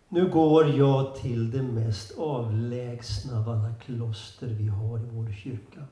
nu 0.08 0.30
går 0.30 0.78
jag 0.78 1.16
till 1.16 1.50
det 1.50 1.62
mest 1.62 2.18
avlägsna 2.18 3.38
av 3.38 3.48
alla 3.48 3.74
kloster 3.74 4.46
vi 4.46 4.68
har 4.68 4.98
i 4.98 5.08
vår 5.10 5.32
kyrka. 5.32 5.86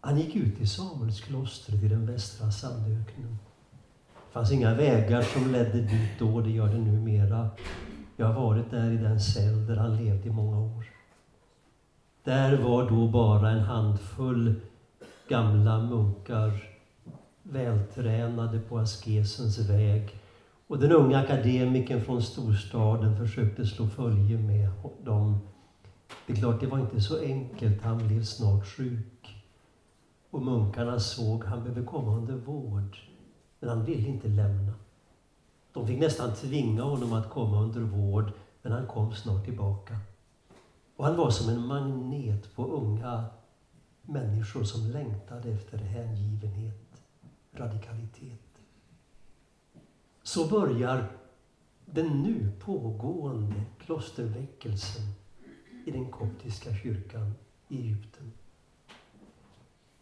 Han 0.00 0.18
gick 0.18 0.36
ut 0.36 0.60
i 0.60 0.66
Samuelsklostret 0.66 1.82
i 1.82 1.88
den 1.88 2.06
västra 2.06 2.52
sandöknen. 2.52 3.38
Det 4.34 4.38
fanns 4.38 4.52
inga 4.52 4.74
vägar 4.74 5.22
som 5.22 5.52
ledde 5.52 5.80
dit 5.80 6.18
då, 6.18 6.40
det 6.40 6.50
gör 6.50 6.68
det 6.68 6.78
numera. 6.78 7.50
Jag 8.16 8.26
har 8.26 8.46
varit 8.46 8.70
där 8.70 8.90
i 8.90 8.96
den 8.96 9.20
cell 9.20 9.66
där 9.66 9.76
han 9.76 9.96
levde 9.96 10.28
i 10.28 10.32
många 10.32 10.60
år. 10.60 10.84
Där 12.24 12.62
var 12.62 12.90
då 12.90 13.08
bara 13.08 13.50
en 13.50 13.60
handfull 13.60 14.54
gamla 15.28 15.78
munkar, 15.78 16.50
vältränade 17.42 18.60
på 18.60 18.78
askesens 18.78 19.58
väg. 19.58 20.14
Och 20.66 20.78
den 20.78 20.92
unga 20.92 21.18
akademikern 21.18 22.00
från 22.00 22.22
storstaden 22.22 23.16
försökte 23.16 23.66
slå 23.66 23.86
följe 23.86 24.38
med 24.38 24.70
dem. 25.04 25.38
Det 26.26 26.32
är 26.32 26.36
klart, 26.36 26.60
det 26.60 26.66
var 26.66 26.78
inte 26.78 27.00
så 27.00 27.22
enkelt. 27.22 27.82
Han 27.82 28.08
blev 28.08 28.22
snart 28.22 28.66
sjuk. 28.66 29.44
Och 30.30 30.42
munkarna 30.42 31.00
såg 31.00 31.44
att 31.44 31.50
han 31.50 31.62
behövde 31.62 31.82
komma 31.82 32.16
under 32.16 32.34
vård. 32.34 32.96
Men 33.64 33.76
han 33.76 33.84
ville 33.84 34.08
inte 34.08 34.28
lämna. 34.28 34.72
De 35.72 35.86
fick 35.86 35.98
nästan 35.98 36.34
tvinga 36.34 36.82
honom 36.82 37.12
att 37.12 37.30
komma 37.30 37.60
under 37.60 37.80
vård, 37.80 38.32
men 38.62 38.72
han 38.72 38.86
kom 38.86 39.14
snart 39.14 39.44
tillbaka. 39.44 39.98
Och 40.96 41.04
han 41.04 41.16
var 41.16 41.30
som 41.30 41.48
en 41.48 41.66
magnet 41.66 42.54
på 42.54 42.66
unga 42.66 43.24
människor 44.02 44.64
som 44.64 44.90
längtade 44.90 45.50
efter 45.50 45.78
hängivenhet, 45.78 47.02
radikalitet. 47.52 48.62
Så 50.22 50.48
börjar 50.48 51.10
den 51.86 52.22
nu 52.22 52.52
pågående 52.60 53.62
klosterväckelsen 53.78 55.02
i 55.86 55.90
den 55.90 56.10
koptiska 56.10 56.74
kyrkan 56.74 57.34
i 57.68 57.76
Egypten. 57.76 58.32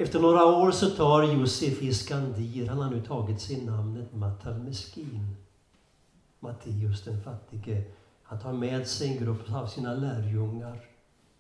Efter 0.03 0.21
några 0.21 0.45
år 0.45 0.71
så 0.71 0.91
tar 0.91 1.23
Josef 1.23 1.83
Iskandir, 1.83 2.67
han 2.69 2.79
har 2.79 2.91
nu 2.91 3.03
tagit 3.03 3.41
sig 3.41 3.65
namnet 3.65 4.15
Matal 4.15 4.59
Meskin, 4.59 5.37
Matteus 6.41 7.05
den 7.05 7.23
fattige. 7.23 7.85
Han 8.23 8.39
tar 8.39 8.53
med 8.53 8.89
sig 8.89 9.09
en 9.09 9.25
grupp 9.25 9.53
av 9.55 9.67
sina 9.67 9.95
lärjungar, 9.95 10.85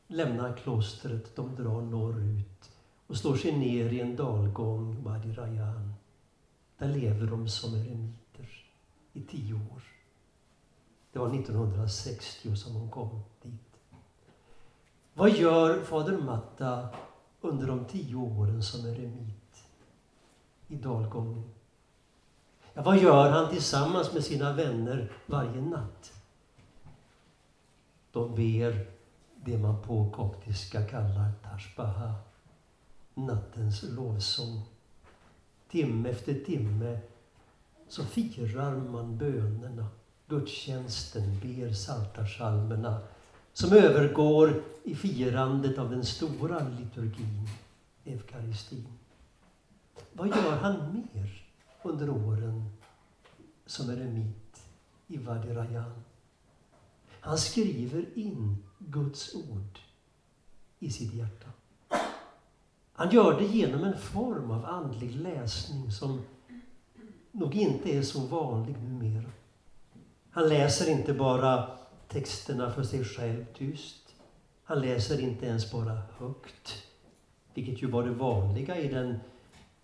lämnar 0.06 0.56
klostret, 0.56 1.36
de 1.36 1.54
drar 1.54 1.82
norrut 1.82 2.70
och 3.06 3.16
slår 3.16 3.36
sig 3.36 3.58
ner 3.58 3.92
i 3.92 4.00
en 4.00 4.16
dalgång, 4.16 5.04
Wadi 5.04 5.32
Rayan. 5.32 5.94
Där 6.78 6.88
lever 6.88 7.26
de 7.26 7.48
som 7.48 7.74
eremiter 7.74 8.48
i 9.12 9.22
tio 9.22 9.54
år. 9.54 9.82
Det 11.12 11.18
var 11.18 11.34
1960 11.34 12.56
som 12.56 12.74
de 12.74 12.90
kom 12.90 13.22
dit. 13.42 13.80
Vad 15.14 15.30
gör 15.30 15.84
fader 15.84 16.18
Matta 16.18 16.88
under 17.42 17.66
de 17.66 17.84
tio 17.84 18.16
åren 18.16 18.62
som 18.62 18.86
eremit 18.86 19.64
i 20.68 20.76
dalgången. 20.76 21.50
Ja, 22.74 22.82
vad 22.82 22.98
gör 22.98 23.30
han 23.30 23.50
tillsammans 23.50 24.12
med 24.12 24.24
sina 24.24 24.52
vänner 24.52 25.12
varje 25.26 25.60
natt? 25.60 26.12
De 28.12 28.34
ber 28.34 28.86
det 29.44 29.58
man 29.58 29.82
på 29.82 30.10
koptiska 30.10 30.86
kallar 30.86 31.32
tashbaha, 31.42 32.14
nattens 33.14 33.82
lovsång. 33.82 34.62
Timme 35.70 36.08
efter 36.08 36.34
timme 36.34 36.98
så 37.88 38.04
firar 38.04 38.76
man 38.76 39.18
bönerna, 39.18 39.86
gudstjänsten, 40.26 41.40
ber 41.42 41.72
psaltarpsalmerna 41.72 43.00
som 43.52 43.72
övergår 43.72 44.62
i 44.84 44.94
firandet 44.94 45.78
av 45.78 45.90
den 45.90 46.04
stora 46.04 46.68
liturgin, 46.68 47.48
eukaristin. 48.04 48.86
Vad 50.12 50.28
gör 50.28 50.56
han 50.56 50.92
mer 50.92 51.44
under 51.82 52.10
åren 52.10 52.70
som 53.66 53.90
eremit 53.90 54.62
i 55.06 55.16
Vadirayan? 55.16 56.02
Han 57.20 57.38
skriver 57.38 58.18
in 58.18 58.56
Guds 58.78 59.34
ord 59.34 59.78
i 60.78 60.90
sitt 60.90 61.14
hjärta. 61.14 61.48
Han 62.92 63.10
gör 63.10 63.40
det 63.40 63.46
genom 63.46 63.84
en 63.84 63.98
form 63.98 64.50
av 64.50 64.64
andlig 64.64 65.14
läsning 65.16 65.92
som 65.92 66.22
nog 67.32 67.54
inte 67.54 67.96
är 67.96 68.02
så 68.02 68.20
vanlig 68.20 68.76
numera. 68.82 69.30
Han 70.30 70.48
läser 70.48 70.90
inte 70.90 71.14
bara 71.14 71.78
texterna 72.12 72.70
för 72.70 72.82
sig 72.82 73.04
själv 73.04 73.44
tyst. 73.54 74.14
Han 74.64 74.80
läser 74.80 75.20
inte 75.20 75.46
ens 75.46 75.72
bara 75.72 76.02
högt, 76.18 76.82
vilket 77.54 77.82
ju 77.82 77.86
var 77.86 78.02
det 78.02 78.10
vanliga 78.10 78.78
i 78.78 78.88
den 78.88 79.20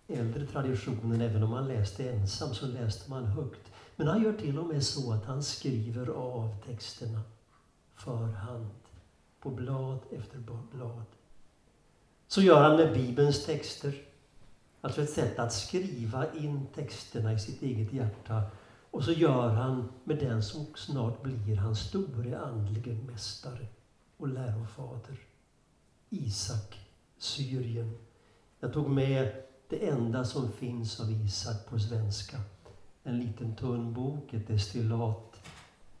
äldre 0.07 0.45
traditionen. 0.45 1.21
Även 1.21 1.43
om 1.43 1.49
man 1.49 1.67
läste 1.67 2.09
ensam 2.09 2.53
så 2.53 2.65
läste 2.65 3.09
man 3.09 3.25
högt. 3.25 3.71
Men 3.95 4.07
han 4.07 4.23
gör 4.23 4.33
till 4.33 4.59
och 4.59 4.65
med 4.65 4.83
så 4.83 5.11
att 5.11 5.25
han 5.25 5.43
skriver 5.43 6.07
av 6.07 6.55
texterna 6.65 7.21
för 7.95 8.25
hand, 8.25 8.69
på 9.39 9.49
blad 9.49 9.99
efter 10.11 10.39
blad. 10.71 11.05
Så 12.27 12.41
gör 12.41 12.61
han 12.61 12.77
med 12.77 12.93
Bibelns 12.93 13.45
texter. 13.45 13.93
Alltså 14.81 15.01
ett 15.01 15.09
sätt 15.09 15.39
att 15.39 15.53
skriva 15.53 16.33
in 16.33 16.67
texterna 16.75 17.33
i 17.33 17.39
sitt 17.39 17.61
eget 17.61 17.93
hjärta 17.93 18.41
och 18.91 19.03
så 19.03 19.11
gör 19.11 19.49
han 19.49 19.89
med 20.03 20.17
den 20.17 20.43
som 20.43 20.65
snart 20.75 21.23
blir 21.23 21.55
hans 21.55 21.79
store 21.79 22.39
andlige 22.39 22.93
mästare 22.93 23.67
och 24.17 24.27
lärofader. 24.27 25.19
Isak, 26.09 26.79
Syrien. 27.17 27.97
Jag 28.59 28.73
tog 28.73 28.89
med 28.89 29.43
det 29.69 29.89
enda 29.89 30.25
som 30.25 30.51
finns 30.51 30.99
av 30.99 31.11
Isak 31.11 31.69
på 31.69 31.79
svenska. 31.79 32.37
En 33.03 33.19
liten 33.19 33.55
tunn 33.55 33.93
bok, 33.93 34.33
ett 34.33 34.47
destillat 34.47 35.39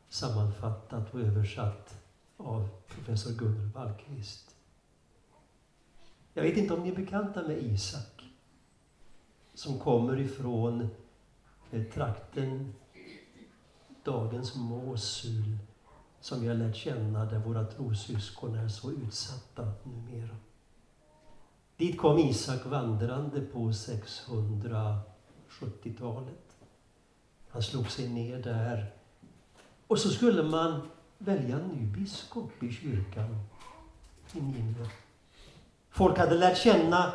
sammanfattat 0.09 1.13
och 1.13 1.19
översatt 1.19 1.95
av 2.37 2.69
professor 2.87 3.31
Gunnar 3.31 3.65
Wallqvist. 3.73 4.55
Jag 6.33 6.43
vet 6.43 6.57
inte 6.57 6.73
om 6.73 6.83
ni 6.83 6.89
är 6.89 6.95
bekanta 6.95 7.47
med 7.47 7.57
Isak 7.57 8.23
som 9.53 9.79
kommer 9.79 10.19
ifrån 10.19 10.89
eh, 11.71 11.83
trakten, 11.83 12.73
dagens 14.03 14.55
Mosul, 14.55 15.57
som 16.19 16.41
vi 16.41 16.47
har 16.47 16.55
lärt 16.55 16.75
känna 16.75 17.25
där 17.25 17.39
våra 17.39 17.65
trossyskon 17.65 18.55
är 18.55 18.67
så 18.67 18.91
utsatta 18.91 19.71
numera. 19.83 20.35
Dit 21.77 21.97
kom 21.97 22.19
Isak 22.19 22.65
vandrande 22.65 23.41
på 23.41 23.59
670-talet. 23.59 26.57
Han 27.49 27.63
slog 27.63 27.91
sig 27.91 28.09
ner 28.09 28.43
där. 28.43 28.93
Och 29.87 29.99
så 29.99 30.09
skulle 30.09 30.43
man 30.43 30.81
välja 31.17 31.59
en 31.59 31.67
ny 31.67 31.85
biskop 31.85 32.63
i 32.63 32.71
kyrkan 32.71 33.39
i 34.33 34.41
Nineve. 34.41 34.89
Folk 35.89 36.17
hade 36.17 36.35
lärt 36.35 36.57
känna 36.57 37.13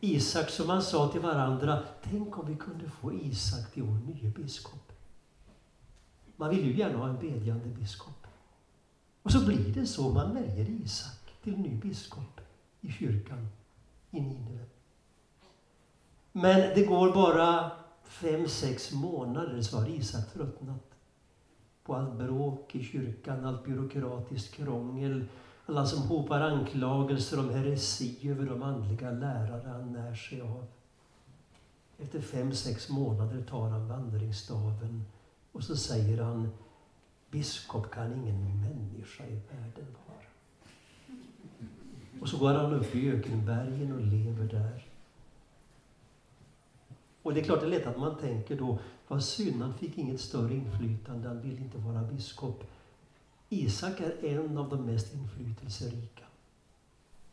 Isak 0.00 0.50
som 0.50 0.66
man 0.66 0.82
sa 0.82 1.08
till 1.08 1.20
varandra, 1.20 1.82
tänk 2.02 2.38
om 2.38 2.46
vi 2.46 2.56
kunde 2.56 2.90
få 2.90 3.12
Isak 3.12 3.72
till 3.72 3.82
vår 3.82 3.94
nye 3.94 4.30
biskop. 4.30 4.87
Man 6.40 6.50
vill 6.50 6.64
ju 6.64 6.76
gärna 6.76 6.98
ha 6.98 7.08
en 7.08 7.18
bedjande 7.18 7.68
biskop. 7.68 8.26
Och 9.22 9.32
så 9.32 9.46
blir 9.46 9.74
det 9.74 9.86
så, 9.86 10.08
man 10.08 10.34
väljer 10.34 10.70
Isak 10.70 11.32
till 11.42 11.58
ny 11.58 11.74
biskop 11.74 12.40
i 12.80 12.92
kyrkan 12.92 13.48
i 14.10 14.20
Nineve. 14.20 14.64
Men 16.32 16.60
det 16.74 16.84
går 16.86 17.12
bara 17.12 17.70
fem, 18.04 18.48
sex 18.48 18.92
månader 18.92 19.62
så 19.62 19.78
har 19.78 19.88
Isak 19.88 20.32
tröttnat 20.32 20.94
på 21.84 21.94
allt 21.94 22.14
bråk 22.14 22.74
i 22.74 22.84
kyrkan, 22.84 23.44
allt 23.44 23.64
byråkratiskt 23.64 24.54
krångel, 24.54 25.24
alla 25.66 25.86
som 25.86 26.02
hopar 26.02 26.40
anklagelser 26.40 27.40
om 27.40 27.50
heresi 27.50 28.28
över 28.30 28.46
de 28.46 28.62
andliga 28.62 29.10
lärare 29.10 29.68
han 29.68 29.92
när 29.92 30.14
sig 30.14 30.40
av. 30.40 30.66
Efter 31.98 32.20
fem, 32.20 32.52
sex 32.52 32.88
månader 32.88 33.42
tar 33.42 33.68
han 33.68 33.88
vandringsstaven 33.88 35.04
och 35.52 35.64
så 35.64 35.76
säger 35.76 36.22
han 36.22 36.50
Biskop 37.30 37.90
kan 37.90 38.12
ingen 38.12 38.60
människa 38.60 39.24
i 39.24 39.34
världen 39.34 39.86
vara. 40.06 40.18
Och 42.20 42.28
så 42.28 42.36
går 42.38 42.54
han 42.54 42.74
upp 42.74 42.94
i 42.94 43.10
ökenbergen 43.10 43.92
och 43.92 44.00
lever 44.00 44.44
där. 44.44 44.84
Och 47.22 47.34
det 47.34 47.40
är 47.40 47.44
klart, 47.44 47.60
det 47.60 47.66
är 47.66 47.70
lätt 47.70 47.86
att 47.86 47.98
man 47.98 48.16
tänker 48.16 48.56
då, 48.56 48.78
vad 49.08 49.24
synd, 49.24 49.62
han 49.62 49.74
fick 49.74 49.98
inget 49.98 50.20
större 50.20 50.54
inflytande, 50.54 51.28
han 51.28 51.40
ville 51.40 51.60
inte 51.60 51.78
vara 51.78 52.02
biskop. 52.02 52.64
Isak 53.48 54.00
är 54.00 54.38
en 54.38 54.58
av 54.58 54.68
de 54.68 54.86
mest 54.86 55.14
inflytelserika. 55.14 56.24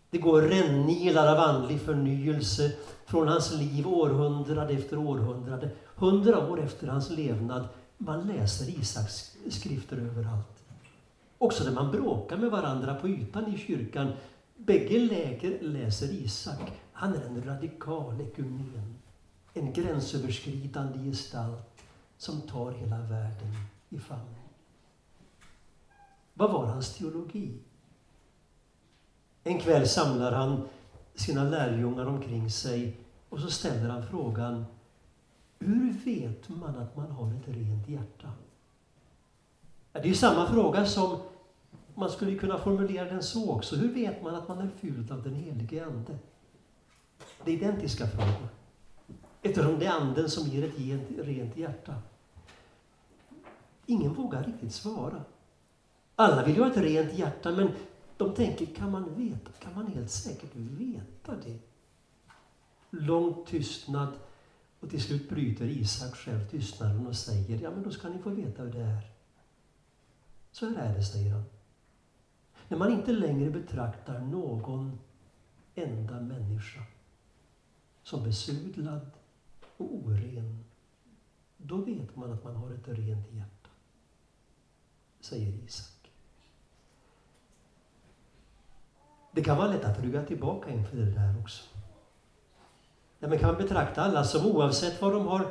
Det 0.09 0.17
går 0.17 0.41
rännilar 0.41 1.35
av 1.35 1.39
andlig 1.39 1.81
förnyelse 1.81 2.71
från 3.05 3.27
hans 3.27 3.53
liv 3.53 3.87
århundrade 3.87 4.73
efter 4.73 4.97
århundrade. 4.97 5.69
Hundra 5.95 6.49
år 6.51 6.59
efter 6.59 6.87
hans 6.87 7.09
levnad, 7.09 7.67
man 7.97 8.27
läser 8.27 8.79
Isaks 8.79 9.37
skrifter 9.49 9.97
överallt. 9.97 10.63
Också 11.37 11.63
när 11.63 11.71
man 11.71 11.91
bråkar 11.91 12.37
med 12.37 12.51
varandra 12.51 12.95
på 12.95 13.09
ytan 13.09 13.53
i 13.53 13.57
kyrkan, 13.57 14.13
bägge 14.57 14.99
läger 14.99 15.61
läser 15.61 16.13
Isak. 16.13 16.71
Han 16.93 17.13
är 17.13 17.25
en 17.25 17.43
radikal 17.43 18.21
ekumen, 18.21 18.95
en 19.53 19.73
gränsöverskridande 19.73 20.99
gestalt 20.99 21.83
som 22.17 22.41
tar 22.41 22.71
hela 22.71 22.97
världen 22.97 23.55
i 23.89 23.99
famn. 23.99 24.35
Vad 26.33 26.51
var 26.51 26.65
hans 26.65 26.93
teologi? 26.93 27.59
En 29.43 29.59
kväll 29.59 29.87
samlar 29.87 30.31
han 30.31 30.67
sina 31.15 31.43
lärjungar 31.43 32.05
omkring 32.05 32.51
sig 32.51 32.97
och 33.29 33.39
så 33.39 33.49
ställer 33.49 33.89
han 33.89 34.07
frågan 34.07 34.65
hur 35.59 35.93
vet 35.93 36.49
man 36.49 36.75
att 36.75 36.95
man 36.95 37.11
har 37.11 37.27
ett 37.27 37.47
rent 37.47 37.89
hjärta? 37.89 38.31
Det 39.91 40.09
är 40.09 40.13
samma 40.13 40.47
fråga 40.47 40.85
som 40.85 41.19
man 41.95 42.09
skulle 42.09 42.35
kunna 42.35 42.57
formulera 42.57 43.05
den 43.05 43.23
så 43.23 43.51
också. 43.51 43.75
Hur 43.75 43.93
vet 43.93 44.23
man 44.23 44.35
att 44.35 44.47
man 44.47 44.59
är 44.59 44.69
fylld 44.79 45.11
av 45.11 45.23
den 45.23 45.35
helige 45.35 45.85
Ande? 45.85 46.17
Det 47.43 47.51
är 47.51 47.55
identiska 47.55 48.07
frågor. 48.07 48.47
Eftersom 49.41 49.79
det 49.79 49.85
är 49.85 49.91
Anden 49.91 50.29
som 50.29 50.47
ger 50.47 50.67
ett 50.67 51.25
rent 51.25 51.57
hjärta. 51.57 51.95
Ingen 53.85 54.13
vågar 54.13 54.43
riktigt 54.43 54.73
svara. 54.73 55.21
Alla 56.15 56.45
vill 56.45 56.55
ju 56.55 56.61
ha 56.61 56.71
ett 56.71 56.77
rent 56.77 57.13
hjärta, 57.13 57.51
men 57.51 57.71
de 58.17 58.33
tänker, 58.33 58.65
kan 58.65 58.91
man 58.91 59.15
veta, 59.15 59.51
kan 59.59 59.75
man 59.75 59.87
helt 59.87 60.11
säkert 60.11 60.55
veta 60.55 61.35
det? 61.45 61.59
Lång 62.89 63.45
tystnad 63.45 64.13
och 64.85 64.91
till 64.91 65.01
slut 65.01 65.29
bryter 65.29 65.65
Isak 65.65 66.15
själv 66.15 66.49
tystnaden 66.49 67.07
och 67.07 67.15
säger, 67.15 67.61
ja 67.61 67.71
men 67.71 67.83
då 67.83 67.91
ska 67.91 68.09
ni 68.09 68.19
få 68.19 68.29
veta 68.29 68.63
hur 68.63 68.71
det 68.71 68.81
är. 68.81 69.11
Så 70.51 70.69
här 70.69 70.89
är 70.89 70.95
det, 70.95 71.03
säger 71.03 71.33
han. 71.33 71.43
När 72.67 72.77
man 72.77 72.91
inte 72.91 73.11
längre 73.11 73.49
betraktar 73.49 74.19
någon 74.19 74.99
enda 75.75 76.21
människa 76.21 76.83
som 78.03 78.23
besudlad 78.23 79.11
och 79.77 79.95
oren, 79.95 80.63
då 81.57 81.77
vet 81.77 82.15
man 82.15 82.33
att 82.33 82.43
man 82.43 82.55
har 82.55 82.71
ett 82.71 82.87
rent 82.87 83.33
hjärta, 83.33 83.69
säger 85.19 85.53
Isak. 85.65 86.11
Det 89.31 89.43
kan 89.43 89.57
vara 89.57 89.67
lätt 89.67 89.85
att 89.85 89.99
rygga 89.99 90.25
tillbaka 90.25 90.69
inför 90.69 90.97
det 90.97 91.11
där 91.11 91.39
också. 91.39 91.74
Nej, 93.19 93.29
men 93.29 93.39
kan 93.39 93.47
man 93.47 93.57
betrakta 93.57 94.01
alla 94.01 94.23
som 94.23 94.45
oavsett 94.45 95.01
vad 95.01 95.13
de 95.13 95.27
har... 95.27 95.47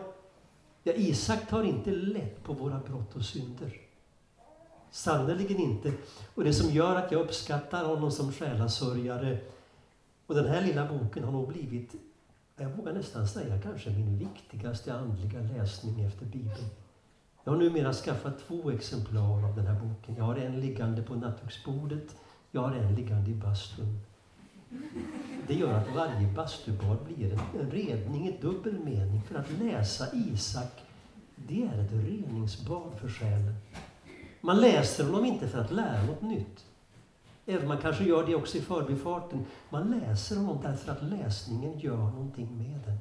Ja, 0.82 0.92
Isak 0.92 1.48
tar 1.48 1.62
inte 1.62 1.90
lätt 1.90 2.44
på 2.44 2.52
våra 2.52 2.78
brott 2.78 3.16
och 3.16 3.24
synder. 3.24 3.80
Sannerligen 4.90 5.56
inte. 5.56 5.92
Och 6.34 6.44
det 6.44 6.52
som 6.52 6.70
gör 6.70 6.96
att 6.96 7.12
jag 7.12 7.20
uppskattar 7.20 7.84
honom 7.84 8.10
som 8.10 8.32
själasörjare 8.32 9.38
och 10.26 10.34
den 10.34 10.46
här 10.46 10.62
lilla 10.62 10.86
boken 10.86 11.24
har 11.24 11.32
nog 11.32 11.48
blivit, 11.48 11.94
jag 12.56 12.70
vågar 12.70 12.92
nästan 12.92 13.28
säga 13.28 13.60
kanske 13.62 13.90
min 13.90 14.18
viktigaste 14.18 14.94
andliga 14.94 15.40
läsning 15.40 16.00
efter 16.00 16.26
Bibeln. 16.26 16.70
Jag 17.44 17.52
har 17.52 17.58
numera 17.58 17.92
skaffat 17.92 18.38
två 18.48 18.70
exemplar 18.70 19.48
av 19.48 19.56
den 19.56 19.66
här 19.66 19.80
boken. 19.80 20.16
Jag 20.16 20.24
har 20.24 20.36
en 20.36 20.60
liggande 20.60 21.02
på 21.02 21.14
nattduksbordet 21.14 22.16
jag 22.54 22.60
har 22.60 22.72
en 22.72 22.94
liggande 22.94 23.30
i 23.30 23.34
bastun. 23.34 24.00
Det 25.46 25.54
gör 25.54 25.72
att 25.72 25.94
varje 25.94 26.26
bastubad 26.26 26.98
blir 27.04 27.32
en, 27.32 27.60
en 27.60 27.70
redning 27.70 28.28
i 28.28 28.38
dubbel 28.40 28.78
mening. 28.78 29.22
För 29.22 29.34
att 29.34 29.50
läsa 29.50 30.06
Isak, 30.14 30.82
det 31.36 31.62
är 31.62 31.78
ett 31.84 31.92
reningsbad 31.92 32.92
för 33.00 33.08
själen. 33.08 33.54
Man 34.40 34.60
läser 34.60 35.04
honom 35.04 35.24
inte 35.24 35.48
för 35.48 35.58
att 35.58 35.70
lära 35.70 36.02
något 36.02 36.22
nytt. 36.22 36.64
Även 37.46 37.68
man 37.68 37.78
kanske 37.78 38.04
gör 38.04 38.26
det 38.26 38.34
också 38.34 38.58
i 38.58 38.60
förbifarten. 38.60 39.44
Man 39.70 39.90
läser 39.90 40.36
honom 40.36 40.58
därför 40.62 40.92
att 40.92 41.02
läsningen 41.02 41.78
gör 41.78 41.96
någonting 41.96 42.58
med 42.58 42.80
den. 42.86 42.98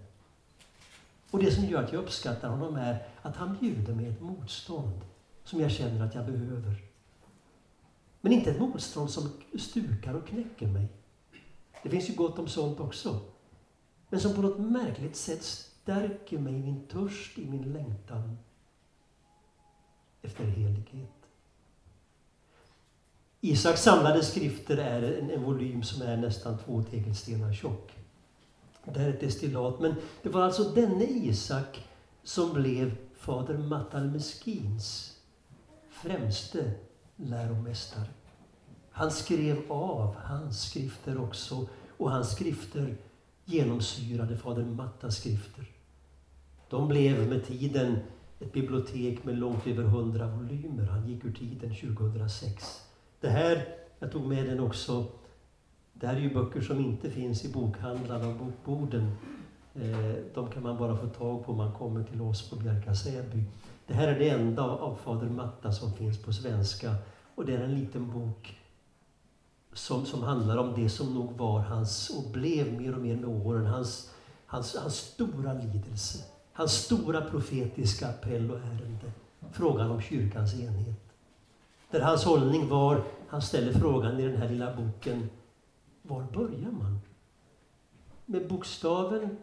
Och 1.31 1.39
det 1.39 1.51
som 1.51 1.65
gör 1.65 1.83
att 1.83 1.93
jag 1.93 2.03
uppskattar 2.03 2.49
honom 2.49 2.75
är 2.75 3.07
att 3.21 3.35
han 3.35 3.57
bjuder 3.59 3.93
mig 3.93 4.07
ett 4.07 4.21
motstånd 4.21 5.01
som 5.43 5.59
jag 5.59 5.71
känner 5.71 6.05
att 6.05 6.15
jag 6.15 6.25
behöver. 6.25 6.75
Men 8.21 8.33
inte 8.33 8.51
ett 8.51 8.59
motstånd 8.59 9.09
som 9.09 9.29
stukar 9.59 10.13
och 10.13 10.27
knäcker 10.27 10.67
mig. 10.67 10.87
Det 11.83 11.89
finns 11.89 12.09
ju 12.09 12.13
gott 12.13 12.39
om 12.39 12.47
sånt 12.47 12.79
också. 12.79 13.19
Men 14.09 14.19
som 14.19 14.35
på 14.35 14.41
något 14.41 14.59
märkligt 14.59 15.15
sätt 15.15 15.43
stärker 15.43 16.39
mig 16.39 16.53
i 16.53 16.59
min 16.59 16.87
törst, 16.87 17.37
i 17.37 17.45
min 17.45 17.73
längtan 17.73 18.37
efter 20.21 20.43
helighet. 20.43 21.09
Isaks 23.41 23.81
samlade 23.81 24.23
skrifter 24.23 24.77
är 24.77 25.19
en, 25.19 25.31
en 25.31 25.43
volym 25.43 25.83
som 25.83 26.01
är 26.01 26.17
nästan 26.17 26.57
två 26.57 26.83
tegelstenar 26.83 27.53
tjock. 27.53 27.91
Det 28.85 28.99
här 28.99 29.09
är 29.09 29.13
ett 29.13 29.19
destillat, 29.19 29.79
men 29.79 29.95
det 30.21 30.29
var 30.29 30.41
alltså 30.41 30.63
denne 30.63 31.03
Isak 31.03 31.87
som 32.23 32.53
blev 32.53 32.95
fader 33.15 33.57
Matalmeskins 33.57 35.17
främste 35.89 36.71
läromästare. 37.15 38.07
Han 38.95 39.11
skrev 39.11 39.71
av 39.71 40.15
hans 40.15 40.61
skrifter 40.61 41.21
också 41.21 41.67
och 41.97 42.11
hans 42.11 42.31
skrifter 42.31 42.95
genomsyrade 43.45 44.37
fader 44.37 44.65
Mattas 44.65 45.15
skrifter. 45.15 45.65
De 46.69 46.87
blev 46.87 47.29
med 47.29 47.45
tiden 47.45 47.97
ett 48.39 48.53
bibliotek 48.53 49.23
med 49.23 49.37
långt 49.37 49.67
över 49.67 49.83
hundra 49.83 50.27
volymer. 50.27 50.85
Han 50.85 51.07
gick 51.09 51.25
ur 51.25 51.33
tiden 51.33 51.75
2006. 51.75 52.81
Det 53.19 53.29
här, 53.29 53.67
jag 53.99 54.11
tog 54.11 54.27
med 54.27 54.45
den 54.45 54.59
också, 54.59 55.05
det 55.93 56.07
här 56.07 56.15
är 56.15 56.19
ju 56.19 56.33
böcker 56.33 56.61
som 56.61 56.79
inte 56.79 57.09
finns 57.09 57.45
i 57.45 57.53
bokhandlarna 57.53 58.27
och 58.27 58.35
bokborden. 58.35 59.11
Eh, 59.75 60.15
de 60.33 60.51
kan 60.51 60.63
man 60.63 60.77
bara 60.77 60.97
få 60.97 61.07
tag 61.07 61.45
på 61.45 61.51
om 61.51 61.57
man 61.57 61.73
kommer 61.73 62.03
till 62.03 62.21
oss 62.21 62.49
på 62.49 62.55
Bjärka 62.55 62.95
Säby. 62.95 63.43
Det 63.87 63.93
här 63.93 64.07
är 64.07 64.19
det 64.19 64.29
enda 64.29 64.63
av 64.63 64.95
fader 64.95 65.29
Matta 65.29 65.71
som 65.71 65.93
finns 65.93 66.23
på 66.23 66.33
svenska 66.33 66.95
och 67.35 67.45
det 67.45 67.55
är 67.55 67.61
en 67.61 67.75
liten 67.75 68.11
bok 68.11 68.62
som, 69.73 70.05
som 70.05 70.23
handlar 70.23 70.57
om 70.57 70.73
det 70.75 70.89
som 70.89 71.13
nog 71.13 71.37
var 71.37 71.59
hans, 71.59 72.09
och 72.09 72.31
blev 72.31 72.81
mer 72.81 72.95
och 72.95 73.01
mer 73.01 73.15
med 73.15 73.29
åren, 73.45 73.65
hans, 73.65 74.11
hans, 74.45 74.75
hans 74.75 74.95
stora 74.95 75.53
lidelse. 75.53 76.23
Hans 76.53 76.71
stora 76.71 77.21
profetiska 77.21 78.07
appell 78.07 78.51
och 78.51 78.57
ärende. 78.57 79.11
Frågan 79.51 79.91
om 79.91 80.01
kyrkans 80.01 80.53
enhet. 80.53 81.13
Där 81.91 82.01
hans 82.01 82.23
hållning 82.23 82.69
var, 82.69 83.03
han 83.27 83.41
ställer 83.41 83.73
frågan 83.73 84.19
i 84.19 84.27
den 84.27 84.37
här 84.37 84.49
lilla 84.49 84.75
boken, 84.75 85.29
var 86.01 86.23
börjar 86.23 86.71
man? 86.71 86.99
Med 88.25 88.47
bokstaven 88.47 89.37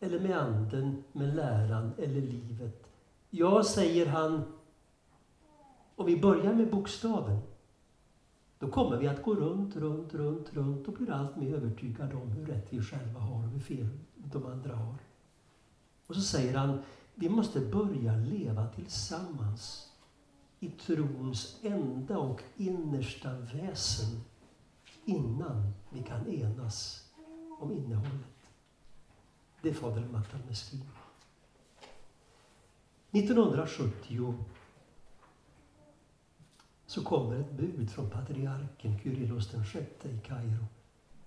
eller 0.00 0.20
med 0.20 0.38
anden, 0.38 1.04
med 1.12 1.36
läran 1.36 1.92
eller 1.98 2.20
livet? 2.20 2.86
Ja, 3.30 3.64
säger 3.64 4.06
han, 4.06 4.42
om 5.96 6.06
vi 6.06 6.20
börjar 6.20 6.52
med 6.52 6.70
bokstaven, 6.70 7.38
då 8.64 8.70
kommer 8.70 8.96
vi 8.96 9.06
att 9.06 9.22
gå 9.22 9.34
runt, 9.34 9.76
runt, 9.76 10.14
runt, 10.14 10.54
runt 10.54 10.88
och 10.88 10.94
blir 10.94 11.10
allt 11.10 11.36
mer 11.36 11.54
övertygade 11.54 12.16
om 12.16 12.30
hur 12.30 12.46
rätt 12.46 12.66
vi 12.70 12.82
själva 12.82 13.20
har 13.20 13.44
och 13.44 13.50
hur 13.50 13.60
fel 13.60 13.88
de 14.14 14.46
andra 14.46 14.76
har. 14.76 14.94
Och 16.06 16.14
så 16.14 16.20
säger 16.20 16.54
han, 16.54 16.82
vi 17.14 17.28
måste 17.28 17.60
börja 17.60 18.16
leva 18.16 18.66
tillsammans 18.68 19.92
i 20.60 20.70
trons 20.70 21.58
enda 21.62 22.18
och 22.18 22.42
innersta 22.56 23.32
väsen 23.38 24.20
innan 25.04 25.72
vi 25.90 26.02
kan 26.02 26.28
enas 26.28 27.08
om 27.58 27.72
innehållet. 27.72 28.36
Det 29.62 29.68
är 29.68 29.74
fader 29.74 30.08
Matan 30.12 30.40
Meskin. 30.48 30.82
1970 33.10 34.34
så 36.94 37.02
kommer 37.02 37.40
ett 37.40 37.52
bud 37.52 37.90
från 37.90 38.10
patriarken 38.10 38.98
Kyrillos 39.02 39.50
den 39.50 39.64
sjätte 39.64 40.08
i 40.08 40.18
Kairo 40.18 40.64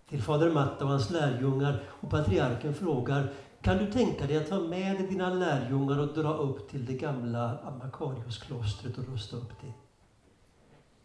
till 0.09 0.21
fader 0.21 0.51
Matta 0.51 0.85
och 0.85 0.91
hans 0.91 1.09
lärjungar 1.09 1.83
och 1.87 2.09
patriarken 2.09 2.73
frågar 2.73 3.31
kan 3.61 3.77
du 3.77 3.91
tänka 3.91 4.27
dig 4.27 4.37
att 4.37 4.49
ta 4.49 4.59
med 4.59 4.95
dig 4.95 5.07
dina 5.07 5.33
lärjungar 5.33 5.99
och 5.99 6.13
dra 6.13 6.33
upp 6.33 6.69
till 6.69 6.85
det 6.85 6.93
gamla 6.93 7.57
Makariusklostret 7.83 8.97
och 8.97 9.07
rusta 9.07 9.35
upp 9.35 9.51
det? 9.61 9.73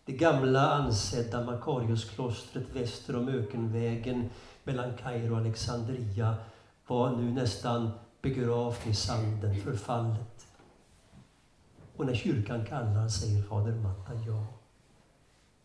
Det 0.05 0.13
gamla 0.13 0.71
ansedda 0.71 1.45
Makariusklostret 1.45 2.77
väster 2.77 3.17
om 3.17 3.29
ökenvägen 3.29 4.31
mellan 4.65 4.97
Kairo 4.97 5.33
och 5.33 5.39
Alexandria 5.39 6.35
var 6.87 7.17
nu 7.17 7.33
nästan 7.33 7.91
begravt 8.21 8.87
i 8.87 8.95
sanden, 8.95 9.61
förfallet. 9.61 10.42
Och 12.03 12.07
när 12.07 12.15
kyrkan 12.15 12.65
kallar 12.65 13.09
säger 13.09 13.43
fader 13.43 13.75
Matta 13.75 14.15
ja. 14.27 14.47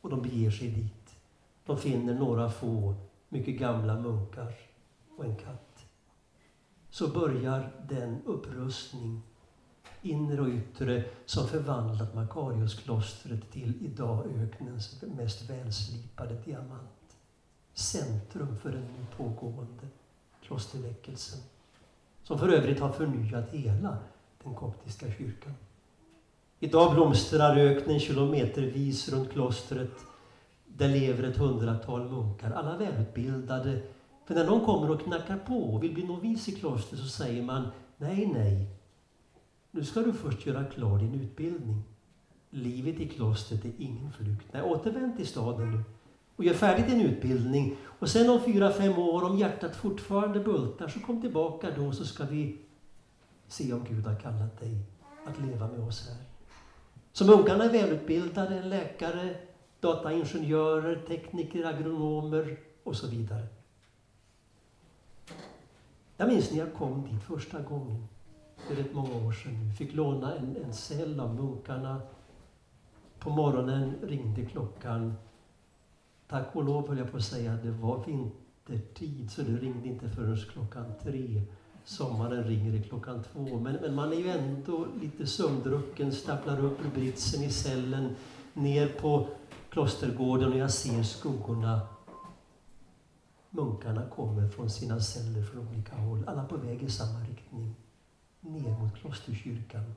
Och 0.02 0.10
de 0.10 0.22
beger 0.22 0.52
sig 0.52 0.68
dit. 0.68 1.16
De 1.66 1.78
finner 1.78 2.14
några 2.14 2.50
få 2.50 2.96
mycket 3.30 3.60
gamla 3.60 4.00
munkar 4.00 4.54
och 5.18 5.26
en 5.26 5.36
katt. 5.36 5.86
Så 6.90 7.08
börjar 7.08 7.72
den 7.90 8.22
upprustning, 8.26 9.22
inre 10.02 10.42
och 10.42 10.48
yttre, 10.48 11.04
som 11.26 11.48
förvandlat 11.48 12.16
Makariosklostret 12.16 13.52
till 13.52 13.86
idag 13.86 14.26
öknens 14.28 15.02
mest 15.02 15.50
välslipade 15.50 16.36
diamant. 16.46 17.18
Centrum 17.74 18.58
för 18.58 18.72
den 18.72 18.82
nu 18.82 19.06
pågående 19.18 19.88
klosterväckelsen. 20.42 21.40
Som 22.24 22.40
för 22.40 22.50
övrigt 22.50 22.80
har 22.80 22.92
förnyat 22.92 23.50
hela 23.50 23.98
den 24.44 24.56
koptiska 24.56 25.12
kyrkan. 25.12 25.54
Idag 26.60 26.94
blomstrar 26.94 27.58
öknen 27.58 28.00
kilometervis 28.00 29.10
runt 29.10 29.32
klostret. 29.32 29.92
Där 30.66 30.90
lever 30.90 31.24
ett 31.24 31.38
hundratal 31.38 32.10
munkar, 32.10 32.52
alla 32.52 32.78
välutbildade. 32.78 33.82
För 34.26 34.36
när 34.36 34.46
någon 34.46 34.66
kommer 34.66 34.92
och 34.92 35.02
knackar 35.02 35.38
på 35.38 35.74
och 35.74 35.84
vill 35.84 35.94
bli 35.94 36.04
novis 36.04 36.50
i 36.50 36.52
klostret 36.52 37.00
så 37.00 37.08
säger 37.08 37.44
man 37.44 37.68
nej, 37.98 38.32
nej. 38.34 38.68
Nu 39.72 39.86
ska 39.86 40.00
du 40.00 40.14
först 40.14 40.46
göra 40.46 40.64
klar 40.64 41.00
din 41.00 41.22
utbildning. 41.22 41.84
Livet 42.50 43.00
i 43.00 43.08
klostret 43.08 43.66
är 43.66 43.72
ingen 43.78 44.12
flykt. 44.12 44.46
Nej, 44.54 44.62
återvänd 44.62 45.18
till 45.18 45.28
staden 45.28 45.72
nu 45.72 45.84
och 46.36 46.44
gör 46.44 46.54
färdigt 46.54 46.88
din 46.88 47.02
utbildning. 47.02 47.76
Och 48.00 48.10
sen 48.10 48.30
om 48.30 48.42
fyra, 48.42 48.72
fem 48.72 48.98
år, 48.98 49.24
om 49.24 49.38
hjärtat 49.38 49.76
fortfarande 49.76 50.40
bultar, 50.40 50.88
så 50.88 51.00
kom 51.00 51.22
tillbaka 51.22 51.68
då 51.76 51.92
så 51.92 52.06
ska 52.06 52.26
vi 52.26 52.58
se 53.48 53.74
om 53.74 53.86
Gud 53.90 54.06
har 54.06 54.16
kallat 54.16 54.60
dig 54.60 54.78
att 55.26 55.42
leva 55.42 55.68
med 55.68 55.80
oss 55.80 56.10
här. 56.10 56.37
Så 57.18 57.26
munkarna 57.26 57.64
är 57.64 57.70
välutbildade, 57.70 58.62
läkare, 58.62 59.36
dataingenjörer, 59.80 60.96
tekniker, 61.08 61.66
agronomer 61.66 62.58
och 62.84 62.96
så 62.96 63.08
vidare. 63.08 63.48
Jag 66.18 66.28
minns 66.28 66.52
när 66.52 66.60
jag 66.60 66.74
kom 66.74 67.06
dit 67.10 67.24
första 67.24 67.62
gången, 67.62 68.08
för 68.58 68.76
rätt 68.76 68.94
många 68.94 69.28
år 69.28 69.32
sedan 69.32 69.74
Fick 69.78 69.94
låna 69.94 70.36
en, 70.36 70.56
en 70.64 70.74
cell 70.74 71.20
av 71.20 71.36
munkarna. 71.36 72.02
På 73.20 73.30
morgonen 73.30 73.98
ringde 74.02 74.44
klockan. 74.44 75.14
Tack 76.28 76.56
och 76.56 76.64
lov 76.64 76.88
höll 76.88 76.98
jag 76.98 77.12
på 77.12 77.18
att 77.18 77.24
säga, 77.24 77.56
det 77.56 77.72
var 77.72 78.06
vintertid 78.06 79.32
så 79.32 79.42
det 79.42 79.58
ringde 79.58 79.88
inte 79.88 80.10
förrän 80.10 80.38
klockan 80.38 80.94
tre. 81.04 81.42
Sommaren 81.88 82.44
ringer 82.44 82.72
det 82.72 82.84
klockan 82.84 83.24
två. 83.24 83.60
Men, 83.60 83.76
men 83.76 83.96
man 83.96 84.14
är 84.14 84.18
ju 84.18 84.30
ändå 84.30 84.88
lite 85.02 85.28
sömndrucken, 85.28 86.12
stapplar 86.12 86.66
upp 86.66 86.86
ur 86.86 86.90
britsen 86.90 87.44
i 87.44 87.52
cellen, 87.52 88.16
ner 88.54 88.88
på 88.88 89.28
klostergården 89.70 90.52
och 90.52 90.58
jag 90.58 90.72
ser 90.72 91.04
skuggorna. 91.04 91.80
Munkarna 93.50 94.10
kommer 94.10 94.50
från 94.50 94.70
sina 94.70 95.00
celler 95.00 95.44
från 95.44 95.68
olika 95.68 95.96
håll, 95.96 96.24
alla 96.28 96.46
på 96.46 96.58
väg 96.58 96.84
i 96.84 96.90
samma 96.90 97.20
riktning. 97.20 97.76
Ner 98.40 98.80
mot 98.80 98.96
klosterkyrkan 98.96 99.94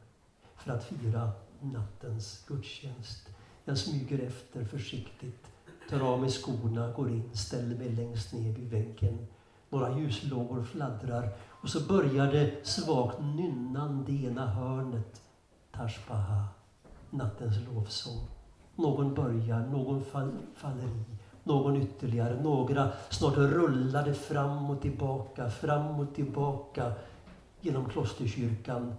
för 0.56 0.72
att 0.72 0.84
fira 0.84 1.30
nattens 1.60 2.44
gudstjänst. 2.48 3.28
Jag 3.64 3.78
smyger 3.78 4.18
efter 4.18 4.64
försiktigt, 4.64 5.46
tar 5.90 6.00
av 6.00 6.20
mig 6.20 6.30
skorna, 6.30 6.92
går 6.92 7.10
in, 7.10 7.36
ställer 7.36 7.76
mig 7.76 7.88
längst 7.88 8.32
ner 8.32 8.52
vid 8.52 8.70
väggen. 8.70 9.26
Några 9.68 9.98
ljuslågor 9.98 10.64
fladdrar 10.64 11.32
och 11.60 11.68
så 11.68 11.80
började 11.80 12.50
svagt 12.62 13.18
nynnande 13.20 14.12
i 14.12 14.26
ena 14.26 14.46
hörnet. 14.46 15.22
Tashbaha, 15.72 16.44
nattens 17.10 17.56
lovsång. 17.74 18.20
Någon 18.74 19.14
börjar, 19.14 19.60
någon 19.60 20.04
fall, 20.04 20.32
faller 20.54 20.84
i, 20.84 21.04
någon 21.44 21.76
ytterligare, 21.76 22.42
några. 22.42 22.88
Snart 23.08 23.36
rullar 23.36 24.04
det 24.04 24.14
fram 24.14 24.70
och 24.70 24.82
tillbaka, 24.82 25.50
fram 25.50 26.00
och 26.00 26.14
tillbaka 26.14 26.92
genom 27.60 27.84
klosterkyrkan. 27.84 28.94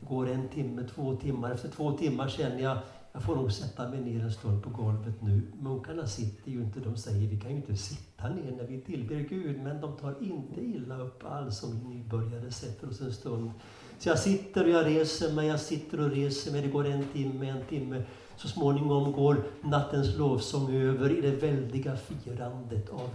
Det 0.00 0.06
går 0.06 0.28
en 0.28 0.48
timme, 0.48 0.84
två 0.94 1.16
timmar. 1.16 1.50
Efter 1.50 1.68
två 1.68 1.92
timmar 1.92 2.28
känner 2.28 2.60
jag 2.62 2.78
jag 3.12 3.22
får 3.22 3.36
nog 3.36 3.52
sätta 3.52 3.88
mig 3.88 4.00
ner 4.00 4.24
en 4.24 4.32
stund 4.32 4.62
på 4.62 4.70
golvet 4.70 5.22
nu. 5.22 5.42
Munkarna 5.60 6.06
sitter 6.06 6.50
ju 6.50 6.60
inte, 6.60 6.80
de 6.80 6.96
säger 6.96 7.28
vi 7.28 7.40
kan 7.40 7.50
ju 7.50 7.56
inte 7.56 7.76
sitta 7.76 8.28
ner 8.28 8.52
när 8.56 8.66
vi 8.66 8.80
tillber 8.80 9.14
Gud, 9.14 9.62
men 9.62 9.80
de 9.80 9.96
tar 9.96 10.14
inte 10.22 10.60
illa 10.60 10.98
upp 10.98 11.24
alls 11.24 11.62
om 11.62 11.78
vi 11.78 11.94
nybörjare 11.94 12.50
sätter 12.50 12.88
oss 12.88 13.00
en 13.00 13.12
stund. 13.12 13.50
Så 13.98 14.08
jag 14.08 14.18
sitter 14.18 14.64
och 14.64 14.70
jag 14.70 14.86
reser 14.86 15.32
mig, 15.32 15.46
jag 15.46 15.60
sitter 15.60 16.00
och 16.00 16.10
reser 16.10 16.52
mig, 16.52 16.62
det 16.62 16.68
går 16.68 16.86
en 16.86 17.04
timme, 17.12 17.48
en 17.48 17.64
timme. 17.64 18.02
Så 18.36 18.48
småningom 18.48 19.12
går 19.12 19.44
nattens 19.62 20.18
lovsång 20.18 20.74
över 20.74 21.18
i 21.18 21.20
det 21.20 21.36
väldiga 21.36 21.96
firandet 21.96 22.90
av 22.90 23.10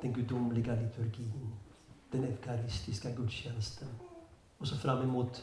den 0.00 0.12
gudomliga 0.12 0.74
liturgin, 0.74 1.52
den 2.10 2.24
eukaristiska 2.24 3.10
gudstjänsten. 3.10 3.88
Och 4.58 4.68
så 4.68 4.76
fram 4.76 5.02
emot 5.02 5.42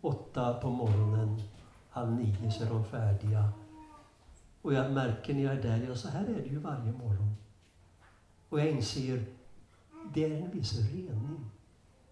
åtta 0.00 0.54
på 0.54 0.70
morgonen 0.70 1.42
halv 1.92 2.12
nio 2.12 2.50
så 2.50 2.64
är 2.64 2.68
de 2.68 2.84
färdiga. 2.84 3.52
Och 4.62 4.74
jag 4.74 4.92
märker 4.92 5.34
när 5.34 5.42
jag 5.42 5.52
är 5.52 5.62
där, 5.62 5.86
ja 5.88 5.94
så 5.94 6.08
här 6.08 6.24
är 6.24 6.42
det 6.42 6.48
ju 6.48 6.58
varje 6.58 6.92
morgon. 6.92 7.36
Och 8.48 8.60
jag 8.60 8.70
inser, 8.70 9.24
det 10.14 10.24
är 10.24 10.42
en 10.42 10.50
viss 10.50 10.78
rening 10.78 11.50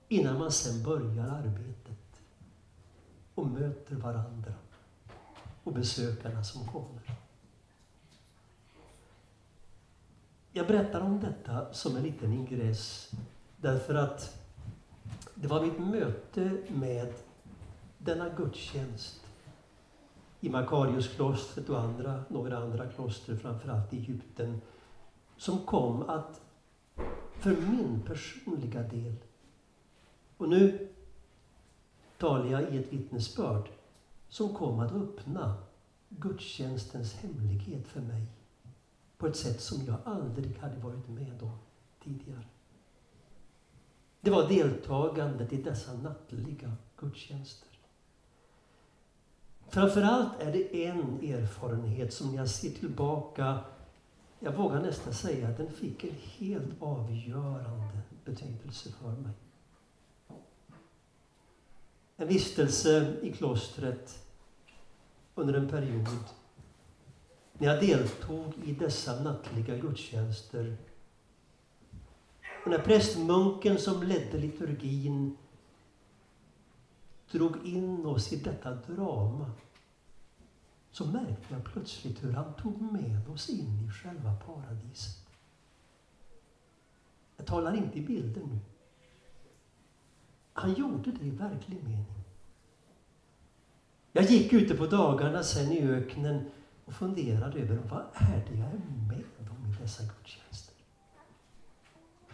innan 0.08 0.38
man 0.38 0.52
sen 0.52 0.82
börjar 0.82 1.24
arbetet 1.24 2.20
och 3.34 3.46
möter 3.46 3.96
varandra 3.96 4.52
och 5.64 5.72
besökarna 5.72 6.44
som 6.44 6.66
kommer. 6.66 7.16
Jag 10.52 10.66
berättar 10.66 11.00
om 11.00 11.20
detta 11.20 11.72
som 11.72 11.96
en 11.96 12.02
liten 12.02 12.32
ingress 12.32 13.10
därför 13.56 13.94
att 13.94 14.42
det 15.34 15.48
var 15.48 15.62
mitt 15.62 15.78
möte 15.78 16.58
med 16.68 17.14
denna 17.98 18.28
gudstjänst 18.28 19.20
i 20.40 20.48
Makariusklostret 20.48 21.68
och 21.68 21.80
andra, 21.80 22.24
några 22.28 22.58
andra 22.58 22.86
kloster, 22.86 23.36
framförallt 23.36 23.92
i 23.92 23.96
Egypten, 23.96 24.60
som 25.36 25.58
kom 25.58 26.02
att, 26.02 26.40
för 27.32 27.56
min 27.56 28.02
personliga 28.06 28.82
del, 28.82 29.14
och 30.36 30.48
nu 30.48 30.88
talar 32.18 32.46
jag 32.46 32.74
i 32.74 32.78
ett 32.78 32.92
vittnesbörd, 32.92 33.68
som 34.28 34.54
kom 34.54 34.78
att 34.80 34.92
öppna 34.92 35.54
gudstjänstens 36.08 37.14
hemlighet 37.14 37.88
för 37.88 38.00
mig 38.00 38.26
på 39.18 39.26
ett 39.26 39.36
sätt 39.36 39.60
som 39.60 39.84
jag 39.86 39.96
aldrig 40.04 40.58
hade 40.58 40.76
varit 40.76 41.08
med 41.08 41.42
om 41.42 41.58
tidigare. 42.04 42.44
Det 44.20 44.30
var 44.30 44.48
deltagandet 44.48 45.52
i 45.52 45.62
dessa 45.62 45.92
nattliga 45.92 46.72
gudstjänster. 46.96 47.69
Framförallt 49.70 50.42
är 50.42 50.52
det 50.52 50.84
en 50.86 51.20
erfarenhet 51.22 52.12
som 52.12 52.34
jag 52.34 52.48
ser 52.48 52.70
tillbaka, 52.70 53.58
jag 54.40 54.52
vågar 54.52 54.82
nästan 54.82 55.14
säga 55.14 55.48
att 55.48 55.56
den 55.56 55.72
fick 55.72 56.04
en 56.04 56.14
helt 56.38 56.82
avgörande 56.82 58.00
betydelse 58.24 58.90
för 58.92 59.10
mig. 59.10 59.32
En 62.16 62.28
vistelse 62.28 63.14
i 63.22 63.32
klostret 63.32 64.24
under 65.34 65.54
en 65.54 65.68
period 65.68 66.24
när 67.52 67.66
jag 67.66 67.80
deltog 67.80 68.54
i 68.64 68.72
dessa 68.72 69.22
nattliga 69.22 69.76
gudstjänster. 69.76 70.76
Och 72.64 72.70
när 72.70 72.78
prästmunken 72.78 73.78
som 73.78 74.02
ledde 74.02 74.38
liturgin 74.38 75.36
drog 77.32 77.66
in 77.66 78.06
oss 78.06 78.32
i 78.32 78.36
detta 78.36 78.74
drama 78.74 79.50
så 80.90 81.06
märkte 81.06 81.54
jag 81.54 81.64
plötsligt 81.64 82.24
hur 82.24 82.32
han 82.32 82.54
tog 82.54 82.80
med 82.80 83.28
oss 83.28 83.48
in 83.48 83.88
i 83.88 83.90
själva 83.90 84.34
paradiset. 84.34 85.26
Jag 87.36 87.46
talar 87.46 87.76
inte 87.76 87.98
i 87.98 88.02
bilder 88.02 88.40
nu. 88.40 88.58
Han 90.52 90.74
gjorde 90.74 91.10
det 91.10 91.24
i 91.24 91.30
verklig 91.30 91.84
mening. 91.84 92.24
Jag 94.12 94.24
gick 94.24 94.52
ute 94.52 94.74
på 94.74 94.86
dagarna 94.86 95.42
sen 95.42 95.72
i 95.72 95.82
öknen 95.82 96.50
och 96.84 96.92
funderade 96.92 97.60
över 97.60 97.76
vad 97.76 98.04
är 98.12 98.44
det 98.48 98.58
jag 98.58 98.68
är 98.68 99.08
med 99.08 99.50
om 99.50 99.66
i 99.66 99.82
dessa 99.82 100.02
gudstjänster. 100.02 100.49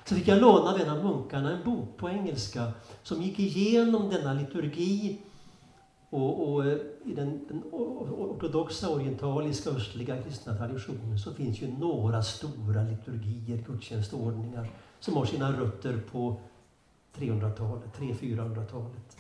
Så 0.09 0.15
fick 0.15 0.29
jag 0.29 0.41
låna 0.41 0.71
av 0.71 0.81
en 0.81 0.91
av 0.91 1.05
munkarna 1.05 1.53
en 1.53 1.65
bok 1.65 1.97
på 1.97 2.11
engelska 2.11 2.73
som 3.03 3.23
gick 3.23 3.39
igenom 3.39 4.11
denna 4.11 4.33
liturgi 4.33 5.19
och, 6.11 6.53
och 6.53 6.67
eh, 6.67 6.79
i 7.05 7.15
den, 7.15 7.47
den 7.49 7.63
ortodoxa, 7.73 8.89
orientaliska, 8.89 9.71
östliga 9.71 10.23
kristna 10.23 10.57
traditionen 10.57 11.19
så 11.19 11.35
finns 11.35 11.63
ju 11.63 11.79
några 11.79 12.23
stora 12.23 12.83
liturgier, 12.83 13.65
gudstjänstordningar, 13.67 14.69
som 15.01 15.17
har 15.17 15.25
sina 15.25 15.53
rötter 15.53 16.01
på 16.13 16.41
300-talet, 17.17 17.99
300-400-talet. 17.99 19.17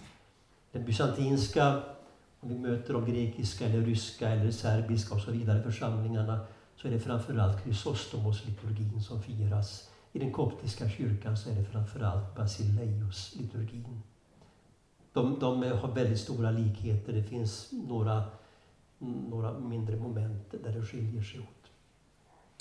Den 0.72 0.84
bysantinska, 0.84 1.82
om 2.40 2.48
vi 2.48 2.58
möter 2.58 2.92
de 2.92 3.04
grekiska, 3.04 3.66
eller 3.66 3.80
ryska 3.80 4.28
eller 4.28 4.50
serbiska 4.50 5.14
och 5.14 5.20
så 5.20 5.30
vidare 5.30 5.62
församlingarna, 5.62 6.40
så 6.76 6.88
är 6.88 6.92
det 6.92 7.00
framförallt 7.00 7.64
Chrysostomos-liturgin 7.64 9.02
som 9.02 9.22
firas. 9.22 9.90
I 10.16 10.18
den 10.18 10.32
koptiska 10.32 10.88
kyrkan 10.88 11.36
så 11.36 11.50
är 11.50 11.54
det 11.54 11.64
framförallt 11.64 12.36
Basileus-liturgin. 12.36 14.02
De, 15.12 15.38
de 15.38 15.62
har 15.62 15.92
väldigt 15.94 16.18
stora 16.18 16.50
likheter. 16.50 17.12
Det 17.12 17.22
finns 17.22 17.72
några, 17.72 18.24
några 19.28 19.58
mindre 19.58 19.96
moment 19.96 20.54
där 20.64 20.72
det 20.72 20.82
skiljer 20.82 21.22
sig 21.22 21.40
åt. 21.40 21.70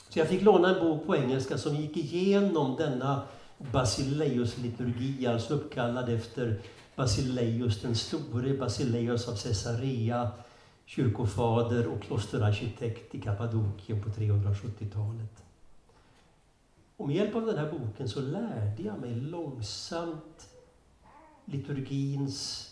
Så 0.09 0.19
jag 0.19 0.27
fick 0.27 0.41
låna 0.41 0.75
en 0.75 0.87
bok 0.87 1.05
på 1.05 1.15
engelska 1.15 1.57
som 1.57 1.75
gick 1.75 1.97
igenom 1.97 2.75
denna 2.75 3.21
Basileus-liturgi, 3.57 5.27
alltså 5.27 5.53
uppkallad 5.53 6.09
efter 6.09 6.59
Basileus 6.95 7.81
den 7.81 7.95
store, 7.95 8.57
Basileus 8.57 9.27
av 9.27 9.35
Caesarea, 9.35 10.31
kyrkofader 10.85 11.87
och 11.87 12.01
klosterarkitekt 12.01 13.15
i 13.15 13.21
Kappadokien 13.21 14.03
på 14.03 14.09
370-talet. 14.09 15.44
Och 16.97 17.07
med 17.07 17.15
hjälp 17.15 17.35
av 17.35 17.45
den 17.45 17.57
här 17.57 17.71
boken 17.71 18.09
så 18.09 18.21
lärde 18.21 18.83
jag 18.83 18.99
mig 18.99 19.15
långsamt 19.15 20.49
liturgins 21.45 22.71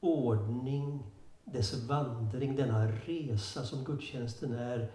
ordning, 0.00 1.02
dess 1.44 1.74
vandring, 1.74 2.56
denna 2.56 2.86
resa 2.86 3.64
som 3.64 3.84
gudstjänsten 3.84 4.52
är. 4.52 4.90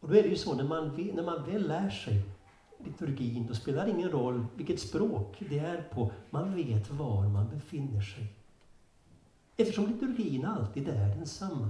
Och 0.00 0.08
då 0.08 0.14
är 0.14 0.22
det 0.22 0.28
ju 0.28 0.36
så, 0.36 0.54
när 0.54 0.64
man, 0.64 0.96
när 1.14 1.22
man 1.22 1.44
väl 1.44 1.68
lär 1.68 1.90
sig 1.90 2.22
liturgin, 2.78 3.46
då 3.46 3.54
spelar 3.54 3.84
det 3.84 3.90
ingen 3.90 4.10
roll 4.10 4.46
vilket 4.56 4.80
språk 4.80 5.36
det 5.38 5.58
är 5.58 5.82
på. 5.82 6.10
Man 6.30 6.54
vet 6.54 6.90
var 6.90 7.28
man 7.28 7.48
befinner 7.48 8.00
sig. 8.00 8.26
Eftersom 9.56 9.86
liturgin 9.86 10.44
alltid 10.44 10.88
är 10.88 11.16
densamma. 11.16 11.68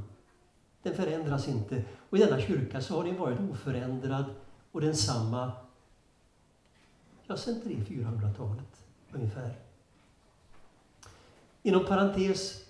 Den 0.82 0.94
förändras 0.94 1.48
inte. 1.48 1.84
Och 2.10 2.18
i 2.18 2.20
denna 2.20 2.40
kyrka 2.40 2.80
så 2.80 2.96
har 2.96 3.04
den 3.04 3.18
varit 3.18 3.40
oförändrad 3.40 4.24
och 4.74 4.80
densamma 4.80 5.52
ja, 7.26 7.36
sen 7.36 7.62
300-400-talet 7.62 8.84
ungefär. 9.12 9.58
Inom 11.62 11.84
parentes. 11.84 12.64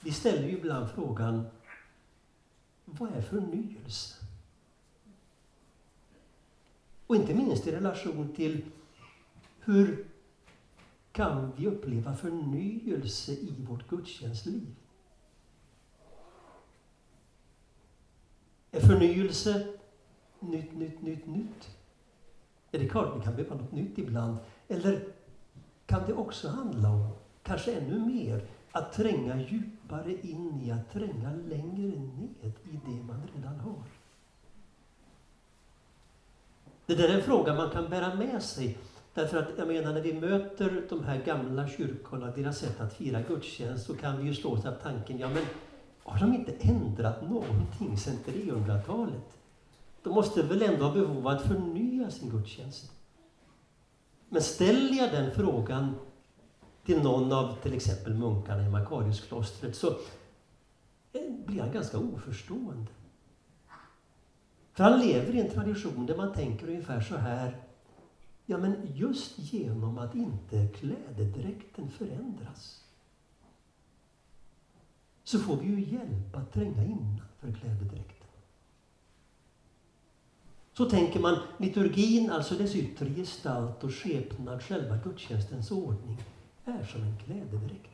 Vi 0.00 0.12
ställer 0.12 0.48
ju 0.48 0.58
ibland 0.58 0.90
frågan, 0.90 1.46
vad 2.84 3.12
är 3.12 3.22
förnyelse? 3.22 4.14
Och 7.06 7.16
inte 7.16 7.34
minst 7.34 7.66
i 7.66 7.72
relation 7.72 8.32
till 8.36 8.64
hur 9.60 10.06
kan 11.12 11.52
vi 11.56 11.66
uppleva 11.66 12.16
förnyelse 12.16 13.32
i 13.32 13.54
vårt 13.68 13.88
gudstjänstliv? 13.88 14.74
Förnyelse 18.80 19.66
nytt, 20.40 20.78
nytt, 20.78 21.02
nytt, 21.02 21.26
nytt? 21.26 21.68
Är 22.72 22.78
det 22.78 22.88
klart 22.88 23.16
vi 23.16 23.24
kan 23.24 23.36
behöva 23.36 23.54
något 23.54 23.72
nytt 23.72 23.98
ibland. 23.98 24.36
Eller 24.68 25.04
kan 25.86 26.06
det 26.06 26.12
också 26.12 26.48
handla 26.48 26.88
om, 26.88 27.08
kanske 27.42 27.74
ännu 27.74 27.98
mer, 27.98 28.40
att 28.72 28.92
tränga 28.92 29.40
djupare 29.40 30.12
in 30.22 30.60
i, 30.64 30.70
att 30.70 30.92
tränga 30.92 31.30
längre 31.48 31.98
ned 31.98 32.52
i 32.70 32.80
det 32.86 33.02
man 33.06 33.22
redan 33.34 33.60
har? 33.60 33.82
Det 36.86 36.94
där 36.94 37.08
är 37.08 37.14
en 37.14 37.22
fråga 37.22 37.54
man 37.54 37.70
kan 37.70 37.90
bära 37.90 38.14
med 38.14 38.42
sig. 38.42 38.78
Därför 39.14 39.38
att 39.38 39.58
jag 39.58 39.68
menar, 39.68 39.92
när 39.92 40.00
vi 40.00 40.20
möter 40.20 40.86
de 40.88 41.04
här 41.04 41.22
gamla 41.24 41.68
kyrkorna, 41.68 42.26
deras 42.26 42.58
sätt 42.58 42.80
att 42.80 42.94
fira 42.94 43.20
gudstjänst, 43.22 43.86
så 43.86 43.94
kan 43.94 44.18
vi 44.18 44.26
ju 44.26 44.34
slås 44.34 44.66
av 44.66 44.72
tanken, 44.72 45.18
ja 45.18 45.28
men 45.28 45.44
har 46.02 46.18
de 46.18 46.34
inte 46.34 46.52
ändrat 46.52 47.22
någonting 47.22 47.96
sedan 47.96 48.16
300-talet? 48.26 49.38
De 50.02 50.14
måste 50.14 50.42
väl 50.42 50.62
ändå 50.62 50.84
ha 50.84 50.94
behov 50.94 51.16
av 51.16 51.26
att 51.26 51.42
förnya 51.42 52.10
sin 52.10 52.30
gudstjänst? 52.30 52.92
Men 54.28 54.42
ställer 54.42 54.96
jag 54.96 55.12
den 55.12 55.30
frågan 55.30 55.94
till 56.84 57.02
någon 57.02 57.32
av 57.32 57.56
till 57.62 57.74
exempel 57.74 58.14
munkarna 58.14 58.66
i 58.66 58.68
Makariusklostret 58.68 59.76
så 59.76 59.88
eh, 61.12 61.32
blir 61.46 61.60
han 61.60 61.72
ganska 61.72 61.98
oförstående. 61.98 62.90
För 64.72 64.84
han 64.84 65.00
lever 65.00 65.34
i 65.34 65.40
en 65.40 65.50
tradition 65.50 66.06
där 66.06 66.16
man 66.16 66.32
tänker 66.32 66.68
ungefär 66.68 67.00
så 67.00 67.16
här. 67.16 67.56
Ja, 68.46 68.58
men 68.58 68.76
just 68.94 69.38
genom 69.38 69.98
att 69.98 70.14
inte 70.14 70.68
klädedräkten 70.68 71.90
förändras 71.90 72.84
så 75.28 75.38
får 75.38 75.56
vi 75.56 75.66
ju 75.66 75.80
hjälp 75.80 76.36
att 76.36 76.52
tränga 76.52 76.84
innanför 76.84 77.60
klädedräkten. 77.60 78.26
Så 80.72 80.90
tänker 80.90 81.20
man 81.20 81.38
liturgin, 81.58 82.30
alltså 82.30 82.54
dess 82.54 82.76
yttre 82.76 83.14
gestalt 83.14 83.84
och 83.84 83.94
skepnad, 83.94 84.62
själva 84.62 84.96
gudstjänstens 84.96 85.70
ordning, 85.70 86.22
är 86.64 86.84
som 86.84 87.02
en 87.02 87.16
klädedräkt. 87.24 87.90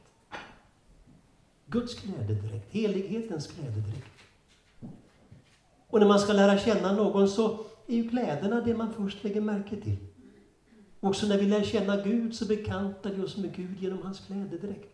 Guds 1.66 1.94
klädedräkt, 1.94 2.72
helighetens 2.72 3.46
klädedräkt. 3.46 4.18
Och 5.86 6.00
när 6.00 6.08
man 6.08 6.18
ska 6.18 6.32
lära 6.32 6.58
känna 6.58 6.92
någon 6.92 7.28
så 7.28 7.64
är 7.86 7.96
ju 7.96 8.08
kläderna 8.08 8.60
det 8.60 8.76
man 8.76 8.92
först 8.92 9.24
lägger 9.24 9.40
märke 9.40 9.76
till. 9.76 10.06
Också 11.00 11.26
när 11.26 11.38
vi 11.38 11.46
lär 11.46 11.64
känna 11.64 11.96
Gud 11.96 12.34
så 12.34 12.46
bekantar 12.46 13.10
vi 13.10 13.22
oss 13.22 13.36
med 13.36 13.56
Gud 13.56 13.82
genom 13.82 14.02
hans 14.02 14.20
klädedräkt. 14.20 14.93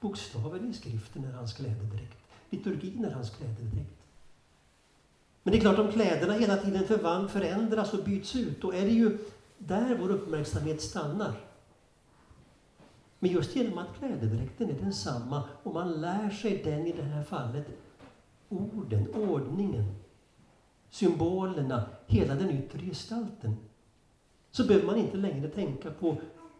Bokstaven 0.00 0.70
i 0.70 0.74
skriften 0.74 1.24
är 1.24 1.32
hans 1.32 1.52
klädedräkt. 1.52 2.18
Liturgin 2.50 3.04
är 3.04 3.10
hans 3.10 3.30
klädedräkt. 3.30 4.00
Men 5.42 5.52
det 5.52 5.58
är 5.58 5.60
klart, 5.60 5.78
om 5.78 5.92
kläderna 5.92 6.32
hela 6.32 6.56
tiden 6.56 6.86
förvand, 6.86 7.30
förändras 7.30 7.94
och 7.94 8.04
byts 8.04 8.36
ut, 8.36 8.62
då 8.62 8.72
är 8.72 8.82
det 8.82 8.92
ju 8.92 9.18
där 9.58 9.98
vår 10.00 10.10
uppmärksamhet 10.10 10.82
stannar. 10.82 11.34
Men 13.18 13.30
just 13.30 13.56
genom 13.56 13.78
att 13.78 13.98
klädedräkten 13.98 14.70
är 14.70 14.74
densamma 14.74 15.42
och 15.62 15.74
man 15.74 16.00
lär 16.00 16.30
sig 16.30 16.62
den 16.64 16.86
i 16.86 16.92
det 16.92 17.02
här 17.02 17.24
fallet 17.24 17.66
orden, 18.48 19.14
ordningen, 19.14 19.84
symbolerna, 20.90 21.84
hela 22.06 22.34
den 22.34 22.50
yttre 22.50 22.78
gestalten. 22.78 23.56
Så 24.50 24.66
behöver 24.66 24.86
man 24.86 24.96
inte 24.96 25.16
längre 25.16 25.48
tänka 25.48 25.90
på 25.90 26.16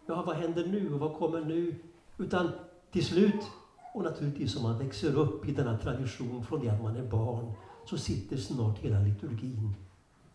ja, 0.07 0.22
vad 0.22 0.37
händer 0.37 0.66
nu 0.66 0.94
och 0.94 1.00
vad 1.00 1.14
kommer 1.14 1.40
nu? 1.40 1.74
Utan 2.18 2.50
till 2.92 3.05
slut, 3.05 3.50
och 3.94 4.05
naturligtvis 4.05 4.57
om 4.57 4.62
man 4.62 4.79
växer 4.79 5.16
upp 5.16 5.48
i 5.48 5.53
denna 5.53 5.79
tradition 5.79 6.44
från 6.44 6.61
det 6.61 6.68
att 6.68 6.83
man 6.83 6.96
är 6.96 7.11
barn, 7.11 7.53
så 7.87 7.96
sitter 7.96 8.37
snart 8.37 8.79
hela 8.79 8.98
liturgin 8.98 9.74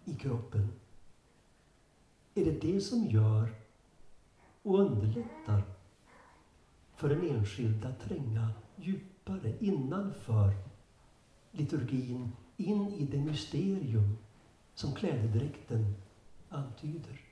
i 0.06 0.14
kroppen. 0.14 0.70
Är 2.36 2.44
det 2.46 2.62
det 2.62 2.82
som 2.82 3.06
gör 3.06 3.50
och 4.64 4.80
underlättar 4.80 5.64
för 6.96 7.10
en 7.10 7.24
enskild 7.24 7.86
att 7.86 8.00
tränga 8.00 8.50
djupare 8.76 9.54
innanför 9.60 10.54
liturgin 11.52 12.30
in 12.58 12.92
i 12.92 13.04
det 13.04 13.20
mysterium 13.20 14.18
som 14.74 14.92
klädedräkten 14.92 15.96
antyder. 16.50 17.25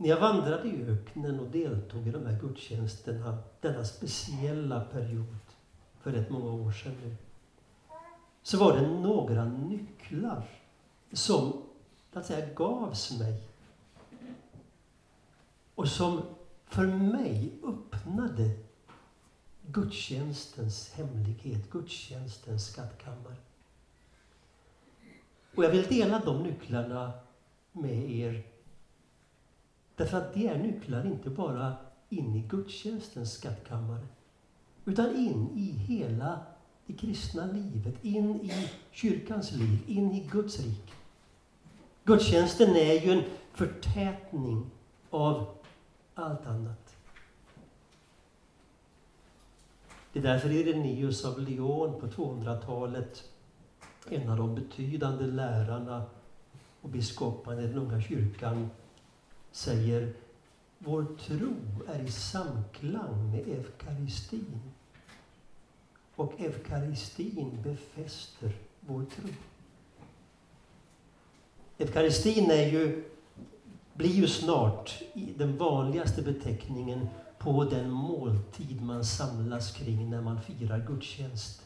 När 0.00 0.08
jag 0.08 0.20
vandrade 0.20 0.68
i 0.68 0.84
öknen 0.84 1.40
och 1.40 1.50
deltog 1.50 2.08
i 2.08 2.10
de 2.10 2.26
här 2.26 2.40
gudstjänsterna 2.40 3.38
denna 3.60 3.84
speciella 3.84 4.80
period 4.80 5.36
för 6.00 6.12
rätt 6.12 6.30
många 6.30 6.52
år 6.52 6.72
sedan 6.72 6.94
nu, 7.04 7.16
så 8.42 8.58
var 8.58 8.76
det 8.76 8.88
några 8.88 9.44
nycklar 9.44 10.42
som 11.12 11.62
att 12.12 12.26
säga, 12.26 12.54
gavs 12.54 13.18
mig 13.18 13.42
och 15.74 15.88
som 15.88 16.22
för 16.66 16.86
mig 16.86 17.52
öppnade 17.64 18.50
gudstjänstens 19.66 20.92
hemlighet, 20.92 21.70
gudstjänstens 21.70 22.66
skattkammare. 22.66 23.36
Och 25.54 25.64
jag 25.64 25.70
vill 25.70 25.86
dela 25.86 26.18
de 26.18 26.42
nycklarna 26.42 27.12
med 27.72 28.10
er. 28.10 28.57
Därför 29.98 30.18
att 30.18 30.34
det 30.34 30.46
är 30.46 30.58
nycklar 30.58 31.06
inte 31.06 31.30
bara 31.30 31.72
in 32.08 32.34
i 32.34 32.40
gudstjänstens 32.40 33.32
skattkammare, 33.32 34.06
utan 34.84 35.16
in 35.16 35.50
i 35.54 35.70
hela 35.70 36.40
det 36.86 36.92
kristna 36.92 37.46
livet, 37.46 38.04
in 38.04 38.40
i 38.40 38.70
kyrkans 38.90 39.52
liv, 39.52 39.78
in 39.86 40.12
i 40.12 40.28
Guds 40.32 40.60
rike. 40.60 40.92
Gudstjänsten 42.04 42.76
är 42.76 43.06
ju 43.06 43.12
en 43.12 43.22
förtätning 43.52 44.70
av 45.10 45.46
allt 46.14 46.46
annat. 46.46 46.96
Det 50.12 50.18
är 50.18 50.22
därför 50.22 50.50
Irenaeus 50.50 51.24
av 51.24 51.40
Lyon 51.40 52.00
på 52.00 52.06
200-talet, 52.06 53.24
en 54.10 54.28
av 54.30 54.36
de 54.36 54.54
betydande 54.54 55.26
lärarna 55.26 56.02
och 56.82 56.88
biskoparna 56.88 57.62
i 57.62 57.66
den 57.66 57.78
unga 57.78 58.00
kyrkan, 58.00 58.70
säger 59.52 60.12
vår 60.78 61.06
tro 61.20 61.54
är 61.88 62.04
i 62.04 62.10
samklang 62.10 63.30
med 63.30 63.48
eukaristin. 63.48 64.60
Och 66.14 66.40
eukaristin 66.40 67.62
befäster 67.62 68.56
vår 68.80 69.04
tro. 69.04 69.28
Eukaristin 71.78 72.50
är 72.50 72.66
ju, 72.66 73.04
blir 73.94 74.10
ju 74.10 74.26
snart 74.26 75.02
den 75.14 75.56
vanligaste 75.56 76.22
beteckningen 76.22 77.08
på 77.38 77.64
den 77.64 77.90
måltid 77.90 78.82
man 78.82 79.04
samlas 79.04 79.72
kring 79.72 80.10
när 80.10 80.20
man 80.20 80.42
firar 80.42 80.78
gudstjänst 80.86 81.62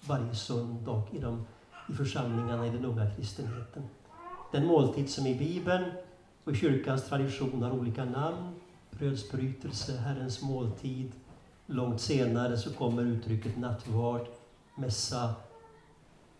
varje 0.00 0.34
söndag 0.34 1.02
i, 1.12 1.18
de, 1.18 1.46
i 1.88 1.92
församlingarna 1.92 2.66
i 2.66 2.70
den 2.70 2.84
unga 2.84 3.10
kristenheten. 3.10 3.82
Den 4.52 4.66
måltid 4.66 5.10
som 5.10 5.26
i 5.26 5.34
Bibeln 5.34 5.84
och 6.44 6.56
kyrkans 6.56 7.08
tradition 7.08 7.62
har 7.62 7.70
olika 7.70 8.04
namn. 8.04 8.54
Brödsbrytelse, 8.90 9.96
Herrens 9.96 10.42
måltid. 10.42 11.12
Långt 11.66 12.00
senare 12.00 12.56
så 12.56 12.74
kommer 12.74 13.02
uttrycket 13.02 13.58
nattvard, 13.58 14.26
mässa, 14.74 15.34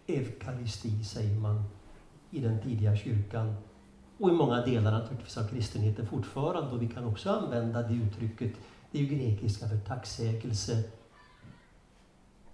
eukaristi 0.07 1.05
säger 1.05 1.37
man 1.37 1.65
i 2.31 2.41
den 2.41 2.61
tidiga 2.63 2.97
kyrkan. 2.97 3.55
Och 4.19 4.29
i 4.29 4.33
många 4.33 4.67
delar 4.67 4.93
naturligtvis 4.93 5.39
av 5.39 5.49
kristenheten 5.49 6.07
fortfarande. 6.07 6.71
Och 6.71 6.83
vi 6.83 6.89
kan 6.89 7.05
också 7.05 7.31
använda 7.31 7.83
det 7.83 7.95
uttrycket, 7.95 8.53
det 8.91 8.99
är 8.99 9.03
ju 9.03 9.17
grekiska 9.17 9.69
för 9.69 9.79
tacksägelse. 9.79 10.83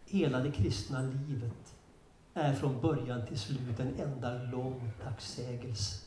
Hela 0.07 0.41
det 0.41 0.51
kristna 0.51 1.01
livet 1.01 1.75
är 2.35 2.55
från 2.55 2.81
början 2.81 3.27
till 3.27 3.39
slut 3.39 3.81
en 3.81 4.01
enda 4.01 4.43
lång 4.43 4.91
tacksägelse 5.05 6.06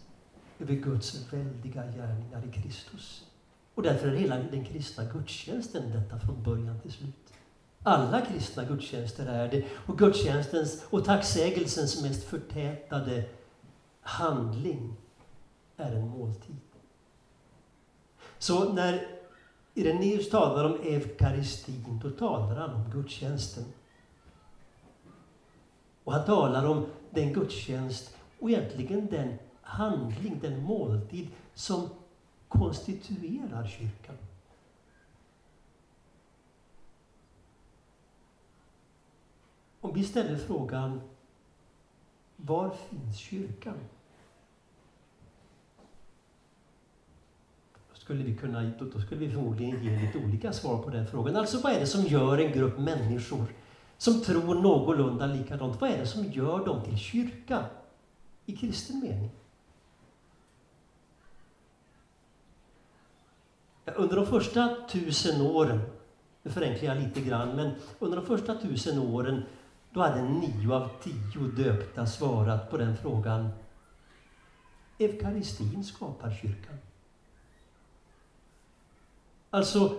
över 0.60 0.74
Guds 0.74 1.34
väldiga 1.34 1.84
gärningar 1.84 2.44
i 2.50 2.62
Kristus. 2.62 3.26
Och 3.76 3.84
därför 3.84 4.08
är 4.08 4.16
hela 4.16 4.38
den 4.38 4.66
kristna 4.66 5.04
gudstjänsten 5.06 5.92
detta 5.92 6.20
från 6.20 6.44
början 6.44 6.80
till 6.80 6.92
slut. 6.92 7.16
Alla 7.84 8.22
kristna 8.22 8.64
gudstjänster 8.64 9.26
är 9.26 9.52
det. 9.52 9.66
Och 9.72 9.98
gudstjänstens 9.98 10.84
och 10.90 11.06
tacksägelsens 11.06 12.02
mest 12.02 12.24
förtätade 12.24 13.24
handling 14.02 14.96
är 15.78 15.92
en 15.92 16.08
måltid. 16.08 16.56
Så 18.38 18.74
när 18.74 19.08
Irenaeus 19.74 20.30
talar 20.30 20.66
om 20.66 20.80
eukaristin, 20.84 22.00
då 22.04 22.10
talar 22.10 22.56
han 22.56 22.74
om 22.74 22.92
gudstjänsten. 22.92 23.66
Och 26.04 26.14
han 26.14 26.26
talar 26.26 26.66
om 26.66 26.86
den 27.10 27.34
gudstjänst 27.34 28.16
och 28.40 28.50
egentligen 28.50 29.08
den 29.08 29.38
handling, 29.70 30.40
den 30.42 30.64
måltid 30.64 31.28
som 31.54 31.90
konstituerar 32.48 33.68
kyrkan. 33.68 34.16
Om 39.82 39.94
vi 39.94 40.04
ställer 40.04 40.38
frågan 40.38 41.02
Var 42.36 42.70
finns 42.70 43.18
kyrkan? 43.18 43.76
Då 47.90 47.96
skulle 47.96 48.24
vi, 48.24 48.36
kunna, 48.36 48.72
då 48.80 49.02
skulle 49.02 49.20
vi 49.20 49.32
förmodligen 49.32 49.84
ge 49.84 50.00
lite 50.00 50.18
olika 50.18 50.54
svar 50.54 50.84
på 50.84 50.90
den 50.90 51.08
frågan. 51.08 51.36
Alltså 51.36 51.62
vad 51.62 51.74
är 51.74 51.80
det 51.80 51.88
som 51.88 52.04
gör 52.04 52.38
en 52.38 52.52
grupp 52.52 52.80
människor 52.80 53.46
som 53.98 54.22
tror 54.22 54.56
någorlunda 54.56 55.26
likadant, 55.26 55.82
vad 55.82 55.90
är 55.90 55.98
det 55.98 56.08
som 56.08 56.32
gör 56.32 56.66
dem 56.66 56.84
till 56.84 56.98
kyrka 56.98 57.66
i 58.46 58.56
kristen 58.56 59.00
mening? 59.00 59.30
Under 63.96 64.16
de 64.16 64.26
första 64.26 64.76
tusen 64.90 65.42
åren, 65.42 65.82
nu 66.44 66.52
förenklar 66.52 66.96
jag 66.96 67.04
lite 67.04 67.22
grann, 67.22 67.56
men 67.56 67.72
under 68.00 68.18
de 68.18 68.26
första 68.26 68.56
tusen 68.56 69.00
åren 69.00 69.44
då 69.92 70.02
hade 70.02 70.22
nio 70.22 70.74
av 70.74 70.90
tio 71.04 71.48
döpta 71.58 72.06
svarat 72.06 72.70
på 72.70 72.78
den 72.78 72.98
frågan. 72.98 73.50
Eukaristin 75.00 75.84
skapar 75.84 76.32
kyrkan. 76.42 76.78
Alltså, 79.50 79.98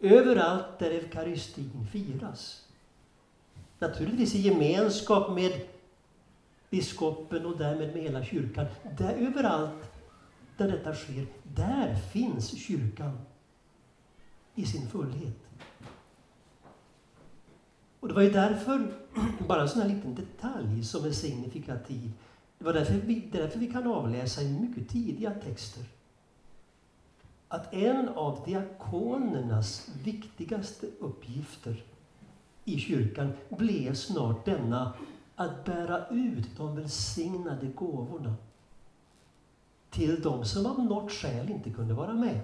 överallt 0.00 0.78
där 0.78 0.90
eukaristin 0.90 1.86
firas, 1.92 2.66
naturligtvis 3.78 4.34
i 4.34 4.38
gemenskap 4.40 5.34
med 5.34 5.60
biskopen 6.70 7.46
och 7.46 7.58
därmed 7.58 7.94
med 7.94 8.02
hela 8.02 8.24
kyrkan, 8.24 8.66
där 8.98 9.14
överallt 9.14 9.89
där 10.60 10.68
detta 10.68 10.94
sker, 10.94 11.26
där 11.42 11.94
finns 11.94 12.58
kyrkan 12.58 13.18
i 14.54 14.66
sin 14.66 14.88
fullhet. 14.88 15.38
Och 18.00 18.08
det 18.08 18.14
var 18.14 18.22
ju 18.22 18.30
därför, 18.30 18.94
bara 19.48 19.62
en 19.62 19.68
sån 19.68 19.82
här 19.82 19.88
liten 19.88 20.14
detalj 20.14 20.84
som 20.84 21.04
är 21.04 21.10
signifikativ, 21.10 22.12
det 22.58 22.64
var 22.64 22.72
därför 22.72 22.94
vi, 22.94 23.28
därför 23.32 23.58
vi 23.58 23.72
kan 23.72 23.86
avläsa 23.86 24.42
i 24.42 24.52
mycket 24.60 24.88
tidiga 24.88 25.30
texter 25.30 25.84
att 27.48 27.74
en 27.74 28.08
av 28.08 28.42
diakonernas 28.46 29.90
viktigaste 30.02 30.86
uppgifter 30.98 31.82
i 32.64 32.78
kyrkan 32.78 33.32
blev 33.48 33.94
snart 33.94 34.44
denna 34.44 34.92
att 35.36 35.64
bära 35.64 36.08
ut 36.08 36.56
de 36.56 36.76
välsignade 36.76 37.66
gåvorna 37.66 38.34
till 40.00 40.22
de 40.22 40.44
som 40.44 40.66
av 40.66 40.84
något 40.84 41.12
skäl 41.12 41.50
inte 41.50 41.70
kunde 41.70 41.94
vara 41.94 42.14
med. 42.14 42.40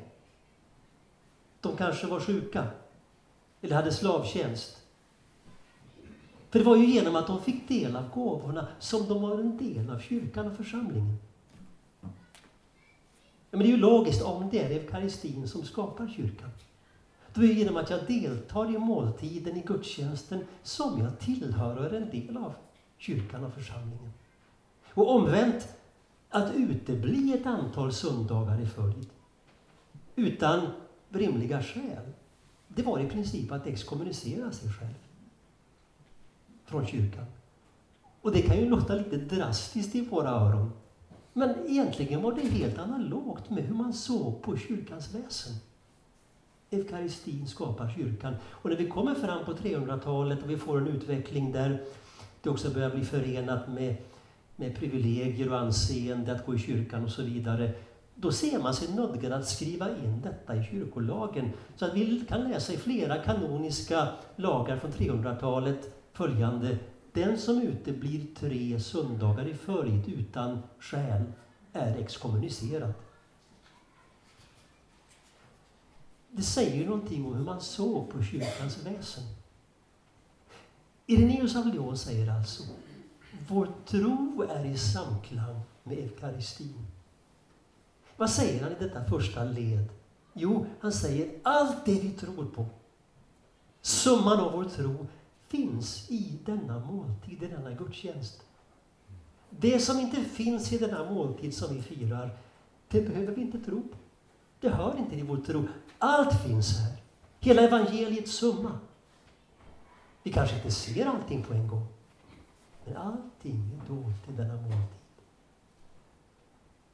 De 1.60 1.76
kanske 1.76 2.06
var 2.06 2.20
sjuka 2.20 2.66
eller 3.60 3.76
hade 3.76 3.92
slavtjänst. 3.92 4.82
För 6.50 6.58
det 6.58 6.64
var 6.64 6.76
ju 6.76 6.86
genom 6.86 7.16
att 7.16 7.26
de 7.26 7.42
fick 7.42 7.68
del 7.68 7.96
av 7.96 8.10
gåvorna 8.10 8.66
som 8.78 9.08
de 9.08 9.22
var 9.22 9.38
en 9.38 9.56
del 9.56 9.90
av 9.90 9.98
kyrkan 9.98 10.50
och 10.50 10.56
församlingen. 10.56 11.16
Men 13.50 13.60
det 13.60 13.66
är 13.66 13.70
ju 13.70 13.76
logiskt 13.76 14.22
om 14.22 14.48
det 14.50 14.62
är 14.62 14.70
eukaristin 14.70 15.48
som 15.48 15.64
skapar 15.64 16.08
kyrkan. 16.16 16.50
Då 17.34 17.42
är 17.42 17.46
det 17.46 17.52
genom 17.52 17.76
att 17.76 17.90
jag 17.90 18.06
deltar 18.06 18.74
i 18.74 18.78
måltiden, 18.78 19.56
i 19.56 19.60
gudstjänsten, 19.60 20.44
som 20.62 21.00
jag 21.00 21.18
tillhör 21.18 21.76
och 21.76 21.84
är 21.84 21.92
en 21.92 22.10
del 22.10 22.36
av 22.36 22.52
kyrkan 22.98 23.44
och 23.44 23.54
församlingen. 23.54 24.12
Och 24.94 25.14
omvänt, 25.14 25.68
att 26.36 26.54
utebli 26.54 27.32
ett 27.32 27.46
antal 27.46 27.92
söndagar 27.92 28.60
i 28.60 28.66
följd 28.66 29.08
utan 30.16 30.66
rimliga 31.08 31.62
skäl, 31.62 32.12
det 32.68 32.82
var 32.82 33.00
i 33.00 33.08
princip 33.08 33.52
att 33.52 33.66
exkommunicera 33.66 34.52
sig 34.52 34.72
själv 34.72 34.94
från 36.64 36.86
kyrkan. 36.86 37.24
Och 38.20 38.32
det 38.32 38.42
kan 38.42 38.56
ju 38.56 38.68
låta 38.68 38.94
lite 38.94 39.16
drastiskt 39.16 39.94
i 39.94 40.00
våra 40.00 40.30
öron. 40.30 40.72
Men 41.32 41.54
egentligen 41.66 42.22
var 42.22 42.32
det 42.32 42.48
helt 42.48 42.78
analogt 42.78 43.50
med 43.50 43.64
hur 43.64 43.74
man 43.74 43.92
såg 43.92 44.42
på 44.42 44.56
kyrkans 44.56 45.14
väsen. 45.14 45.54
Eukaristin 46.70 47.46
skapar 47.46 47.92
kyrkan. 47.96 48.34
Och 48.44 48.70
när 48.70 48.76
vi 48.76 48.88
kommer 48.88 49.14
fram 49.14 49.44
på 49.44 49.52
300-talet 49.52 50.42
och 50.42 50.50
vi 50.50 50.56
får 50.56 50.78
en 50.78 50.86
utveckling 50.86 51.52
där 51.52 51.84
det 52.42 52.50
också 52.50 52.70
börjar 52.70 52.90
bli 52.90 53.04
förenat 53.04 53.68
med 53.68 53.96
med 54.56 54.76
privilegier 54.76 55.52
och 55.52 55.58
anseende 55.58 56.32
att 56.32 56.46
gå 56.46 56.54
i 56.54 56.58
kyrkan 56.58 57.04
och 57.04 57.10
så 57.10 57.22
vidare. 57.22 57.72
Då 58.14 58.32
ser 58.32 58.58
man 58.58 58.74
sig 58.74 58.94
nödgad 58.94 59.32
att 59.32 59.48
skriva 59.48 59.90
in 59.90 60.20
detta 60.20 60.56
i 60.56 60.64
kyrkolagen. 60.64 61.52
Så 61.76 61.84
att 61.84 61.94
vi 61.94 62.24
kan 62.28 62.48
läsa 62.48 62.72
i 62.72 62.76
flera 62.76 63.22
kanoniska 63.22 64.08
lagar 64.36 64.76
från 64.76 64.92
300-talet 64.92 65.94
följande. 66.12 66.78
Den 67.12 67.38
som 67.38 67.62
uteblir 67.62 68.26
tre 68.34 68.80
söndagar 68.80 69.46
i 69.48 69.54
följd 69.54 70.08
utan 70.08 70.62
skäl 70.78 71.22
är 71.72 71.96
exkommunicerad. 71.96 72.92
Det 76.30 76.42
säger 76.42 76.76
ju 76.76 76.86
någonting 76.86 77.26
om 77.26 77.34
hur 77.34 77.44
man 77.44 77.60
såg 77.60 78.10
på 78.10 78.22
kyrkans 78.22 78.86
väsen. 78.86 79.24
Irenaeus 81.06 81.56
av 81.56 81.66
Lyon 81.66 81.98
säger 81.98 82.30
alltså 82.30 82.62
vår 83.48 83.68
tro 83.86 84.46
är 84.50 84.64
i 84.64 84.78
samklang 84.78 85.60
med 85.82 85.98
eukaristin. 85.98 86.86
Vad 88.16 88.30
säger 88.30 88.62
han 88.62 88.72
i 88.72 88.76
detta 88.78 89.04
första 89.04 89.44
led? 89.44 89.88
Jo, 90.32 90.66
han 90.80 90.92
säger 90.92 91.30
allt 91.42 91.84
det 91.84 92.00
vi 92.00 92.10
tror 92.10 92.44
på, 92.44 92.66
summan 93.80 94.40
av 94.40 94.52
vår 94.52 94.64
tro, 94.64 95.06
finns 95.48 96.10
i 96.10 96.38
denna 96.44 96.78
måltid, 96.78 97.42
i 97.42 97.46
denna 97.46 97.70
gudstjänst. 97.70 98.42
Det 99.50 99.80
som 99.80 100.00
inte 100.00 100.16
finns 100.16 100.72
i 100.72 100.78
denna 100.78 101.10
måltid 101.10 101.54
som 101.54 101.74
vi 101.74 101.82
firar, 101.82 102.38
det 102.88 103.00
behöver 103.00 103.34
vi 103.34 103.40
inte 103.40 103.60
tro 103.60 103.82
på. 103.82 103.96
Det 104.60 104.68
hör 104.68 104.98
inte 104.98 105.10
till 105.10 105.24
vår 105.24 105.36
tro. 105.36 105.68
Allt 105.98 106.42
finns 106.42 106.78
här. 106.78 106.92
Hela 107.40 107.62
evangeliets 107.62 108.32
summa. 108.32 108.78
Vi 110.22 110.32
kanske 110.32 110.56
inte 110.56 110.70
ser 110.70 111.06
allting 111.06 111.42
på 111.42 111.54
en 111.54 111.68
gång. 111.68 111.86
Men 112.86 112.96
allting 112.96 113.80
är 113.80 113.88
dolt 113.88 114.28
i 114.28 114.32
denna 114.32 114.54
måltid. 114.54 114.96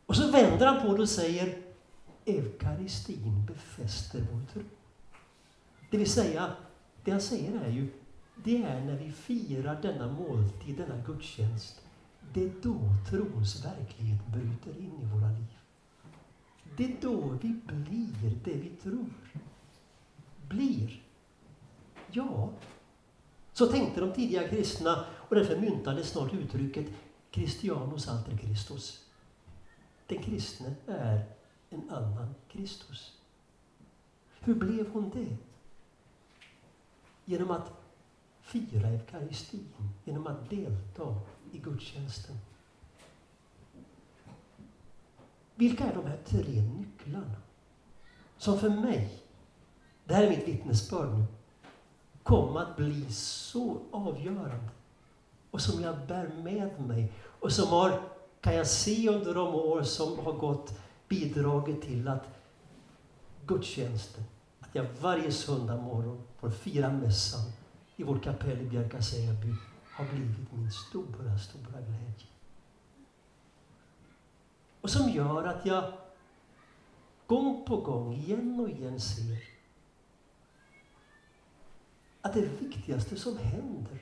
Och 0.06 0.16
så 0.16 0.30
vänder 0.30 0.66
han 0.66 0.82
på 0.82 0.96
det 0.96 1.02
och 1.02 1.08
säger 1.08 1.58
Eukaristin 2.24 3.46
befäster 3.46 4.26
vår 4.32 4.40
tro. 4.52 4.62
Det 5.90 5.98
vill 5.98 6.10
säga, 6.10 6.50
det 7.04 7.10
han 7.10 7.20
säger 7.20 7.60
är 7.60 7.70
ju, 7.70 7.88
det 8.44 8.62
är 8.62 8.84
när 8.84 8.96
vi 8.96 9.12
firar 9.12 9.82
denna 9.82 10.12
måltid, 10.12 10.76
denna 10.76 11.02
gudstjänst, 11.06 11.80
det 12.34 12.44
är 12.44 12.52
då 12.62 12.78
trons 13.10 13.64
verklighet 13.64 14.26
bryter 14.26 14.80
in 14.80 15.00
i 15.02 15.04
våra 15.04 15.28
liv. 15.28 15.58
Det 16.76 16.84
är 16.84 16.96
då 17.00 17.38
vi 17.42 17.60
blir 17.66 18.38
det 18.44 18.54
vi 18.54 18.68
tror. 18.82 19.10
Blir. 20.48 21.02
Ja, 22.10 22.50
så 23.52 23.66
tänkte 23.66 24.00
de 24.00 24.12
tidiga 24.12 24.48
kristna 24.48 25.04
och 25.10 25.36
därför 25.36 25.56
myntades 25.56 26.10
snart 26.10 26.34
uttrycket 26.34 26.86
Christianus 27.30 28.08
alter 28.08 28.36
Christus. 28.36 29.04
Den 30.06 30.22
kristne 30.22 30.74
är 30.86 31.24
en 31.70 31.90
annan 31.90 32.34
Kristus. 32.48 33.18
Hur 34.40 34.54
blev 34.54 34.90
hon 34.92 35.10
det? 35.10 35.36
Genom 37.24 37.50
att 37.50 37.72
fira 38.40 38.88
eukaristin, 38.88 39.68
genom 40.04 40.26
att 40.26 40.50
delta 40.50 41.20
i 41.52 41.58
gudstjänsten. 41.58 42.36
Vilka 45.54 45.84
är 45.84 45.94
de 45.94 46.06
här 46.06 46.18
tre 46.24 46.62
nycklarna 46.62 47.36
som 48.38 48.58
för 48.58 48.70
mig, 48.70 49.22
det 50.04 50.14
här 50.14 50.22
är 50.22 50.30
mitt 50.30 50.48
vittnesbörd 50.48 51.18
nu, 51.18 51.24
kom 52.22 52.56
att 52.56 52.76
bli 52.76 53.12
så 53.12 53.80
avgörande 53.90 54.68
och 55.50 55.60
som 55.60 55.82
jag 55.82 56.06
bär 56.06 56.28
med 56.28 56.80
mig 56.80 57.12
och 57.40 57.52
som 57.52 57.68
har, 57.68 58.00
kan 58.40 58.54
jag 58.54 58.66
se 58.66 59.08
under 59.08 59.34
de 59.34 59.54
år 59.54 59.82
som 59.82 60.18
har 60.18 60.32
gått, 60.32 60.78
bidragit 61.08 61.82
till 61.82 62.08
att 62.08 62.24
gudstjänsten, 63.46 64.24
att 64.60 64.74
jag 64.74 64.86
varje 65.00 65.32
söndag 65.32 65.76
morgon 65.76 66.22
får 66.40 66.50
fira 66.50 66.90
mässan 66.92 67.52
i 67.96 68.02
vårt 68.02 68.24
kapell 68.24 68.60
i 68.60 68.64
Bjärka-Säby 68.64 69.54
har 69.92 70.04
blivit 70.04 70.52
min 70.52 70.70
stora, 70.70 71.38
stora 71.38 71.80
glädje. 71.80 72.26
Och 74.80 74.90
som 74.90 75.10
gör 75.10 75.44
att 75.44 75.66
jag 75.66 75.92
gång 77.26 77.64
på 77.66 77.76
gång, 77.76 78.14
igen 78.14 78.60
och 78.60 78.68
igen 78.68 79.00
ser 79.00 79.51
att 82.22 82.34
det 82.34 82.40
viktigaste 82.40 83.16
som 83.16 83.38
händer 83.38 83.98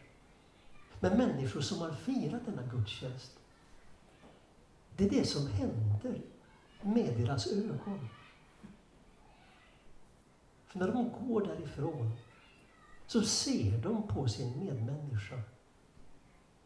med 1.01 1.19
människor 1.19 1.61
som 1.61 1.79
har 1.79 1.93
firat 1.93 2.47
denna 2.47 2.63
gudstjänst, 2.63 3.39
det 4.97 5.05
är 5.05 5.11
det 5.11 5.25
som 5.25 5.47
händer 5.47 6.21
med 6.83 7.19
deras 7.19 7.47
ögon. 7.47 8.09
För 10.67 10.79
när 10.79 10.93
de 10.93 11.13
går 11.27 11.47
därifrån 11.47 12.13
så 13.07 13.23
ser 13.23 13.83
de 13.83 14.09
på 14.09 14.29
sin 14.29 14.59
medmänniska 14.59 15.43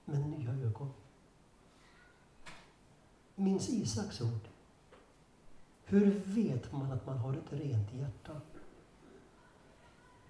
med 0.05 0.29
nya 0.29 0.53
ögon. 0.53 0.93
Minns 3.35 3.69
Isaks 3.69 4.21
ord. 4.21 4.49
Hur 5.85 6.23
vet 6.25 6.73
man 6.73 6.93
att 6.93 7.07
man 7.07 7.19
har 7.19 7.33
ett 7.33 7.53
rent 7.53 7.95
hjärta? 7.95 8.41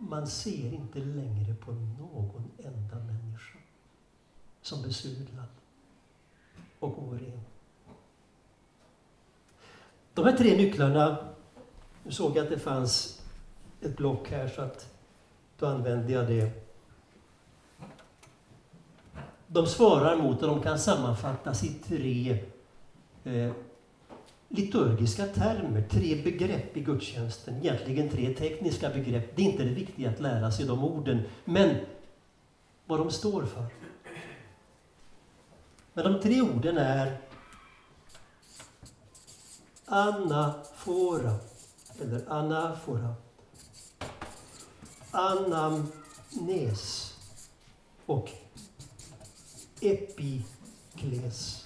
Man 0.08 0.26
ser 0.26 0.72
inte 0.72 0.98
längre 0.98 1.54
på 1.54 1.72
någon 1.72 2.50
enda 2.58 2.96
människa 2.96 3.58
som 4.62 4.82
besudlad 4.82 5.48
och 6.78 7.02
oren. 7.02 7.40
De 10.14 10.24
här 10.24 10.36
tre 10.36 10.56
nycklarna, 10.56 11.16
nu 12.02 12.12
såg 12.12 12.36
jag 12.36 12.44
att 12.44 12.50
det 12.50 12.58
fanns 12.58 13.22
ett 13.80 13.96
block 13.96 14.30
här 14.30 14.48
så 14.48 14.62
att 14.62 14.94
då 15.58 15.66
använde 15.66 16.12
jag 16.12 16.26
det. 16.26 16.50
De 19.46 19.66
svarar 19.66 20.16
mot 20.16 20.42
och 20.42 20.48
de 20.48 20.62
kan 20.62 20.78
sammanfattas 20.78 21.64
i 21.64 21.68
tre 21.68 22.44
eh, 23.24 23.52
liturgiska 24.54 25.26
termer, 25.26 25.82
tre 25.90 26.22
begrepp 26.22 26.76
i 26.76 26.80
gudstjänsten. 26.80 27.56
Egentligen 27.56 28.08
tre 28.08 28.34
tekniska 28.34 28.90
begrepp. 28.90 29.36
Det 29.36 29.42
är 29.42 29.46
inte 29.46 29.62
det 29.64 29.74
viktiga 29.74 30.10
att 30.10 30.20
lära 30.20 30.52
sig 30.52 30.66
de 30.66 30.84
orden, 30.84 31.22
men 31.44 31.76
vad 32.86 32.98
de 32.98 33.10
står 33.10 33.44
för. 33.44 33.66
Men 35.94 36.12
de 36.12 36.20
tre 36.20 36.42
orden 36.42 36.78
är 36.78 37.18
anafora, 39.84 41.34
eller 42.00 42.32
anafora, 42.32 43.14
anamnes 45.10 46.34
och 48.06 48.30
epikles. 49.80 51.63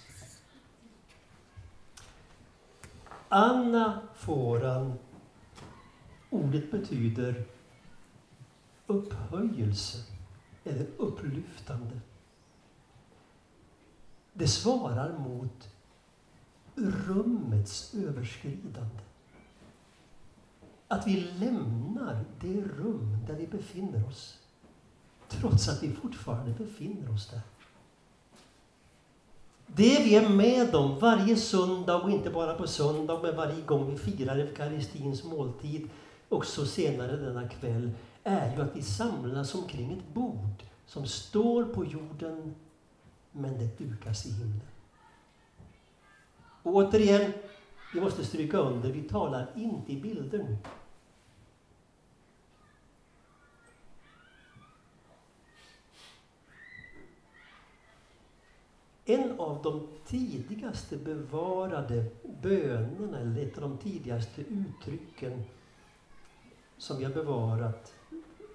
Anaforan, 3.28 4.98
ordet 6.30 6.70
betyder 6.70 7.44
upphöjelse 8.86 9.98
eller 10.64 10.86
upplyftande. 10.96 12.00
Det 14.32 14.48
svarar 14.48 15.18
mot 15.18 15.68
rummets 16.76 17.94
överskridande. 17.94 19.02
Att 20.88 21.06
vi 21.06 21.20
lämnar 21.20 22.24
det 22.40 22.60
rum 22.60 23.16
där 23.26 23.34
vi 23.34 23.46
befinner 23.46 24.08
oss, 24.08 24.38
trots 25.28 25.68
att 25.68 25.82
vi 25.82 25.92
fortfarande 25.92 26.52
befinner 26.52 27.14
oss 27.14 27.30
där. 27.30 27.40
Det 29.76 30.02
vi 30.04 30.16
är 30.16 30.28
med 30.28 30.74
om 30.74 30.98
varje 30.98 31.36
söndag, 31.36 32.02
och 32.02 32.10
inte 32.10 32.30
bara 32.30 32.54
på 32.54 32.66
söndag, 32.66 33.20
men 33.22 33.36
varje 33.36 33.62
gång 33.62 33.90
vi 33.90 33.98
firar 33.98 34.36
eukaristins 34.36 35.24
måltid, 35.24 35.88
också 36.28 36.66
senare 36.66 37.16
denna 37.16 37.48
kväll, 37.48 37.90
är 38.24 38.56
ju 38.56 38.62
att 38.62 38.76
vi 38.76 38.82
samlas 38.82 39.54
omkring 39.54 39.92
ett 39.92 40.14
bord 40.14 40.62
som 40.86 41.06
står 41.06 41.64
på 41.64 41.84
jorden, 41.84 42.54
men 43.32 43.58
det 43.58 43.78
dukas 43.78 44.26
i 44.26 44.30
himlen. 44.30 44.60
Och 46.62 46.74
återigen, 46.74 47.32
vi 47.94 48.00
måste 48.00 48.24
stryka 48.24 48.58
under, 48.58 48.92
vi 48.92 49.02
talar 49.02 49.46
inte 49.56 49.92
i 49.92 49.96
bilder 50.00 50.38
nu. 50.38 50.56
En 59.10 59.40
av 59.40 59.62
de 59.62 59.88
tidigaste 60.06 60.96
bevarade 60.96 62.04
bönerna, 62.42 63.18
eller 63.18 63.42
ett 63.42 63.58
av 63.58 63.62
de 63.62 63.78
tidigaste 63.78 64.40
uttrycken 64.40 65.44
som 66.78 66.98
vi 66.98 67.04
har 67.04 67.12
bevarat, 67.12 67.92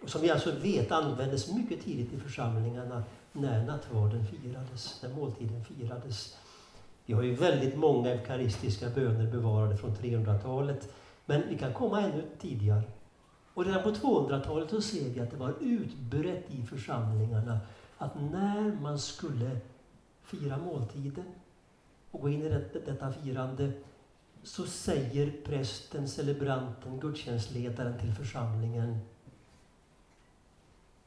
och 0.04 0.10
som 0.10 0.22
vi 0.22 0.30
alltså 0.30 0.52
vet 0.62 0.92
användes 0.92 1.54
mycket 1.54 1.82
tidigt 1.82 2.14
i 2.14 2.20
församlingarna 2.20 3.04
när 3.32 3.66
nattvarden 3.66 4.26
firades, 4.26 5.00
när 5.04 5.14
måltiden 5.14 5.66
firades. 5.66 6.38
Vi 7.06 7.14
har 7.14 7.24
ju 7.24 7.36
väldigt 7.36 7.78
många 7.78 8.10
eukaristiska 8.10 8.90
böner 8.90 9.32
bevarade 9.32 9.78
från 9.78 9.96
300-talet, 9.96 10.94
men 11.26 11.44
vi 11.50 11.58
kan 11.58 11.74
komma 11.74 12.02
ännu 12.02 12.24
tidigare. 12.40 12.84
Och 13.54 13.66
redan 13.66 13.84
på 13.84 13.90
200-talet 13.90 14.70
så 14.70 14.82
ser 14.82 15.10
vi 15.10 15.20
att 15.20 15.32
det 15.32 15.38
var 15.38 15.54
utbrett 15.62 16.46
i 16.52 16.64
församlingarna 16.64 17.60
att 17.98 18.22
när 18.22 18.82
man 18.82 19.00
skulle 19.00 19.60
fira 20.24 20.58
måltiden 20.58 21.26
och 22.12 22.22
gå 22.22 22.30
in 22.30 22.42
i 22.42 22.50
detta, 22.50 22.80
detta 22.80 23.14
firande 23.14 23.72
så 24.44 24.66
säger 24.66 25.32
prästen, 25.46 26.08
celebranten, 26.08 27.00
gudstjänstledaren 27.00 28.00
till 28.00 28.14
församlingen 28.14 29.00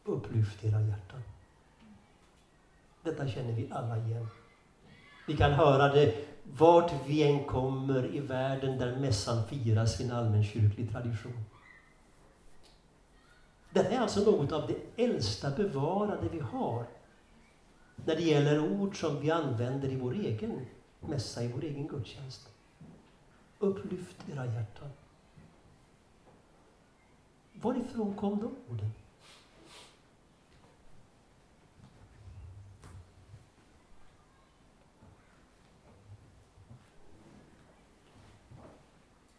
Upplyft 0.04 0.64
era 0.64 0.80
hjärtan. 0.80 1.22
Detta 3.02 3.28
känner 3.28 3.52
vi 3.52 3.68
alla 3.72 3.98
igen. 3.98 4.28
Vi 5.26 5.36
kan 5.36 5.52
höra 5.52 5.94
det 5.94 6.26
vart 6.42 6.92
vi 7.06 7.22
än 7.22 7.44
kommer 7.44 8.14
i 8.14 8.20
världen 8.20 8.78
där 8.78 8.96
mässan 8.96 9.46
firas 9.48 10.00
i 10.00 10.04
en 10.04 10.12
allmänkyrklig 10.12 10.92
tradition. 10.92 11.44
Det 13.70 13.80
är 13.80 14.00
alltså 14.00 14.20
något 14.20 14.52
av 14.52 14.66
det 14.66 15.04
äldsta 15.04 15.50
bevarade 15.50 16.28
vi 16.32 16.40
har 16.40 16.86
när 18.04 18.16
det 18.16 18.22
gäller 18.22 18.72
ord 18.72 19.00
som 19.00 19.20
vi 19.20 19.30
använder 19.30 19.88
i 19.88 19.96
vår 19.96 20.12
egen 20.12 20.66
mässa, 21.00 21.44
i 21.44 21.52
vår 21.52 21.64
egen 21.64 21.86
gudstjänst. 21.86 22.48
Upplyft 23.58 24.16
era 24.32 24.46
hjärtan. 24.46 24.88
Varifrån 27.52 28.14
kom 28.16 28.38
de 28.38 28.56
orden? 28.72 28.90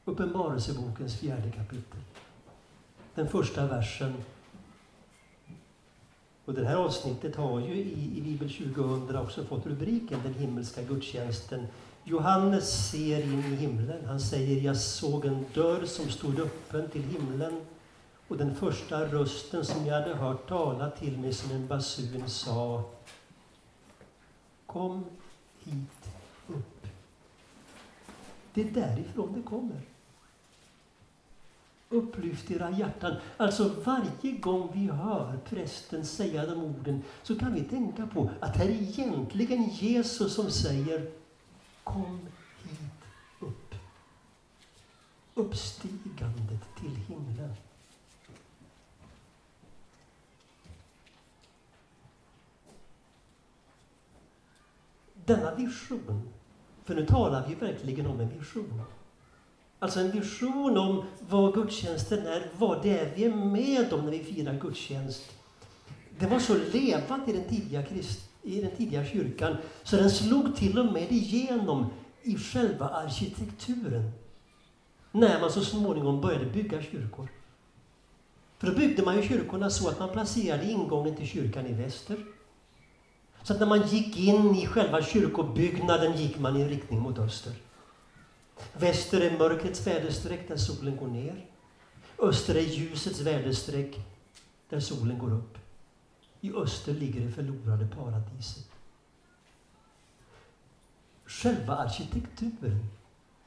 Uppenbarelsebokens 0.05 1.19
fjärde 1.19 1.51
kapitel. 1.51 1.99
Den 3.15 3.29
första 3.29 3.67
versen. 3.67 4.13
Och 6.47 6.53
det 6.53 6.65
här 6.65 6.75
avsnittet 6.75 7.35
har 7.35 7.59
ju 7.59 7.73
i, 7.73 8.17
i 8.17 8.21
Bibel 8.21 8.49
2000 8.49 9.15
också 9.15 9.43
fått 9.43 9.65
rubriken 9.65 10.19
Den 10.23 10.33
himmelska 10.33 10.81
gudstjänsten. 10.81 11.67
Johannes 12.03 12.89
ser 12.91 13.23
in 13.23 13.39
i 13.39 13.55
himlen. 13.55 14.05
Han 14.05 14.19
säger, 14.19 14.61
jag 14.61 14.77
såg 14.77 15.25
en 15.25 15.45
dörr 15.53 15.85
som 15.85 16.09
stod 16.09 16.39
öppen 16.39 16.89
till 16.89 17.03
himlen 17.03 17.61
och 18.27 18.37
den 18.37 18.55
första 18.55 19.05
rösten 19.05 19.65
som 19.65 19.85
jag 19.85 20.01
hade 20.01 20.15
hört 20.15 20.49
tala 20.49 20.89
till 20.89 21.17
mig 21.17 21.33
som 21.33 21.51
en 21.51 21.67
basun 21.67 22.29
sa 22.29 22.83
Kom 24.65 25.05
hit 25.63 26.09
upp. 26.47 26.87
Det 28.53 28.61
är 28.61 28.71
därifrån 28.71 29.33
det 29.33 29.41
kommer. 29.41 29.81
Upplyft 31.89 32.51
era 32.51 32.71
hjärtan. 32.71 33.15
Alltså 33.37 33.71
varje 33.83 34.31
gång 34.31 34.69
vi 34.73 34.87
hör 34.87 35.37
prästen 35.49 36.05
säga 36.05 36.45
de 36.45 36.63
orden 36.63 37.03
så 37.23 37.39
kan 37.39 37.53
vi 37.53 37.63
tänka 37.63 38.07
på 38.07 38.29
att 38.39 38.53
det 38.53 38.63
är 38.63 38.69
egentligen 38.69 39.63
Jesus 39.63 40.35
som 40.35 40.51
säger 40.51 41.11
Kom 41.83 42.19
hit 42.63 42.79
upp. 43.39 43.75
Uppstigandet 45.33 46.75
till 46.79 46.95
himlen. 46.95 47.53
Denna 55.13 55.55
vision, 55.55 56.29
för 56.85 56.95
nu 56.95 57.05
talar 57.05 57.47
vi 57.47 57.55
verkligen 57.55 58.07
om 58.07 58.19
en 58.19 58.29
vision. 58.29 58.81
Alltså 59.79 59.99
en 59.99 60.11
vision 60.11 60.77
om 60.77 61.03
vad 61.29 61.53
gudstjänsten 61.53 62.27
är, 62.27 62.51
vad 62.57 62.83
det 62.83 62.99
är 62.99 63.15
vi 63.15 63.23
är 63.23 63.35
med 63.35 63.93
om 63.93 64.05
när 64.05 64.11
vi 64.11 64.23
firar 64.23 64.59
gudstjänst. 64.59 65.31
Det 66.19 66.27
var 66.27 66.39
så 66.39 66.55
levande 66.73 67.31
i 67.31 67.33
den 67.33 67.49
tidiga, 67.49 67.83
krist, 67.83 68.29
i 68.43 68.61
den 68.61 68.71
tidiga 68.71 69.05
kyrkan 69.05 69.57
så 69.83 69.95
den 69.95 70.11
slog 70.11 70.55
till 70.55 70.79
och 70.79 70.93
med 70.93 71.11
igenom 71.11 71.85
i 72.23 72.37
själva 72.37 72.89
arkitekturen. 72.89 74.11
När 75.11 75.41
man 75.41 75.51
så 75.51 75.61
småningom 75.61 76.21
började 76.21 76.45
bygga 76.45 76.81
kyrkor. 76.81 77.27
För 78.57 78.67
då 78.67 78.73
byggde 78.73 79.03
man 79.03 79.15
ju 79.15 79.27
kyrkorna 79.27 79.69
så 79.69 79.89
att 79.89 79.99
man 79.99 80.09
placerade 80.09 80.71
ingången 80.71 81.15
till 81.15 81.27
kyrkan 81.27 81.67
i 81.67 81.73
väster. 81.73 82.17
Så 83.43 83.53
att 83.53 83.59
när 83.59 83.67
man 83.67 83.87
gick 83.87 84.17
in 84.17 84.55
i 84.55 84.67
själva 84.67 85.01
kyrkobyggnaden 85.01 86.17
gick 86.17 86.39
man 86.39 86.57
i 86.57 86.67
riktning 86.67 86.99
mot 86.99 87.19
öster. 87.19 87.53
Väster 88.73 89.21
är 89.21 89.37
mörkrets 89.37 89.87
väderstreck 89.87 90.47
där 90.47 90.57
solen 90.57 90.97
går 90.97 91.07
ner. 91.07 91.45
Öster 92.19 92.55
är 92.55 92.61
ljusets 92.61 93.19
väderstreck 93.19 93.95
där 94.69 94.79
solen 94.79 95.19
går 95.19 95.33
upp. 95.33 95.57
I 96.41 96.53
öster 96.53 96.93
ligger 96.93 97.21
det 97.21 97.31
förlorade 97.31 97.87
paradiset. 97.87 98.69
Själva 101.25 101.75
arkitekturen 101.75 102.85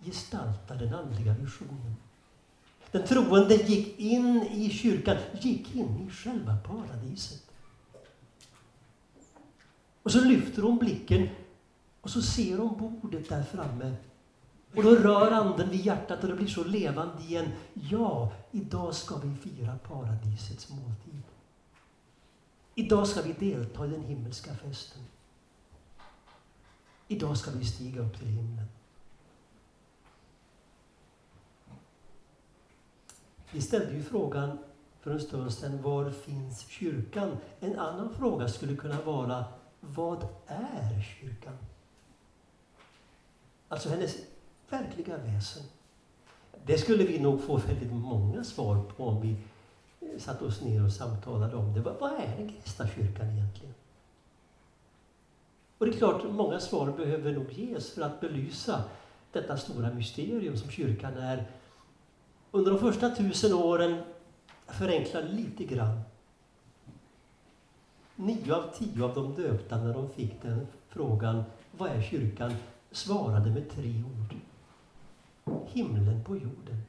gestaltar 0.05 0.77
den 0.77 0.95
andliga 0.95 1.35
visionen. 1.35 1.97
Den 2.91 3.07
troende 3.07 3.55
gick 3.55 3.99
in 3.99 4.43
i 4.43 4.71
kyrkan, 4.71 5.17
gick 5.41 5.75
in 5.75 6.09
i 6.09 6.11
själva 6.11 6.57
paradiset. 6.57 7.43
Och 10.03 10.13
så 10.13 10.21
lyfter 10.21 10.63
hon 10.63 10.79
blicken 10.79 11.29
och 12.01 12.11
så 12.11 12.23
ser 12.23 12.59
hon 12.59 12.79
bordet 12.79 13.29
där 13.29 13.43
framme 13.43 13.97
och 14.77 14.83
då 14.83 14.95
rör 14.95 15.31
anden 15.31 15.71
vid 15.71 15.81
hjärtat 15.81 16.23
och 16.23 16.29
det 16.29 16.37
blir 16.37 16.49
så 16.49 16.65
levande 16.65 17.23
igen. 17.23 17.53
Ja, 17.75 18.33
idag 18.51 18.95
ska 18.95 19.17
vi 19.17 19.35
fira 19.35 19.79
paradisets 19.79 20.71
måltid. 20.71 21.23
Idag 22.75 23.07
ska 23.07 23.23
vi 23.23 23.33
delta 23.33 23.87
i 23.87 23.91
den 23.91 24.03
himmelska 24.03 24.55
festen. 24.55 25.03
Idag 27.09 27.37
ska 27.37 27.51
vi 27.51 27.65
stiga 27.65 28.01
upp 28.01 28.19
till 28.19 28.29
himlen. 28.29 28.67
Vi 33.53 33.63
ställde 33.63 33.93
ju 33.93 34.03
frågan 34.03 34.59
för 35.01 35.11
en 35.11 35.21
stund 35.21 35.53
sedan, 35.53 35.83
var 35.83 36.11
finns 36.11 36.67
kyrkan? 36.67 37.37
En 37.61 37.79
annan 37.79 38.15
fråga 38.15 38.49
skulle 38.49 38.77
kunna 38.77 39.01
vara, 39.01 39.45
vad 39.81 40.29
är 40.47 41.03
kyrkan? 41.03 41.57
Alltså 43.69 43.89
hennes 43.89 44.17
verkliga 44.71 45.17
väsen. 45.17 45.63
Det 46.67 46.79
skulle 46.79 47.05
vi 47.05 47.19
nog 47.19 47.43
få 47.43 47.57
väldigt 47.57 47.93
många 47.93 48.45
svar 48.45 48.83
på 48.97 49.05
om 49.05 49.21
vi 49.21 49.37
eh, 50.01 50.19
satte 50.19 50.45
oss 50.45 50.61
ner 50.61 50.85
och 50.85 50.93
samtalade 50.93 51.57
om 51.57 51.75
det. 51.75 51.81
Vad 51.81 52.13
är 52.13 52.37
den 52.37 52.49
kristna 52.49 52.89
kyrkan 52.89 53.31
egentligen? 53.31 53.75
Och 55.79 55.87
det 55.87 55.93
är 55.93 55.97
klart, 55.97 56.23
många 56.31 56.61
svar 56.61 56.93
behöver 56.93 57.33
nog 57.33 57.53
ges 57.53 57.91
för 57.95 58.03
att 58.03 58.21
belysa 58.21 58.85
detta 59.33 59.57
stora 59.57 59.95
mysterium 59.95 60.57
som 60.57 60.71
kyrkan 60.71 61.17
är. 61.17 61.47
Under 62.51 62.71
de 62.71 62.81
första 62.81 63.11
tusen 63.11 63.53
åren, 63.53 64.03
förenklar 64.67 65.23
lite 65.23 65.65
grann, 65.65 66.01
nio 68.17 68.55
av 68.55 68.73
tio 68.75 69.05
av 69.05 69.15
de 69.15 69.35
döpta 69.35 69.77
när 69.77 69.95
de 69.95 70.11
fick 70.11 70.43
den 70.43 70.67
frågan, 70.89 71.43
vad 71.71 71.91
är 71.91 72.03
kyrkan, 72.03 72.53
svarade 72.91 73.51
med 73.51 73.71
tre 73.71 74.05
ord 74.05 74.35
himlen 75.73 76.25
på 76.25 76.37
jorden. 76.37 76.83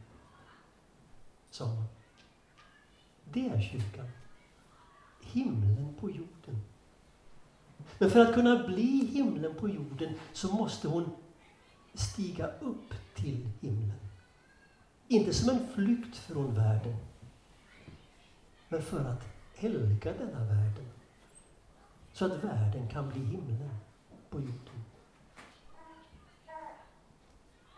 Sa 1.50 1.65
man. 1.65 1.86
Det 3.34 3.50
är 3.50 3.62
kyrkan. 3.62 4.10
Himlen 5.21 5.95
på 6.00 6.10
jorden. 6.10 6.62
Men 7.97 8.12
för 8.12 8.19
att 8.19 8.34
kunna 8.34 8.67
bli 8.67 9.06
himlen 9.06 9.56
på 9.56 9.69
jorden 9.69 10.13
så 10.34 10.54
måste 10.54 10.88
hon 10.88 11.10
stiga 11.93 12.47
upp 12.47 12.93
till 13.15 13.50
himlen. 13.60 14.00
Inte 15.08 15.34
som 15.34 15.50
en 15.50 15.67
flykt 15.67 16.17
från 16.17 16.56
världen, 16.56 16.95
men 18.69 18.82
för 18.82 19.06
att 19.06 19.28
helga 19.56 20.13
denna 20.13 20.39
världen. 20.39 20.86
Så 22.13 22.26
att 22.26 22.43
världen 22.43 22.88
kan 22.88 23.10
bli 23.10 23.19
himlen 23.19 23.69
på 24.30 24.39
jorden. 24.39 24.84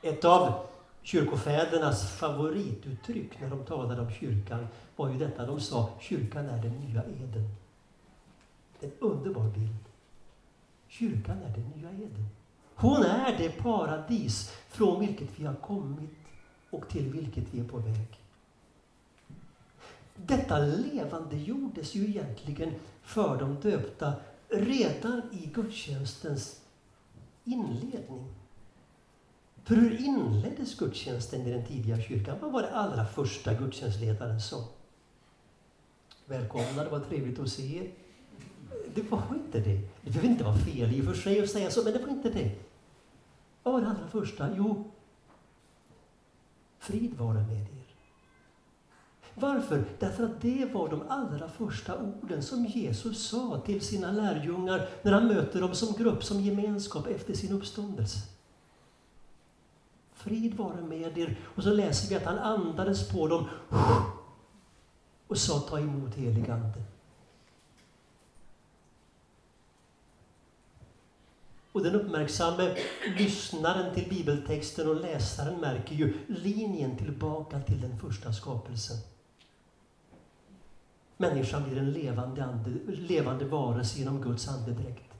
Ett 0.02 0.26
av 0.26 0.73
kyrkofädernas 1.04 2.12
favorituttryck 2.12 3.42
när 3.42 3.50
de 3.50 3.66
talade 3.66 4.02
om 4.02 4.12
kyrkan 4.12 4.68
var 4.96 5.10
ju 5.10 5.18
detta. 5.18 5.46
De 5.46 5.60
sa 5.60 5.90
kyrkan 6.00 6.46
är 6.46 6.62
den 6.62 6.72
nya 6.72 7.04
Eden. 7.04 7.50
En 8.80 8.92
underbar 9.00 9.50
bild. 9.50 9.86
Kyrkan 10.88 11.38
är 11.38 11.50
den 11.50 11.72
nya 11.76 11.90
Eden. 11.90 12.28
Hon 12.76 13.04
är 13.04 13.38
det 13.38 13.50
paradis 13.50 14.52
från 14.70 15.00
vilket 15.00 15.40
vi 15.40 15.46
har 15.46 15.56
kommit 15.56 16.10
och 16.70 16.90
till 16.90 17.12
vilket 17.12 17.54
vi 17.54 17.60
är 17.60 17.64
på 17.64 17.78
väg. 17.78 18.20
Detta 20.16 20.60
levande 20.60 21.38
gjordes 21.38 21.96
ju 21.96 22.06
egentligen 22.06 22.74
för 23.04 23.40
de 23.40 23.56
döpta 23.56 24.14
redan 24.50 25.22
i 25.32 25.46
gudstjänstens 25.54 26.62
inledning. 27.44 28.43
För 29.64 29.76
hur 29.76 30.02
inleddes 30.02 30.78
gudstjänsten 30.78 31.48
i 31.48 31.52
den 31.52 31.66
tidiga 31.66 32.02
kyrkan? 32.02 32.38
Vad 32.42 32.52
var 32.52 32.62
det 32.62 32.72
allra 32.72 33.06
första 33.06 33.54
gudstjänstledaren 33.54 34.42
sa? 34.42 34.64
Välkomna, 36.26 36.84
det 36.84 36.90
var 36.90 37.00
trevligt 37.00 37.40
att 37.40 37.50
se 37.50 37.78
er. 37.78 37.92
Det 38.96 39.12
var 39.12 39.24
inte 39.34 39.60
det. 39.60 39.80
Det 40.02 40.12
behöver 40.12 40.30
inte 40.30 40.44
vara 40.44 40.58
fel 40.58 40.94
i 40.94 41.02
och 41.02 41.06
för 41.06 41.14
sig 41.14 41.44
att 41.44 41.50
säga 41.50 41.72
så, 41.72 41.84
men 41.84 41.94
det 41.94 42.00
var 42.00 42.10
inte 42.10 42.30
det. 42.30 42.52
Vad 43.64 43.74
var 43.74 43.82
det 43.82 43.88
allra 43.88 44.08
första? 44.08 44.50
Jo, 44.58 44.92
frid 46.80 47.14
vara 47.18 47.34
med 47.34 47.62
er. 47.62 47.68
Varför? 49.36 49.84
Därför 50.00 50.24
att 50.24 50.42
det 50.42 50.74
var 50.74 50.90
de 50.90 51.04
allra 51.08 51.50
första 51.50 51.98
orden 51.98 52.44
som 52.44 52.66
Jesus 52.66 53.28
sa 53.28 53.62
till 53.66 53.82
sina 53.82 54.12
lärjungar 54.12 54.90
när 55.02 55.12
han 55.12 55.28
möter 55.28 55.62
dem 55.62 55.76
som 55.76 55.94
grupp, 55.94 56.24
som 56.24 56.42
gemenskap 56.42 57.08
efter 57.08 57.34
sin 57.34 57.52
uppståndelse. 57.52 58.33
Frid 60.24 60.54
vare 60.54 60.82
med 60.82 61.18
er. 61.18 61.38
Och 61.56 61.64
så 61.64 61.74
läser 61.74 62.10
vi 62.10 62.16
att 62.16 62.26
han 62.26 62.38
andades 62.38 63.10
på 63.10 63.28
dem 63.28 63.46
och 65.28 65.38
sa 65.38 65.60
ta 65.60 65.80
emot 65.80 66.16
helig 66.16 66.50
Ande. 66.50 66.84
Och 71.72 71.84
den 71.84 71.96
uppmärksamme 71.96 72.76
lyssnaren 73.18 73.96
till 73.96 74.10
bibeltexten 74.10 74.90
och 74.90 75.02
läsaren 75.02 75.62
märker 75.62 75.96
ju 75.96 76.14
linjen 76.28 76.98
tillbaka 76.98 77.60
till 77.60 77.82
den 77.82 78.00
första 78.00 78.34
skapelsen. 78.34 78.98
Människan 81.18 81.64
blir 81.64 81.78
en 81.78 81.92
levande, 81.92 82.46
ande, 82.46 82.70
levande 82.88 83.46
varelse 83.46 84.00
genom 84.00 84.22
Guds 84.22 84.48
andedräkt. 84.48 85.13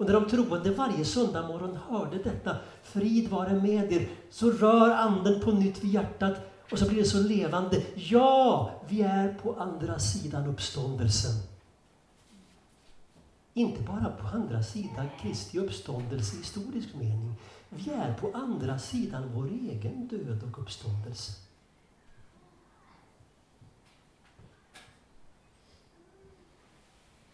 Och 0.00 0.06
när 0.06 0.12
de 0.12 0.28
troende 0.28 0.70
varje 0.70 1.04
söndag 1.04 1.48
morgon 1.48 1.76
hörde 1.76 2.18
detta, 2.18 2.56
frid 2.82 3.28
vare 3.28 3.60
med 3.62 3.92
er, 3.92 4.08
så 4.30 4.50
rör 4.50 4.90
anden 4.90 5.40
på 5.40 5.52
nytt 5.52 5.84
vid 5.84 5.90
hjärtat 5.90 6.36
och 6.70 6.78
så 6.78 6.88
blir 6.88 6.98
det 6.98 7.04
så 7.04 7.22
levande. 7.22 7.82
Ja, 7.94 8.70
vi 8.88 9.02
är 9.02 9.34
på 9.34 9.54
andra 9.54 9.98
sidan 9.98 10.46
uppståndelsen. 10.46 11.32
Inte 13.54 13.82
bara 13.82 14.12
på 14.20 14.26
andra 14.26 14.62
sidan 14.62 15.06
Kristi 15.20 15.58
uppståndelse 15.58 16.36
i 16.36 16.38
historisk 16.38 16.94
mening. 16.94 17.34
Vi 17.68 17.90
är 17.90 18.14
på 18.14 18.30
andra 18.34 18.78
sidan 18.78 19.30
vår 19.34 19.46
egen 19.46 20.08
död 20.08 20.42
och 20.42 20.58
uppståndelse. 20.58 21.32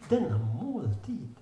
Denna 0.09 0.37
måltid 0.37 1.36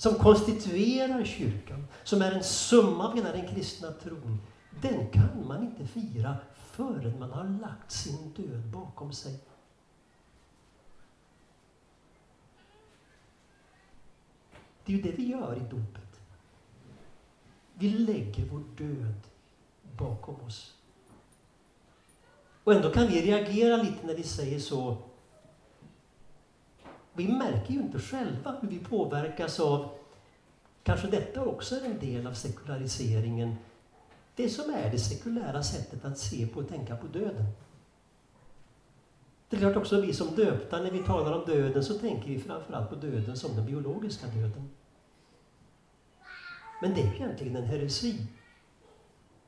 som 0.00 0.14
konstituerar 0.14 1.24
kyrkan, 1.24 1.86
som 2.04 2.22
är 2.22 2.32
en 2.32 2.44
summa 2.44 3.08
av 3.08 3.16
hela 3.16 3.32
den 3.32 3.48
kristna 3.48 3.92
tron, 3.92 4.40
den 4.82 5.10
kan 5.10 5.46
man 5.46 5.62
inte 5.62 5.86
fira 5.86 6.36
förrän 6.54 7.18
man 7.18 7.30
har 7.30 7.44
lagt 7.44 7.92
sin 7.92 8.32
död 8.32 8.60
bakom 8.60 9.12
sig. 9.12 9.40
Det 14.84 14.92
är 14.92 14.96
ju 14.96 15.02
det 15.02 15.10
vi 15.10 15.28
gör 15.28 15.56
i 15.56 15.70
dopet. 15.70 16.20
Vi 17.74 17.90
lägger 17.90 18.44
vår 18.44 18.62
död 18.76 19.20
bakom 19.98 20.40
oss. 20.40 20.74
Och 22.64 22.74
ändå 22.74 22.90
kan 22.90 23.06
vi 23.06 23.22
reagera 23.22 23.76
lite 23.76 24.06
när 24.06 24.14
vi 24.14 24.22
säger 24.22 24.58
så. 24.58 25.09
Vi 27.12 27.28
märker 27.28 27.74
ju 27.74 27.80
inte 27.80 27.98
själva 27.98 28.56
hur 28.60 28.68
vi 28.68 28.78
påverkas 28.78 29.60
av 29.60 29.90
Kanske 30.82 31.06
detta 31.06 31.44
också 31.44 31.74
är 31.74 31.84
en 31.84 31.98
del 31.98 32.26
av 32.26 32.32
sekulariseringen. 32.32 33.56
Det 34.34 34.48
som 34.48 34.74
är 34.74 34.90
det 34.90 34.98
sekulära 34.98 35.62
sättet 35.62 36.04
att 36.04 36.18
se 36.18 36.46
på 36.46 36.60
och 36.60 36.68
tänka 36.68 36.96
på 36.96 37.06
döden. 37.06 37.44
Det 39.48 39.56
är 39.56 39.60
klart 39.60 39.76
också 39.76 40.00
vi 40.00 40.12
som 40.12 40.34
döpta, 40.34 40.82
när 40.82 40.90
vi 40.90 41.02
talar 41.02 41.32
om 41.32 41.44
döden 41.46 41.84
så 41.84 41.98
tänker 41.98 42.28
vi 42.28 42.38
framförallt 42.38 42.90
på 42.90 42.94
döden 42.94 43.36
som 43.36 43.56
den 43.56 43.66
biologiska 43.66 44.26
döden. 44.26 44.70
Men 46.82 46.94
det 46.94 47.00
är 47.00 47.14
egentligen 47.14 47.56
en 47.56 47.64
heresi. 47.64 48.26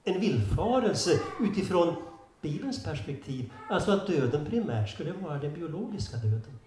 En 0.04 0.20
villfarelse 0.20 1.20
utifrån 1.40 1.94
Bibelns 2.40 2.84
perspektiv. 2.84 3.52
Alltså 3.70 3.90
att 3.90 4.06
döden 4.06 4.46
primärt 4.46 4.90
skulle 4.90 5.12
vara 5.12 5.38
den 5.38 5.54
biologiska 5.54 6.16
döden. 6.16 6.58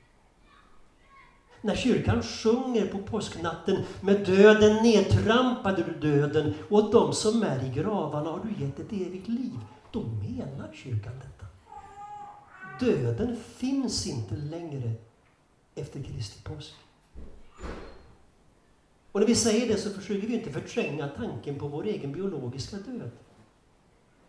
När 1.66 1.76
kyrkan 1.76 2.24
sjunger 2.24 2.88
på 2.88 2.97
påsknatten 2.97 3.84
med 4.01 4.26
döden 4.26 4.84
nedtrampade 4.84 5.84
du 5.84 6.09
döden 6.09 6.53
och 6.70 6.78
åt 6.78 6.91
dem 6.91 7.13
som 7.13 7.43
är 7.43 7.66
i 7.66 7.70
gravarna 7.70 8.30
har 8.30 8.39
du 8.43 8.66
gett 8.66 8.80
ett 8.80 8.91
evigt 8.91 9.28
liv. 9.28 9.59
Då 9.91 10.03
menar 10.03 10.70
kyrkan 10.74 11.13
detta. 11.22 11.45
Döden 12.86 13.38
finns 13.55 14.07
inte 14.07 14.36
längre 14.36 14.91
efter 15.76 16.03
Kristi 16.03 16.43
påsk. 16.43 16.74
Och 19.11 19.20
när 19.20 19.28
vi 19.28 19.36
säger 19.36 19.68
det 19.68 19.78
så 19.78 19.89
försöker 19.89 20.28
vi 20.28 20.34
inte 20.34 20.51
förtränga 20.51 21.07
tanken 21.07 21.59
på 21.59 21.68
vår 21.68 21.86
egen 21.86 22.11
biologiska 22.11 22.78
död. 22.78 23.11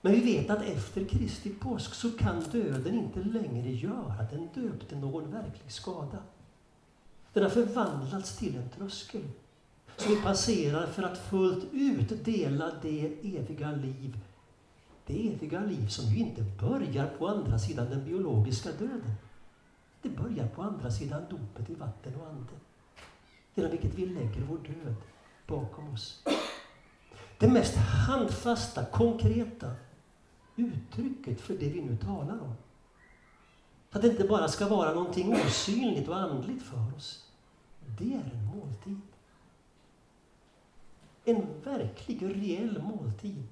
Men 0.01 0.13
vi 0.13 0.21
vet 0.21 0.51
att 0.51 0.63
efter 0.63 1.05
Kristi 1.05 1.51
påsk 1.51 1.95
så 1.95 2.11
kan 2.11 2.41
döden 2.41 2.95
inte 2.95 3.21
längre 3.21 3.71
göra 3.71 4.27
den 4.31 4.49
döpte 4.55 4.97
någon 4.97 5.31
verklig 5.31 5.73
skada. 5.73 6.19
Den 7.37 7.45
har 7.45 7.51
förvandlats 7.51 8.37
till 8.37 8.57
en 8.57 8.69
tröskel 8.69 9.23
som 9.97 10.15
vi 10.15 10.23
passerar 10.23 10.87
för 10.87 11.03
att 11.03 11.19
fullt 11.19 11.65
ut 11.73 12.25
dela 12.25 12.73
det 12.83 13.07
eviga 13.23 13.71
liv 13.71 14.19
det 15.07 15.29
eviga 15.35 15.61
liv 15.61 15.89
som 15.89 16.05
ju 16.05 16.19
inte 16.19 16.43
börjar 16.43 17.07
på 17.19 17.29
andra 17.29 17.59
sidan 17.59 17.91
den 17.91 18.05
biologiska 18.05 18.73
döden. 18.73 19.15
Det 20.03 20.09
börjar 20.09 20.49
på 20.49 20.63
andra 20.63 20.91
sidan 20.91 21.23
dopet 21.31 21.71
i 21.71 21.75
vatten 21.75 22.15
och 22.15 22.29
ande 22.29 22.53
genom 23.55 23.71
vilket 23.71 23.95
vi 23.95 24.07
lägger 24.07 24.41
vår 24.41 24.59
död 24.59 24.95
bakom 25.47 25.93
oss. 25.93 26.23
Det 27.39 27.49
mest 27.49 27.77
handfasta, 27.77 28.85
konkreta 28.85 29.71
uttrycket 30.57 31.41
för 31.41 31.55
det 31.55 31.69
vi 31.69 31.83
nu 31.83 31.97
talar 31.97 32.41
om. 32.41 32.55
Att 33.91 34.03
det 34.03 34.09
inte 34.09 34.25
bara 34.25 34.49
ska 34.49 34.69
vara 34.69 34.95
någonting 34.95 35.35
osynligt 35.35 36.09
och 36.09 36.17
andligt 36.17 36.63
för 36.63 36.97
oss. 36.97 37.26
Det 37.99 38.15
är 38.15 38.31
en 38.35 38.45
måltid. 38.57 39.01
En 41.25 41.47
verklig, 41.65 42.23
reell 42.23 42.83
måltid 42.83 43.45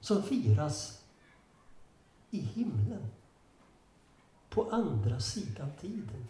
som 0.00 0.22
firas 0.22 1.02
i 2.30 2.38
himlen 2.38 3.10
på 4.50 4.70
andra 4.70 5.20
sidan 5.20 5.70
tiden. 5.80 6.28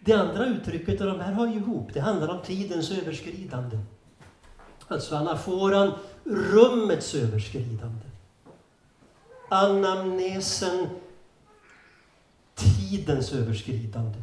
Det 0.00 0.12
andra 0.12 0.46
uttrycket, 0.46 1.00
och 1.00 1.06
de 1.06 1.20
här 1.20 1.32
hör 1.32 1.46
ju 1.46 1.54
ihop, 1.54 1.94
det 1.94 2.00
handlar 2.00 2.28
om 2.28 2.42
tidens 2.42 2.90
överskridande. 2.90 3.78
Alltså 4.88 5.16
anaforan, 5.16 5.92
rummets 6.24 7.14
överskridande. 7.14 8.06
Anamnesen, 9.48 10.88
tidens 12.90 13.32
överskridande. 13.32 14.18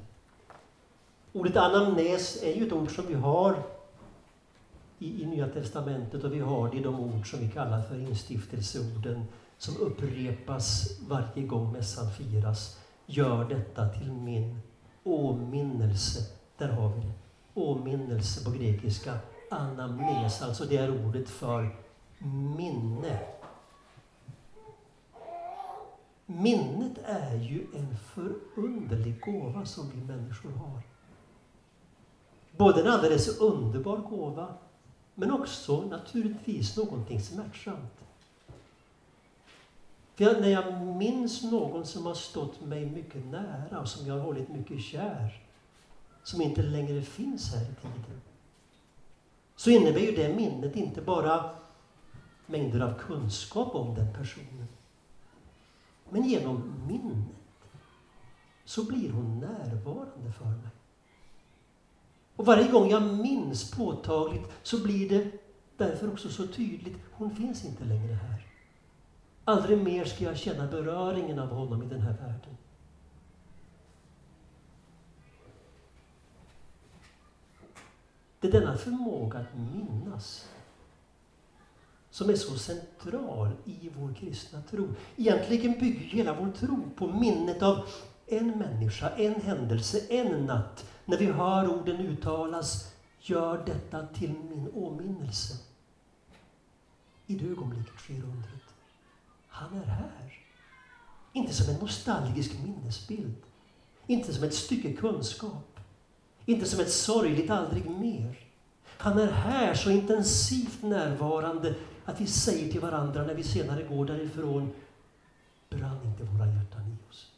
Ordet 1.34 1.58
anamnes 1.58 2.44
är 2.44 2.54
ju 2.54 2.68
ett 2.68 2.74
ord 2.74 2.96
som 2.96 3.08
vi 3.08 3.14
har 3.14 3.64
i, 5.00 5.24
i 5.24 5.26
Nya 5.26 5.48
Testamentet 5.48 6.24
och 6.24 6.34
vi 6.34 6.40
har 6.40 6.70
det 6.70 6.78
i 6.78 6.84
de 6.84 7.00
ord 7.00 7.32
som 7.32 7.40
vi 7.40 7.50
kallar 7.50 7.82
för 7.82 8.00
instiftelseorden 8.00 9.26
som 9.58 9.78
upprepas 9.78 10.98
varje 11.08 11.48
gång 11.48 11.72
mässan 11.72 12.12
firas. 12.12 12.80
Gör 13.06 13.46
detta 13.46 13.90
till 13.90 14.12
min 14.12 14.60
åminnelse. 15.04 16.20
Där 16.58 16.70
har 16.70 16.90
vi 16.90 17.02
det. 17.02 17.14
Åminnelse 17.54 18.46
på 18.46 18.52
grekiska. 18.52 19.18
Anamnes, 19.52 20.42
alltså 20.42 20.66
det 20.66 20.78
är 20.78 21.06
ordet 21.06 21.30
för 21.30 21.76
minne. 22.58 23.20
Minnet 26.26 26.98
är 27.06 27.38
ju 27.38 27.68
en 27.74 27.98
förunderlig 27.98 29.22
gåva 29.22 29.66
som 29.66 29.90
vi 29.90 30.04
människor 30.04 30.52
har. 30.52 30.82
Både 32.58 32.82
en 32.82 32.88
alldeles 32.88 33.40
underbar 33.40 33.98
gåva, 33.98 34.50
men 35.16 35.32
också 35.32 35.82
naturligtvis 35.82 36.78
någonting 36.78 37.20
smärtsamt. 37.20 38.06
För 40.16 40.42
när 40.42 40.50
jag 40.50 40.74
minns 40.74 41.44
någon 41.44 41.86
som 41.86 42.06
har 42.06 42.14
stått 42.14 42.62
mig 42.62 42.86
mycket 42.86 43.26
nära 43.26 43.80
och 43.82 43.88
som 43.88 44.08
jag 44.08 44.14
har 44.14 44.22
hållit 44.22 44.50
mycket 44.50 44.82
kär, 44.82 45.42
som 46.24 46.42
inte 46.42 46.62
längre 46.62 47.02
finns 47.02 47.52
här 47.52 47.62
i 47.62 47.82
tiden, 47.82 48.22
så 49.56 49.70
innebär 49.70 50.02
ju 50.02 50.12
det 50.12 50.30
minnet 50.30 50.76
inte 50.76 51.02
bara 51.02 51.44
mängder 52.46 52.80
av 52.80 53.00
kunskap 53.00 53.76
om 53.76 53.94
den 53.94 54.14
personen. 54.14 54.68
Men 56.10 56.24
genom 56.24 56.88
minnet 56.88 57.36
så 58.66 58.84
blir 58.84 59.12
hon 59.12 59.40
närvarande 59.40 60.32
för 60.32 60.46
mig. 60.46 60.70
Och 62.36 62.46
varje 62.46 62.72
gång 62.72 62.90
jag 62.90 63.04
minns 63.04 63.72
påtagligt 63.72 64.52
så 64.64 64.84
blir 64.84 65.10
det 65.10 65.32
därför 65.78 66.12
också 66.12 66.30
så 66.30 66.48
tydligt, 66.48 66.98
hon 67.12 67.36
finns 67.36 67.66
inte 67.66 67.84
längre 67.84 68.14
här. 68.14 68.48
Aldrig 69.46 69.78
mer 69.78 70.06
ska 70.06 70.24
jag 70.24 70.38
känna 70.38 70.68
beröringen 70.68 71.40
av 71.40 71.50
honom 71.50 71.84
i 71.84 71.86
den 71.86 72.02
här 72.02 72.14
världen. 72.14 72.58
Det 78.40 78.48
är 78.48 78.52
denna 78.52 78.78
förmåga 78.78 79.40
att 79.40 79.56
minnas 79.56 80.50
som 82.14 82.30
är 82.30 82.36
så 82.36 82.58
central 82.58 83.50
i 83.66 83.90
vår 83.98 84.14
kristna 84.14 84.62
tro. 84.62 84.88
Egentligen 85.16 85.80
bygger 85.80 86.00
hela 86.00 86.34
vår 86.34 86.52
tro 86.52 86.90
på 86.96 87.08
minnet 87.08 87.62
av 87.62 87.88
en 88.28 88.48
människa, 88.48 89.10
en 89.10 89.42
händelse, 89.42 90.00
en 90.10 90.46
natt. 90.46 90.86
När 91.06 91.18
vi 91.18 91.26
hör 91.26 91.70
orden 91.70 92.02
uttalas, 92.02 92.94
gör 93.20 93.66
detta 93.66 94.08
till 94.08 94.34
min 94.50 94.70
åminnelse. 94.74 95.54
I 97.28 97.36
det 97.36 97.46
ögonblicket 97.46 98.00
sker 98.00 98.24
undret. 98.24 98.64
Han 99.48 99.78
är 99.78 99.86
här. 99.86 100.34
Inte 101.32 101.54
som 101.54 101.74
en 101.74 101.80
nostalgisk 101.80 102.52
minnesbild. 102.64 103.36
Inte 104.08 104.34
som 104.34 104.44
ett 104.44 104.54
stycke 104.54 104.94
kunskap. 104.94 105.80
Inte 106.46 106.66
som 106.66 106.80
ett 106.80 106.92
sorgligt 106.92 107.50
aldrig 107.50 107.90
mer. 107.90 108.40
Han 108.98 109.20
är 109.20 109.32
här 109.32 109.74
så 109.74 109.90
intensivt 109.90 110.82
närvarande 110.82 111.76
att 112.06 112.22
vi 112.22 112.28
säger 112.28 112.72
till 112.72 112.82
varandra 112.82 113.26
när 113.26 113.34
vi 113.34 113.44
senare 113.44 113.84
går 113.84 114.06
därifrån, 114.06 114.74
brann 115.70 116.06
inte 116.06 116.24
våra 116.24 116.48
hjärtan 116.48 116.82
i 116.82 117.10
oss? 117.10 117.32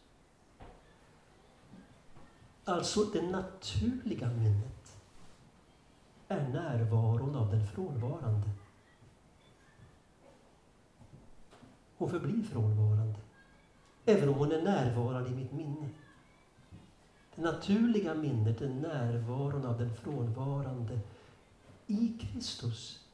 Alltså 2.66 3.04
det 3.04 3.22
naturliga 3.22 4.30
minnet 4.30 4.98
är 6.28 6.48
närvaron 6.48 7.36
av 7.36 7.52
den 7.52 7.68
frånvarande. 7.68 8.50
Hon 11.98 12.10
förblir 12.10 12.44
frånvarande, 12.44 13.20
även 14.06 14.30
om 14.30 14.36
hon 14.36 14.52
är 14.52 14.62
närvarande 14.62 15.30
i 15.30 15.34
mitt 15.34 15.52
minne. 15.52 15.90
Det 17.36 17.42
naturliga 17.42 18.14
minnet 18.14 18.62
är 18.62 18.70
närvaron 18.70 19.66
av 19.66 19.78
den 19.78 19.96
frånvarande 19.96 21.00
i 21.88 22.18
Kristus 22.20 23.05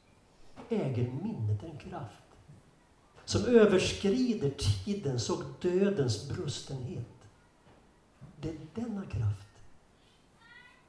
äger 0.69 1.11
minnet 1.23 1.63
en 1.63 1.77
kraft 1.77 2.21
som 3.25 3.45
överskrider 3.45 4.49
tidens 4.49 5.29
och 5.29 5.43
dödens 5.61 6.29
brustenhet. 6.29 7.07
Det 8.41 8.49
är 8.49 8.57
denna 8.73 9.05
kraft 9.05 9.47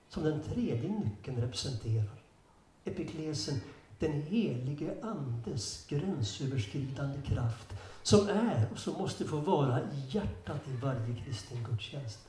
som 0.09 0.23
den 0.23 0.43
tredje 0.43 0.91
nyckeln 0.91 1.41
representerar. 1.41 2.23
Epiklesen, 2.85 3.61
den 3.99 4.23
helige 4.23 4.95
Andes 5.03 5.87
gränsöverskridande 5.89 7.23
kraft 7.23 7.68
som 8.03 8.29
är 8.29 8.68
och 8.73 8.79
som 8.79 8.95
måste 8.95 9.25
få 9.25 9.37
vara 9.37 9.81
i 9.81 10.07
hjärtat 10.09 10.68
i 10.68 10.77
varje 10.77 11.16
kristen 11.25 11.64
gudstjänst. 11.70 12.29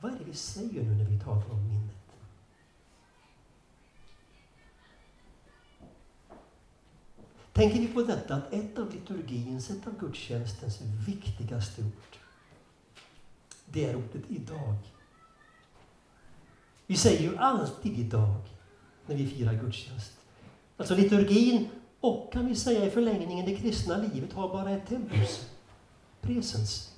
Vad 0.00 0.12
är 0.12 0.18
det 0.18 0.24
vi 0.24 0.34
säger 0.34 0.82
nu 0.82 0.94
när 0.94 1.10
vi 1.10 1.20
talar 1.20 1.50
om 1.50 1.68
minnet? 1.68 2.03
Tänker 7.54 7.80
vi 7.80 7.86
på 7.86 8.02
detta 8.02 8.34
att 8.34 8.52
ett 8.52 8.78
av 8.78 8.92
liturgins, 8.94 9.70
ett 9.70 9.86
av 9.86 9.98
gudstjänstens 9.98 10.80
viktigaste 11.06 11.82
ord, 11.82 12.16
det 13.66 13.84
är 13.84 13.96
ordet 13.96 14.22
idag. 14.28 14.74
Vi 16.86 16.96
säger 16.96 17.22
ju 17.22 17.36
alltid 17.36 17.98
idag 17.98 18.34
när 19.06 19.16
vi 19.16 19.26
firar 19.26 19.54
gudstjänst. 19.54 20.12
Alltså 20.76 20.94
liturgin 20.94 21.68
och 22.00 22.32
kan 22.32 22.46
vi 22.46 22.54
säga 22.54 22.86
i 22.86 22.90
förlängningen 22.90 23.46
det 23.46 23.56
kristna 23.56 23.96
livet 23.96 24.32
har 24.32 24.48
bara 24.48 24.70
ett 24.70 24.88
tempus. 24.88 25.46
Presens. 26.20 26.94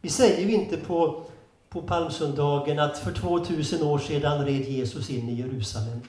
Vi 0.00 0.08
säger 0.08 0.48
ju 0.48 0.54
inte 0.54 0.76
på, 0.76 1.26
på 1.68 1.82
palmsöndagen 1.82 2.78
att 2.78 2.98
för 2.98 3.12
2000 3.12 3.82
år 3.82 3.98
sedan 3.98 4.44
red 4.44 4.68
Jesus 4.68 5.10
in 5.10 5.28
i 5.28 5.34
Jerusalem. 5.34 6.00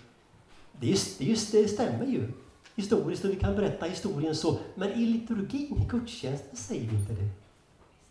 Det, 0.80 1.18
det, 1.20 1.52
det 1.52 1.68
stämmer 1.68 2.06
ju 2.06 2.32
historiskt 2.76 3.26
och 3.26 3.32
vi 3.32 3.36
kan 3.36 3.56
berätta 3.56 3.86
historien 3.86 4.36
så. 4.36 4.60
Men 4.76 4.92
i 4.92 5.06
liturgin, 5.06 5.82
i 5.82 5.88
gudstjänsten, 5.90 6.58
säger 6.58 6.90
vi 6.90 6.96
inte 6.96 7.14
det. 7.14 7.30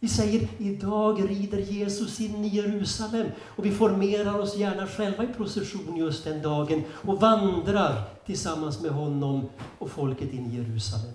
Vi 0.00 0.08
säger 0.08 0.48
idag 0.58 1.30
rider 1.30 1.58
Jesus 1.58 2.20
in 2.20 2.44
i 2.44 2.48
Jerusalem 2.48 3.26
och 3.40 3.64
vi 3.64 3.70
formerar 3.70 4.38
oss 4.38 4.56
gärna 4.56 4.86
själva 4.86 5.24
i 5.24 5.26
procession 5.26 5.96
just 5.96 6.24
den 6.24 6.42
dagen 6.42 6.82
och 6.90 7.20
vandrar 7.20 8.04
tillsammans 8.26 8.80
med 8.80 8.90
honom 8.90 9.48
och 9.78 9.90
folket 9.90 10.32
in 10.32 10.46
i 10.46 10.56
Jerusalem. 10.56 11.12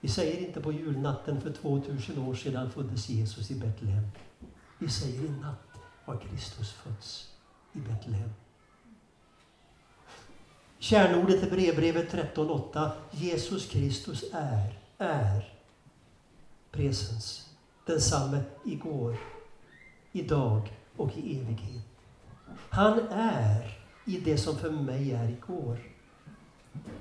Vi 0.00 0.08
säger 0.08 0.46
inte 0.46 0.60
på 0.60 0.72
julnatten 0.72 1.40
för 1.40 1.52
2000 1.52 2.18
år 2.18 2.34
sedan 2.34 2.70
föddes 2.70 3.08
Jesus 3.08 3.50
i 3.50 3.54
Betlehem. 3.54 4.08
Vi 4.78 4.88
säger 4.88 5.24
i 5.24 5.30
natt 5.30 5.72
har 6.04 6.16
Kristus 6.16 6.72
fötts 6.72 7.28
i 7.72 7.78
Betlehem. 7.78 8.30
Kärnordet 10.82 11.42
i 11.42 11.50
brevbrevet 11.50 12.12
13.8. 12.12 12.90
Jesus 13.10 13.70
Kristus 13.70 14.24
är, 14.32 14.78
är 14.98 15.54
presens. 16.70 17.50
Densamme 17.86 18.42
igår, 18.64 19.16
idag 20.12 20.72
och 20.96 21.18
i 21.18 21.38
evighet. 21.38 21.84
Han 22.70 22.98
är 23.10 23.78
i 24.04 24.18
det 24.18 24.38
som 24.38 24.56
för 24.56 24.70
mig 24.70 25.12
är 25.12 25.28
igår. 25.28 25.78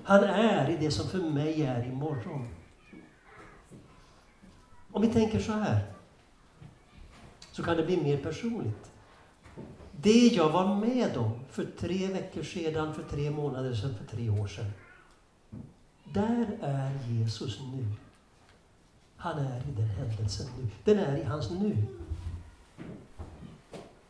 Han 0.04 0.24
är 0.24 0.70
i 0.70 0.78
det 0.78 0.92
som 0.92 1.10
för 1.10 1.20
mig 1.30 1.62
är 1.62 1.84
imorgon. 1.84 2.48
Om 4.92 5.02
vi 5.02 5.08
tänker 5.08 5.40
så 5.40 5.52
här, 5.52 5.94
så 7.52 7.64
kan 7.64 7.78
det 7.78 7.84
bli 7.84 7.98
mer 7.98 8.18
personligt. 8.18 8.91
Det 10.02 10.28
jag 10.28 10.50
var 10.50 10.76
med 10.76 11.18
om 11.18 11.40
för 11.50 11.66
tre 11.80 12.08
veckor 12.08 12.44
sedan, 12.44 12.94
för 12.94 13.04
tre 13.04 13.32
månader 13.32 13.74
sedan, 13.74 13.96
för 13.96 14.18
tre 14.18 14.30
år 14.30 14.48
sedan. 14.48 14.72
Där 16.04 16.58
är 16.62 16.92
Jesus 17.10 17.60
nu. 17.60 17.86
Han 19.16 19.40
är 19.40 19.58
i 19.58 19.72
den 19.78 19.88
händelsen 19.88 20.48
nu. 20.58 20.68
Den 20.84 21.00
är 21.00 21.18
i 21.18 21.24
hans 21.24 21.52
nu. 21.52 21.78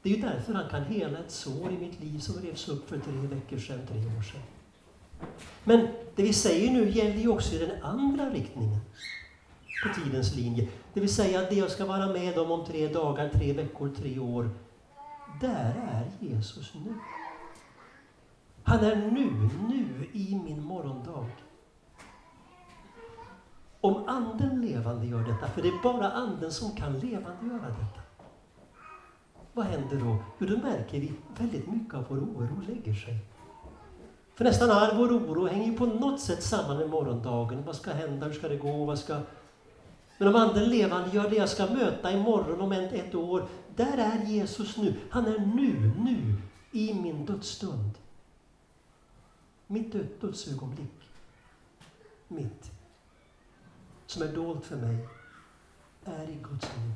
Det 0.02 0.10
är 0.10 0.16
ju 0.16 0.22
därför 0.22 0.54
han 0.54 0.70
kan 0.70 0.84
hela 0.84 1.20
ett 1.20 1.32
sår 1.32 1.72
i 1.72 1.78
mitt 1.78 2.00
liv 2.00 2.20
som 2.20 2.42
revs 2.42 2.68
upp 2.68 2.90
för 2.90 3.00
tre 3.00 3.14
veckor 3.14 3.58
sedan, 3.58 3.80
tre 3.88 3.98
år 3.98 4.22
sedan. 4.22 4.42
Men 5.64 5.88
det 6.16 6.24
vi 6.24 6.34
säger 6.34 6.72
nu 6.72 6.90
gäller 6.90 7.18
ju 7.18 7.28
också 7.28 7.56
i 7.56 7.58
den 7.58 7.84
andra 7.84 8.30
riktningen 8.30 8.80
på 9.84 10.02
tidens 10.02 10.36
linje. 10.36 10.68
Det 10.94 11.00
vill 11.00 11.14
säga 11.14 11.40
att 11.40 11.50
det 11.50 11.56
jag 11.56 11.72
ska 11.72 11.86
vara 11.86 12.08
med 12.08 12.38
om 12.38 12.52
om 12.52 12.66
tre 12.66 12.88
dagar, 12.88 13.30
tre 13.30 13.54
veckor, 13.54 13.92
tre 13.98 14.20
år, 14.20 14.50
där 15.40 15.76
är 15.92 16.28
Jesus 16.28 16.74
nu. 16.74 16.94
Han 18.64 18.80
är 18.80 18.96
nu, 18.96 19.50
nu 19.70 20.10
i 20.12 20.42
min 20.44 20.64
morgondag. 20.64 21.26
Om 23.82 24.04
Anden 24.08 24.62
levande 24.62 25.06
gör 25.06 25.24
detta, 25.24 25.48
för 25.48 25.62
det 25.62 25.68
är 25.68 25.84
bara 25.84 26.12
Anden 26.12 26.52
som 26.52 26.76
kan 26.76 27.00
levandegöra 27.00 27.70
detta. 27.70 28.02
Vad 29.54 29.66
händer 29.66 29.98
då? 29.98 30.18
Jo, 30.40 30.48
då 30.48 30.58
märker 30.58 31.00
vi 31.00 31.14
väldigt 31.38 31.68
mycket 31.68 31.94
av 31.94 32.06
vår 32.10 32.18
oro 32.18 32.62
lägger 32.68 32.94
sig. 32.94 33.18
För 34.36 34.44
nästan 34.44 34.72
all 34.72 34.98
vår 34.98 35.18
oro 35.18 35.48
hänger 35.48 35.78
på 35.78 35.86
något 35.86 36.20
sätt 36.20 36.44
samman 36.44 36.78
med 36.78 36.90
morgondagen. 36.90 37.64
Vad 37.66 37.76
ska 37.76 37.92
hända? 37.92 38.26
Hur 38.26 38.34
ska 38.34 38.48
det 38.48 38.58
gå? 38.58 38.86
Vad 38.86 39.00
ska... 39.00 39.20
Men 40.22 40.28
om 40.28 40.36
Anden 40.36 40.70
levande 40.70 41.10
gör 41.16 41.30
det 41.30 41.36
jag 41.36 41.50
ska 41.50 41.66
möta 41.66 42.12
imorgon 42.12 42.62
om 42.62 42.72
ett, 42.72 42.94
ett 42.94 43.16
år, 43.16 43.48
där 43.76 43.98
är 43.98 44.26
Jesus 44.26 44.78
nu. 44.78 44.96
Han 45.10 45.26
är 45.26 45.40
nu, 45.40 45.92
nu, 45.98 46.36
i 46.72 46.94
min 46.94 47.26
dödsstund. 47.26 47.92
Mitt 49.68 50.22
dödsögonblick. 50.22 51.10
Mitt. 52.28 52.72
Som 54.06 54.22
är 54.22 54.28
dolt 54.28 54.66
för 54.66 54.76
mig, 54.76 55.08
är 56.06 56.30
i 56.30 56.38
Guds 56.44 56.78
liv. 56.78 56.94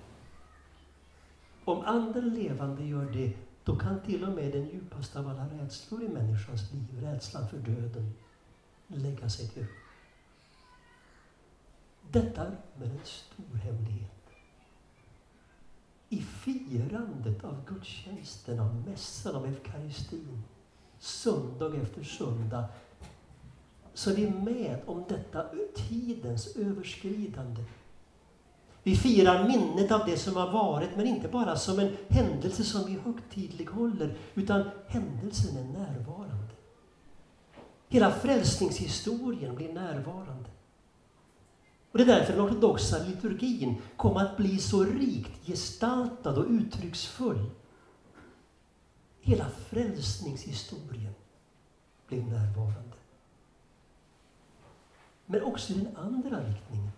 Om 1.63 1.81
Anden 1.81 2.33
levande 2.33 2.83
gör 2.83 3.05
det, 3.05 3.33
då 3.63 3.75
kan 3.75 4.01
till 4.01 4.23
och 4.23 4.33
med 4.33 4.51
den 4.51 4.65
djupaste 4.65 5.19
av 5.19 5.27
alla 5.27 5.47
rädslor 5.47 6.03
i 6.03 6.09
människans 6.09 6.71
liv, 6.73 7.03
rädslan 7.03 7.49
för 7.49 7.57
döden, 7.57 8.13
lägga 8.87 9.29
sig 9.29 9.49
till 9.49 9.63
ro. 9.63 9.84
Detta 12.11 12.41
är 12.41 12.85
en 12.85 12.99
stor 13.03 13.57
hemlighet 13.57 14.15
i 16.09 16.21
firandet 16.21 17.43
av 17.43 17.65
gudstjänsten, 17.65 18.59
av 18.59 18.75
mässan, 18.75 19.35
av 19.35 19.45
eukaristin, 19.45 20.43
söndag 20.99 21.75
efter 21.81 22.03
söndag, 22.03 22.65
så 23.93 24.11
är 24.11 24.15
vi 24.15 24.29
med 24.29 24.81
om 24.85 25.03
detta 25.07 25.45
tidens 25.75 26.55
överskridande. 26.55 27.63
Vi 28.83 28.95
firar 28.95 29.47
minnet 29.47 29.91
av 29.91 30.05
det 30.05 30.17
som 30.17 30.35
har 30.35 30.51
varit, 30.51 30.95
men 30.95 31.07
inte 31.07 31.27
bara 31.27 31.55
som 31.55 31.79
en 31.79 31.97
händelse 32.09 32.63
som 32.63 32.85
vi 32.85 32.99
högtidlighåller, 33.05 34.17
utan 34.33 34.69
händelsen 34.87 35.57
är 35.57 35.79
närvarande. 35.79 36.53
Hela 37.89 38.11
frälsningshistorien 38.11 39.55
blir 39.55 39.73
närvarande. 39.73 40.34
Och 41.95 41.99
det 41.99 42.11
är 42.11 42.19
därför 42.19 42.33
den 42.33 42.41
ortodoxa 42.41 43.03
liturgin 43.03 43.81
kom 43.97 44.17
att 44.17 44.37
bli 44.37 44.57
så 44.57 44.83
rikt 44.83 45.45
gestaltad 45.47 46.37
och 46.37 46.45
uttrycksfull. 46.49 47.49
Hela 49.21 49.49
frälsningshistorien 49.49 51.13
blev 52.07 52.27
närvarande. 52.27 52.95
Men 55.25 55.43
också 55.43 55.73
i 55.73 55.75
den 55.75 55.97
andra 55.97 56.39
riktningen. 56.39 56.91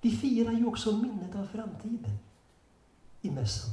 Vi 0.00 0.10
firar 0.10 0.52
ju 0.52 0.66
också 0.66 0.92
minnet 0.92 1.34
av 1.36 1.46
framtiden 1.46 2.18
i 3.20 3.30
mässan. 3.30 3.70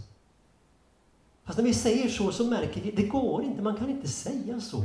Fast 1.43 1.57
när 1.57 1.65
vi 1.65 1.73
säger 1.73 2.09
så, 2.09 2.31
så 2.31 2.45
märker 2.45 2.81
vi, 2.81 2.89
att 2.89 2.97
det 2.97 3.07
går 3.07 3.43
inte, 3.43 3.61
man 3.61 3.77
kan 3.77 3.89
inte 3.89 4.07
säga 4.07 4.61
så. 4.61 4.83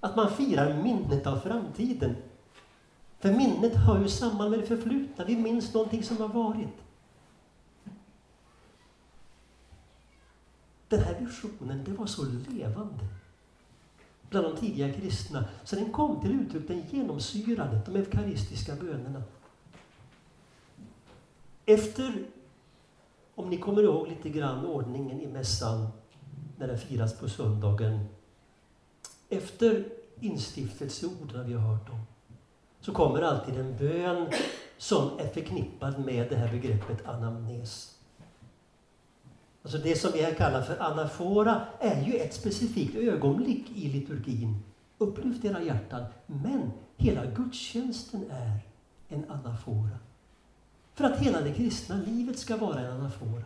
Att 0.00 0.16
man 0.16 0.30
firar 0.30 0.82
minnet 0.82 1.26
av 1.26 1.38
framtiden. 1.38 2.16
För 3.20 3.32
minnet 3.32 3.74
hör 3.74 4.02
ju 4.02 4.08
samman 4.08 4.50
med 4.50 4.58
det 4.58 4.66
förflutna, 4.66 5.24
vi 5.24 5.36
minns 5.36 5.74
någonting 5.74 6.02
som 6.02 6.16
har 6.16 6.28
varit. 6.28 6.76
Den 10.88 11.00
här 11.00 11.20
visionen, 11.20 11.84
det 11.84 11.92
var 11.92 12.06
så 12.06 12.24
levande 12.24 13.08
bland 14.30 14.46
de 14.46 14.56
tidiga 14.56 14.92
kristna, 14.92 15.44
så 15.64 15.76
den 15.76 15.92
kom 15.92 16.20
till 16.20 16.40
uttryck, 16.40 16.68
den 16.68 16.82
genomsyrade 16.90 17.80
de 17.86 17.96
eukaristiska 17.96 18.74
bönerna. 18.74 19.22
Efter, 21.66 22.26
om 23.34 23.50
ni 23.50 23.58
kommer 23.58 23.82
ihåg 23.82 24.08
lite 24.08 24.28
grann 24.28 24.66
ordningen 24.66 25.20
i 25.20 25.26
mässan 25.26 25.88
när 26.58 26.66
den 26.66 26.78
firas 26.78 27.18
på 27.18 27.28
söndagen. 27.28 28.04
Efter 29.28 29.88
instiftelseorden 30.20 31.46
vi 31.46 31.54
har 31.54 31.76
hört 31.76 31.88
om, 31.88 32.00
så 32.80 32.92
kommer 32.92 33.22
alltid 33.22 33.58
en 33.58 33.76
bön 33.76 34.28
som 34.78 35.18
är 35.18 35.26
förknippad 35.26 36.04
med 36.04 36.28
det 36.30 36.36
här 36.36 36.50
begreppet 36.50 37.06
anamnes. 37.06 37.94
Alltså 39.62 39.78
det 39.78 39.96
som 39.96 40.10
vi 40.12 40.22
här 40.22 40.34
kallar 40.34 40.62
för 40.62 40.82
anafora 40.82 41.62
är 41.78 42.04
ju 42.04 42.14
ett 42.14 42.34
specifikt 42.34 42.96
ögonblick 42.96 43.70
i 43.74 43.88
liturgin. 43.88 44.62
Upplyft 44.98 45.44
era 45.44 45.62
hjärtan. 45.62 46.04
Men 46.26 46.70
hela 46.96 47.26
gudstjänsten 47.26 48.30
är 48.30 48.60
en 49.08 49.30
anafora. 49.30 49.98
För 50.94 51.04
att 51.04 51.18
hela 51.18 51.40
det 51.40 51.54
kristna 51.54 51.96
livet 52.06 52.38
ska 52.38 52.56
vara 52.56 52.80
en 52.80 52.92
anafora. 52.92 53.44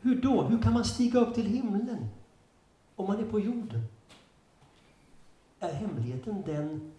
Hur 0.00 0.22
då? 0.22 0.42
Hur 0.42 0.62
kan 0.62 0.72
man 0.72 0.84
stiga 0.84 1.20
upp 1.20 1.34
till 1.34 1.46
himlen 1.46 2.08
om 2.96 3.06
man 3.06 3.18
är 3.18 3.30
på 3.30 3.40
jorden? 3.40 3.84
Är 5.60 5.72
hemligheten 5.72 6.42
den 6.46 6.92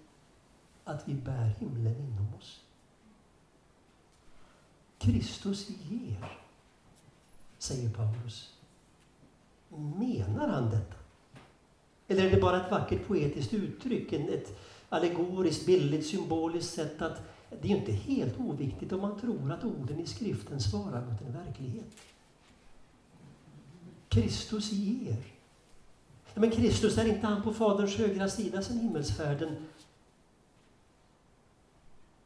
att 0.84 1.08
vi 1.08 1.14
bär 1.14 1.46
himlen 1.60 1.96
inom 1.96 2.34
oss? 2.38 2.64
Kristus 4.98 5.70
ger, 5.70 6.38
säger 7.58 7.90
Paulus. 7.90 8.54
Menar 9.70 10.48
han 10.48 10.70
detta? 10.70 10.96
Eller 12.08 12.26
är 12.26 12.32
det 12.32 12.42
bara 12.42 12.66
ett 12.66 12.72
vackert 12.72 13.08
poetiskt 13.08 13.54
uttryck, 13.54 14.14
ett 14.14 14.60
allegoriskt, 14.90 15.66
billigt, 15.66 16.08
symboliskt 16.08 16.74
sätt 16.74 17.02
att 17.02 17.22
det 17.50 17.68
är 17.68 17.68
ju 17.68 17.78
inte 17.78 17.92
helt 17.92 18.40
oviktigt 18.40 18.92
om 18.92 19.02
man 19.02 19.20
tror 19.20 19.52
att 19.52 19.64
orden 19.64 20.00
i 20.00 20.08
skriften 20.08 20.62
svarar 20.62 21.06
mot 21.06 21.22
en 21.22 21.34
verklighet. 21.34 21.96
Kristus 24.10 24.72
ger. 24.72 25.18
Men 26.40 26.52
Kristus, 26.52 26.98
är 26.98 27.06
inte 27.06 27.28
han 27.28 27.42
på 27.42 27.54
Faderns 27.54 27.96
högra 27.96 28.30
sida 28.30 28.62
sedan 28.62 28.80
himmelsfärden? 28.80 29.68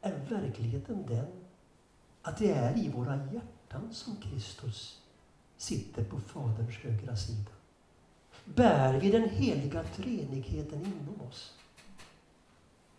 Är 0.00 0.18
verkligheten 0.28 1.06
den 1.06 1.26
att 2.22 2.38
det 2.38 2.50
är 2.50 2.78
i 2.78 2.88
våra 2.88 3.16
hjärtan 3.16 3.94
som 3.94 4.16
Kristus 4.16 5.00
sitter 5.56 6.04
på 6.04 6.20
Faderns 6.20 6.76
högra 6.76 7.16
sida? 7.16 7.50
Bär 8.44 9.00
vi 9.00 9.10
den 9.10 9.28
heliga 9.28 9.84
treenigheten 9.84 10.80
inom 10.80 11.28
oss? 11.28 11.54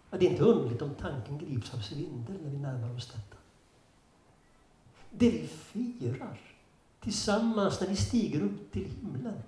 Ja, 0.10 0.18
det 0.18 0.28
är 0.28 0.32
inte 0.32 0.44
underligt 0.44 0.82
om 0.82 0.96
tanken 0.96 1.38
grips 1.38 1.74
av 1.74 1.80
svindel 1.80 2.36
när 2.44 2.50
vi 2.50 2.58
närmar 2.58 2.96
oss 2.96 3.08
detta. 3.08 3.38
Det 5.12 5.32
vi 5.32 5.48
firar 5.48 6.40
tillsammans 7.00 7.82
när 7.82 7.88
vi 7.88 7.96
stiger 7.96 8.42
upp 8.42 8.72
till 8.72 8.86
himlen, 8.86 9.42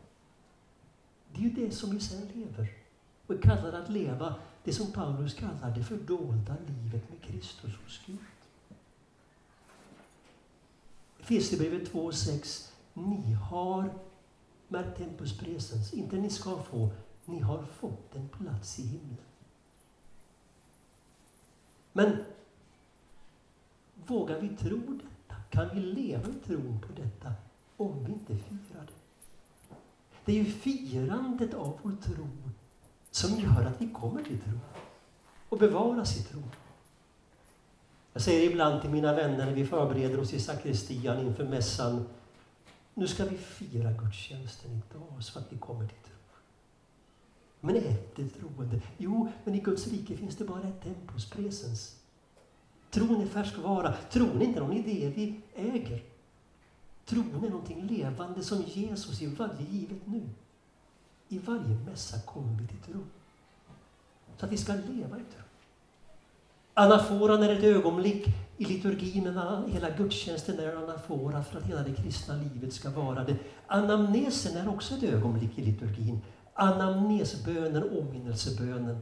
det 1.33 1.39
är 1.39 1.43
ju 1.43 1.49
det 1.49 1.71
som 1.71 1.89
vi 1.89 1.99
sen 1.99 2.27
lever. 2.35 2.73
Och 3.27 3.33
är 3.33 3.41
kallade 3.41 3.77
att 3.77 3.89
leva 3.89 4.35
det 4.63 4.73
som 4.73 4.91
Paulus 4.91 5.33
kallar 5.33 5.75
det 5.75 5.83
fördolda 5.83 6.55
livet 6.67 7.09
med 7.09 7.21
Kristus 7.21 7.71
hos 7.83 8.01
Gud. 8.05 8.17
Efesierbrevet 11.19 11.91
2.6. 11.91 12.71
Ni 12.93 13.33
har, 13.33 13.93
märk 14.67 14.97
tempus 14.97 15.39
presens, 15.39 15.93
inte 15.93 16.17
ni 16.17 16.29
ska 16.29 16.63
få, 16.63 16.89
ni 17.25 17.39
har 17.39 17.63
fått 17.63 18.15
en 18.15 18.29
plats 18.29 18.79
i 18.79 18.81
himlen. 18.81 19.17
Men 21.93 22.17
vågar 24.05 24.39
vi 24.39 24.49
tro 24.49 24.77
detta? 24.77 25.41
Kan 25.49 25.75
vi 25.75 25.81
leva 25.81 26.29
i 26.29 26.33
tron 26.45 26.79
på 26.87 27.01
detta 27.01 27.33
om 27.77 28.05
vi 28.05 28.11
inte 28.11 28.37
firar 28.37 28.85
det? 28.87 28.96
Det 30.27 30.33
är 30.33 30.43
ju 30.43 30.45
firandet 30.45 31.53
av 31.53 31.79
vår 31.81 31.95
tro 32.03 32.27
som 33.11 33.39
gör 33.39 33.65
att 33.65 33.81
vi 33.81 33.89
kommer 33.89 34.23
till 34.23 34.39
tro 34.39 34.59
och 35.49 35.57
bevaras 35.57 36.17
i 36.17 36.23
tro. 36.23 36.43
Jag 38.13 38.21
säger 38.21 38.49
ibland 38.49 38.81
till 38.81 38.89
mina 38.89 39.13
vänner 39.13 39.45
när 39.45 39.53
vi 39.53 39.65
förbereder 39.65 40.19
oss 40.19 40.33
i 40.33 40.39
sakristian 40.39 41.27
inför 41.27 41.43
mässan. 41.43 42.05
Nu 42.93 43.07
ska 43.07 43.25
vi 43.25 43.37
fira 43.37 43.91
gudstjänsten 43.91 44.71
idag 44.71 45.23
så 45.23 45.39
att 45.39 45.53
vi 45.53 45.57
kommer 45.57 45.87
till 45.87 45.97
tro. 45.97 46.15
Men 47.59 47.75
ett 47.75 48.19
är 48.19 48.27
troende. 48.27 48.81
Jo, 48.97 49.31
men 49.43 49.55
i 49.55 49.59
Guds 49.59 49.87
rike 49.87 50.17
finns 50.17 50.35
det 50.35 50.45
bara 50.45 50.67
ett 50.67 50.83
tempus, 50.83 51.29
presens. 51.29 51.95
Tron 52.91 53.21
är 53.21 53.27
färskvara. 53.27 53.93
Tron 54.11 54.41
är 54.41 54.45
inte 54.45 54.59
någon 54.59 54.77
idé 54.77 55.11
vi 55.15 55.41
äger. 55.55 56.03
Tron 57.09 57.45
är 57.45 57.49
någonting 57.49 57.87
levande 57.87 58.43
som 58.43 58.61
Jesus 58.61 59.21
i 59.21 59.27
varje 59.27 59.65
givet 59.71 60.07
nu. 60.07 60.29
I 61.29 61.39
varje 61.39 61.77
mässa 61.85 62.21
kommer 62.21 62.61
vi 62.61 62.67
till 62.67 62.93
tro. 62.93 63.03
Så 64.37 64.45
att 64.45 64.51
vi 64.51 64.57
ska 64.57 64.73
leva 64.73 65.17
i 65.17 65.23
tro. 65.35 65.43
Anaforan 66.73 67.43
är 67.43 67.49
ett 67.49 67.63
ögonblick 67.63 68.27
i 68.57 68.65
liturgin, 68.65 69.23
men 69.23 69.71
hela 69.71 69.89
gudstjänsten 69.89 70.59
är 70.59 70.75
anafora 70.75 71.43
för 71.43 71.57
att 71.57 71.65
hela 71.65 71.83
det 71.83 71.93
kristna 71.93 72.35
livet 72.35 72.73
ska 72.73 72.89
vara 72.89 73.23
det. 73.23 73.35
Anamnesen 73.67 74.57
är 74.57 74.69
också 74.69 74.93
ett 74.93 75.03
ögonblick 75.03 75.57
i 75.57 75.61
liturgin. 75.61 76.21
Anamnesbönen, 76.53 77.83
åminnelsebönen. 77.83 79.01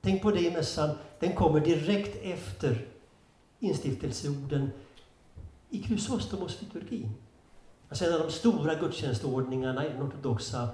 Tänk 0.00 0.22
på 0.22 0.30
det 0.30 0.40
i 0.40 0.50
mässan, 0.50 0.90
den 1.20 1.32
kommer 1.32 1.60
direkt 1.60 2.16
efter 2.22 2.86
instiftelseorden 3.60 4.70
i 5.72 5.82
Chrysostomos 5.82 6.62
liturgi. 6.62 7.08
Alltså 7.88 8.04
en 8.04 8.14
av 8.14 8.20
de 8.20 8.30
stora 8.30 8.74
gudstjänstordningarna 8.74 9.86
i 9.86 9.88
den 9.88 10.02
ortodoxa 10.02 10.68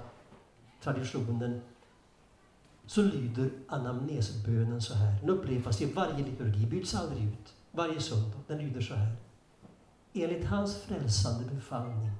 traditionen 0.83 1.61
så 2.85 3.01
lyder 3.01 3.49
anamnesbönen 3.67 4.81
så 4.81 4.93
här. 4.93 5.19
Den 5.19 5.29
upprepas 5.29 5.81
i 5.81 5.93
varje 5.93 6.25
liturgi, 6.25 6.65
byts 6.65 6.95
aldrig 6.95 7.23
ut. 7.23 7.53
Varje 7.71 8.01
söndag. 8.01 8.37
Den 8.47 8.57
lyder 8.57 8.81
så 8.81 8.93
här. 8.93 9.15
Enligt 10.13 10.45
hans 10.45 10.75
frälsande 10.81 11.49
befallning 11.55 12.11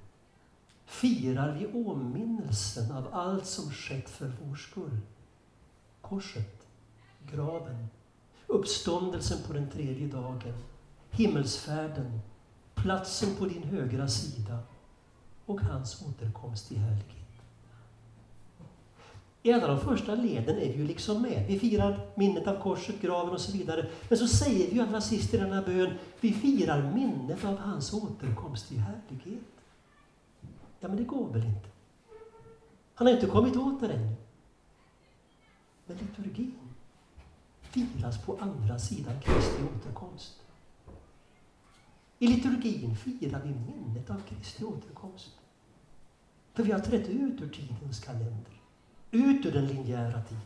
firar 0.85 1.51
vi 1.51 1.67
åminnelsen 1.67 2.91
av 2.91 3.13
allt 3.13 3.45
som 3.45 3.71
skett 3.71 4.09
för 4.09 4.31
vår 4.43 4.55
skull. 4.55 4.97
Korset, 6.01 6.67
graven, 7.31 7.87
uppståndelsen 8.47 9.37
på 9.47 9.53
den 9.53 9.69
tredje 9.69 10.07
dagen, 10.07 10.53
himmelsfärden, 11.11 12.21
platsen 12.81 13.35
på 13.35 13.45
din 13.45 13.63
högra 13.63 14.07
sida 14.07 14.59
och 15.45 15.61
hans 15.61 16.01
återkomst 16.01 16.71
i 16.71 16.75
härlighet. 16.75 17.15
I 19.43 19.53
alla 19.53 19.67
de 19.67 19.79
första 19.79 20.15
leden 20.15 20.57
är 20.57 20.73
vi 20.73 20.77
ju 20.77 20.87
liksom 20.87 21.21
med. 21.21 21.45
Vi 21.47 21.59
firar 21.59 21.99
minnet 22.15 22.47
av 22.47 22.61
korset, 22.61 23.01
graven 23.01 23.33
och 23.33 23.41
så 23.41 23.51
vidare. 23.51 23.89
Men 24.09 24.17
så 24.17 24.27
säger 24.27 24.69
vi 24.69 24.75
ju 24.75 24.81
allra 24.81 25.01
sist 25.01 25.33
i 25.33 25.37
denna 25.37 25.61
bön, 25.61 25.93
vi 26.19 26.33
firar 26.33 26.91
minnet 26.93 27.45
av 27.45 27.57
hans 27.57 27.93
återkomst 27.93 28.71
i 28.71 28.77
härlighet. 28.77 29.43
Ja, 30.79 30.87
men 30.87 30.97
det 30.97 31.03
går 31.03 31.27
väl 31.27 31.45
inte? 31.45 31.69
Han 32.95 33.07
har 33.07 33.13
inte 33.13 33.27
kommit 33.27 33.55
åter 33.55 33.89
ännu. 33.89 34.15
Men 35.85 35.97
liturgin 35.97 36.53
firas 37.61 38.17
på 38.25 38.37
andra 38.39 38.79
sidan 38.79 39.13
Kristi 39.21 39.63
återkomst. 39.75 40.33
I 42.19 42.27
liturgin 42.27 42.95
firar 42.95 43.41
vi 43.43 43.49
minnet 43.49 44.09
av 44.09 44.21
Kristi 44.29 44.65
återkomst. 44.65 45.31
För 46.53 46.63
vi 46.63 46.71
har 46.71 46.79
trätt 46.79 47.09
ut 47.09 47.41
ur 47.41 47.49
tidens 47.49 47.99
kalender 47.99 48.59
ut 49.11 49.45
ur 49.45 49.51
den 49.51 49.67
linjära 49.67 50.21
tiden. 50.21 50.43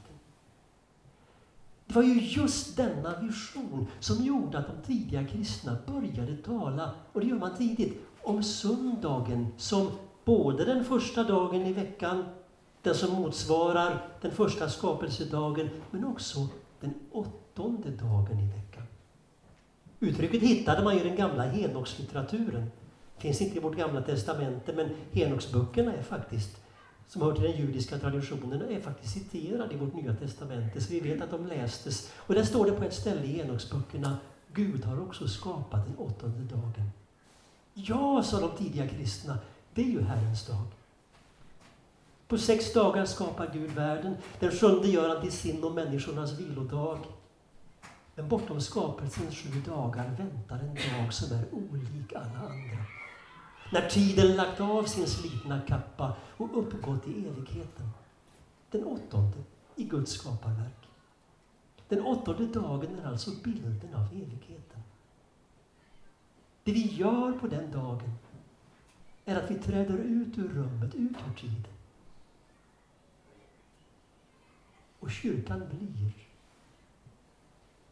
Det 1.86 1.96
var 1.96 2.04
ju 2.04 2.20
just 2.20 2.78
denna 2.78 3.20
vision 3.20 3.88
som 4.00 4.26
gjorde 4.26 4.58
att 4.58 4.68
de 4.68 4.94
tidiga 4.94 5.28
kristna 5.28 5.78
började 5.88 6.38
tala, 6.38 6.96
och 7.14 7.22
det 7.22 7.28
gör 7.28 7.40
man 7.40 7.56
tidigt, 7.58 8.02
om 8.24 8.44
söndagen 8.44 9.48
som 9.58 9.92
både 10.26 10.66
den 10.66 10.86
första 10.86 11.24
dagen 11.24 11.66
i 11.66 11.74
veckan 11.74 12.24
Den 12.82 12.96
som 12.96 13.12
motsvarar 13.12 14.06
den 14.22 14.32
första 14.32 14.70
skapelsedagen, 14.70 15.70
men 15.92 16.06
också 16.06 16.48
den 16.80 16.94
åttonde 17.12 17.92
dagen 17.92 18.40
i 18.40 18.48
veckan. 18.48 18.73
Uttrycket 20.04 20.42
hittade 20.42 20.84
man 20.84 20.94
i 20.94 21.04
den 21.04 21.16
gamla 21.16 21.44
Henoxlitteraturen. 21.44 22.72
finns 23.18 23.42
inte 23.42 23.58
i 23.58 23.60
vårt 23.60 23.76
gamla 23.76 24.02
testamente, 24.02 24.74
men 24.74 24.90
Henoksböckerna 25.12 25.94
är 25.94 26.02
faktiskt, 26.02 26.58
som 27.08 27.22
hör 27.22 27.34
till 27.34 27.44
den 27.44 27.58
judiska 27.58 27.98
traditionen, 27.98 28.62
är 28.62 28.82
faktiskt 28.82 29.14
citerade 29.14 29.74
i 29.74 29.78
vårt 29.78 29.94
nya 29.94 30.16
testamente, 30.16 30.82
så 30.82 30.94
vi 30.94 31.00
vet 31.00 31.22
att 31.22 31.32
de 31.32 31.48
lästes. 31.48 32.12
Och 32.18 32.34
där 32.34 32.44
står 32.44 32.66
det 32.66 32.72
på 32.72 32.84
ett 32.84 32.94
ställe 32.94 33.24
i 33.24 33.28
Henoxböckerna, 33.28 34.18
Gud 34.54 34.86
har 34.86 35.02
också 35.02 35.28
skapat 35.28 35.86
den 35.86 35.98
åttonde 35.98 36.56
dagen. 36.56 36.92
Ja, 37.74 38.24
sa 38.24 38.40
de 38.40 38.58
tidiga 38.58 38.88
kristna, 38.88 39.38
det 39.74 39.82
är 39.82 39.90
ju 39.90 40.02
Herrens 40.02 40.48
dag. 40.48 40.66
På 42.28 42.38
sex 42.38 42.74
dagar 42.74 43.06
skapar 43.06 43.50
Gud 43.54 43.72
världen. 43.72 44.16
Den 44.40 44.52
sjunde 44.52 44.88
gör 44.88 45.10
han 45.10 45.22
till 45.22 45.32
sin 45.32 45.64
och 45.64 45.72
människornas 45.72 46.40
vilodag. 46.40 47.00
Men 48.16 48.30
bortom 48.30 48.62
skapelsens 48.62 49.36
sju 49.36 49.62
dagar 49.62 50.16
väntar 50.18 50.60
en 50.60 50.76
dag 50.76 51.14
som 51.14 51.38
är 51.38 51.46
olik 51.52 52.14
alla 52.14 52.40
andra. 52.40 52.86
När 53.72 53.90
tiden 53.90 54.36
lagt 54.36 54.62
av 54.62 54.84
sin 54.84 55.08
slitna 55.08 55.62
kappa 55.62 56.16
och 56.38 56.58
uppgått 56.58 57.08
i 57.08 57.28
evigheten. 57.28 57.90
Den 58.72 58.84
åttonde 58.84 59.38
i 59.76 59.84
Guds 59.84 60.12
skaparverk. 60.12 60.90
Den 61.88 62.02
åttonde 62.02 62.48
dagen 62.48 63.00
är 63.00 63.08
alltså 63.08 63.32
bilden 63.44 63.96
av 63.96 64.06
evigheten. 64.06 64.84
Det 66.64 66.72
vi 66.72 66.96
gör 66.96 67.32
på 67.32 67.48
den 67.48 67.72
dagen 67.72 68.14
är 69.26 69.36
att 69.36 69.52
vi 69.52 69.56
träder 69.56 69.98
ut 69.98 70.38
ur 70.38 70.50
rummet, 70.50 70.96
ut 70.96 71.18
ur 71.30 71.40
tiden. 71.40 71.74
Och 75.00 75.12
kyrkan 75.12 75.64
blir 75.70 76.12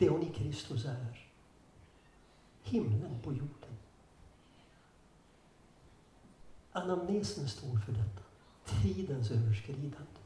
det 0.01 0.09
hon 0.09 0.23
i 0.23 0.29
Kristus 0.29 0.85
är. 0.85 1.27
Himlen 2.63 3.19
på 3.23 3.31
jorden. 3.31 3.77
Anamnesen 6.71 7.49
står 7.49 7.77
för 7.77 7.91
detta. 7.91 8.21
Tidens 8.65 9.31
överskridande. 9.31 10.21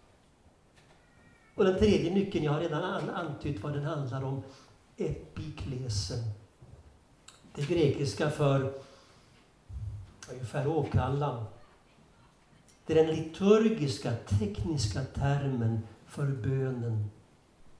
Och 1.55 1.65
den 1.65 1.80
tredje 1.80 2.13
nyckeln, 2.13 2.45
jag 2.45 2.51
har 2.51 2.59
redan 2.59 3.09
antytt 3.09 3.63
vad 3.63 3.73
den 3.73 3.84
handlar 3.84 4.23
om, 4.23 4.43
epiklesen. 4.97 6.23
Det 7.55 7.67
grekiska 7.67 8.30
för 8.30 8.73
ungefär 10.32 10.67
åkallan. 10.67 11.45
Det 12.86 12.99
är 12.99 13.05
den 13.05 13.15
liturgiska, 13.15 14.11
tekniska 14.15 15.03
termen 15.03 15.80
för 16.05 16.28
bönen 16.28 17.09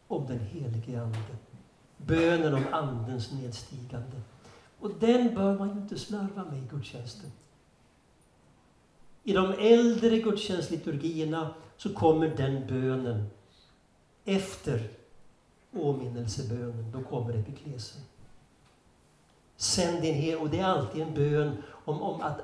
om 0.07 0.25
den 0.27 0.39
helige 0.39 1.01
Ande. 1.01 1.37
Bönen 1.97 2.53
om 2.53 2.63
Andens 2.71 3.31
nedstigande. 3.31 4.21
Och 4.79 4.91
den 4.99 5.35
bör 5.35 5.57
man 5.57 5.75
ju 5.75 5.81
inte 5.81 5.99
slarva 5.99 6.43
med 6.43 6.59
i 6.59 6.67
gudstjänsten. 6.71 7.31
I 9.23 9.33
de 9.33 9.53
äldre 9.53 10.19
gudstjänstliturgierna 10.19 11.49
så 11.77 11.93
kommer 11.93 12.27
den 12.27 12.67
bönen 12.67 13.29
efter 14.25 14.89
åminnelsebönen. 15.73 16.91
Då 16.91 17.03
kommer 17.03 17.33
epiklesen. 17.33 18.01
Sänd 19.57 20.01
din 20.01 20.15
hel 20.15 20.39
och 20.39 20.49
det 20.49 20.59
är 20.59 20.65
alltid 20.65 21.01
en 21.01 21.13
bön 21.13 21.57
om, 21.85 22.01
om 22.01 22.21
att 22.21 22.41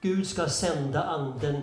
Gud 0.00 0.26
ska 0.26 0.48
sända 0.48 1.02
Anden, 1.02 1.62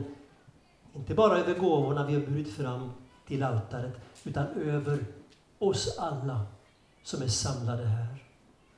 inte 0.93 1.13
bara 1.13 1.37
över 1.39 1.59
gåvorna 1.59 2.05
vi 2.05 2.13
har 2.13 2.21
burit 2.21 2.53
fram 2.53 2.91
till 3.27 3.43
altaret, 3.43 3.93
utan 4.23 4.47
över 4.47 5.05
oss 5.59 5.97
alla 5.97 6.45
som 7.03 7.21
är 7.21 7.27
samlade 7.27 7.85
här 7.85 8.23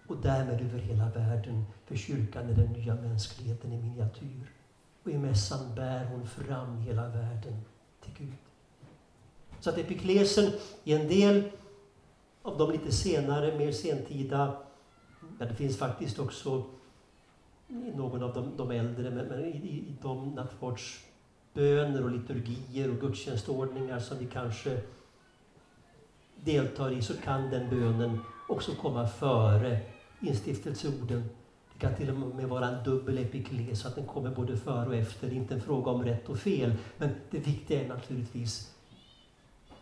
och 0.07 0.17
därmed 0.17 0.61
över 0.61 0.79
hela 0.79 1.09
världen. 1.09 1.65
För 1.85 1.95
kyrkan 1.95 2.49
är 2.49 2.53
den 2.53 2.73
nya 2.73 2.95
mänskligheten 2.95 3.73
i 3.73 3.77
miniatyr. 3.77 4.51
Och 5.03 5.11
i 5.11 5.17
mässan 5.17 5.75
bär 5.75 6.05
hon 6.05 6.27
fram 6.27 6.77
hela 6.77 7.07
världen 7.07 7.61
till 8.01 8.13
Gud. 8.17 8.33
Så 9.59 9.69
att 9.69 9.77
epiklesen 9.77 10.51
i 10.83 10.93
en 10.93 11.07
del 11.07 11.51
av 12.41 12.57
de 12.57 12.71
lite 12.71 12.91
senare, 12.91 13.57
mer 13.57 13.71
sentida, 13.71 14.57
ja 15.39 15.45
det 15.45 15.55
finns 15.55 15.77
faktiskt 15.77 16.19
också 16.19 16.65
i 17.67 17.91
någon 17.95 18.23
av 18.23 18.33
de, 18.33 18.57
de 18.57 18.71
äldre, 18.71 19.11
men, 19.11 19.25
men 19.25 19.45
i, 19.45 19.57
i 19.67 19.95
de 20.01 20.29
nattvardsböner 20.29 22.03
och 22.03 22.11
liturgier 22.11 22.89
och 22.91 22.99
gudstjänstordningar 22.99 23.99
som 23.99 24.17
vi 24.17 24.25
kanske 24.25 24.81
deltar 26.43 26.91
i 26.91 27.01
så 27.01 27.13
kan 27.17 27.49
den 27.49 27.69
bönen 27.69 28.19
också 28.47 28.75
komma 28.75 29.07
före 29.07 29.79
instiftelseorden. 30.21 31.29
Det 31.73 31.79
kan 31.79 31.95
till 31.95 32.09
och 32.09 32.15
med 32.15 32.49
vara 32.49 32.67
en 32.67 32.83
dubbel 32.83 33.17
epikles, 33.17 33.79
så 33.79 33.87
att 33.87 33.95
den 33.95 34.05
kommer 34.05 34.35
både 34.35 34.57
före 34.57 34.87
och 34.87 34.95
efter. 34.95 35.27
Det 35.27 35.35
är 35.35 35.37
inte 35.37 35.53
en 35.53 35.61
fråga 35.61 35.91
om 35.91 36.03
rätt 36.03 36.29
och 36.29 36.37
fel, 36.37 36.73
men 36.97 37.09
det 37.29 37.39
viktiga 37.39 37.83
är 37.83 37.87
naturligtvis 37.87 38.71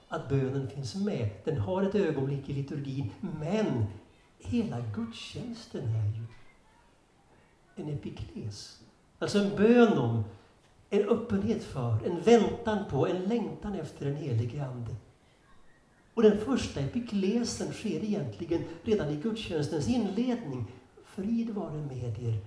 att 0.07 0.29
bönen 0.29 0.69
finns 0.69 0.95
med. 0.95 1.29
Den 1.43 1.57
har 1.57 1.83
ett 1.83 1.95
ögonblick 1.95 2.49
i 2.49 2.53
liturgin, 2.53 3.11
men 3.19 3.85
hela 4.39 4.79
gudstjänsten 4.95 5.83
är 5.83 6.17
ju 6.17 6.23
en 7.75 7.89
epikles. 7.89 8.79
Alltså 9.19 9.39
en 9.39 9.55
bön 9.55 9.97
om, 9.97 10.23
en 10.89 11.09
öppenhet 11.09 11.63
för, 11.63 12.05
en 12.05 12.21
väntan 12.21 12.85
på, 12.89 13.07
en 13.07 13.23
längtan 13.23 13.75
efter 13.75 14.05
den 14.05 14.15
helige 14.15 14.65
Ande. 14.65 14.95
Och 16.19 16.23
den 16.23 16.37
första 16.37 16.79
epiklesen 16.79 17.73
sker 17.73 18.03
egentligen 18.03 18.63
redan 18.83 19.09
i 19.09 19.15
gudstjänstens 19.15 19.87
inledning. 19.87 20.65
Frid 21.05 21.49
vare 21.49 21.77
med 21.77 22.23
er 22.23 22.37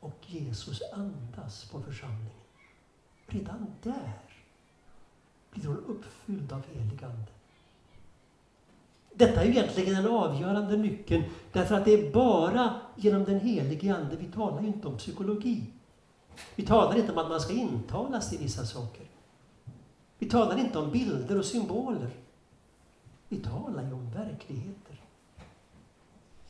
och 0.00 0.16
Jesus 0.26 0.82
andas 0.92 1.64
på 1.64 1.80
församlingen. 1.80 2.30
Redan 3.26 3.66
där 3.82 4.12
blir 5.50 5.66
hon 5.66 5.76
uppfylld 5.76 6.52
av 6.52 6.62
helig 6.72 7.04
Ande. 7.04 7.32
Detta 9.14 9.42
är 9.42 9.48
egentligen 9.48 9.94
den 9.94 10.12
avgörande 10.12 10.76
nyckeln, 10.76 11.24
därför 11.52 11.74
att 11.74 11.84
det 11.84 11.92
är 11.92 12.12
bara 12.12 12.80
genom 12.96 13.24
den 13.24 13.40
helige 13.40 13.96
Ande, 13.96 14.16
vi 14.16 14.26
talar 14.26 14.62
ju 14.62 14.66
inte 14.66 14.88
om 14.88 14.96
psykologi. 14.96 15.64
Vi 16.54 16.66
talar 16.66 16.98
inte 16.98 17.12
om 17.12 17.18
att 17.18 17.28
man 17.28 17.40
ska 17.40 17.52
intalas 17.52 18.32
i 18.32 18.36
vissa 18.36 18.64
saker. 18.64 19.06
Vi 20.18 20.30
talar 20.30 20.58
inte 20.58 20.78
om 20.78 20.90
bilder 20.90 21.38
och 21.38 21.44
symboler. 21.44 22.10
Vi 23.28 23.38
talar 23.38 23.82
ju 23.82 23.92
om 23.92 24.10
verkligheter. 24.10 25.00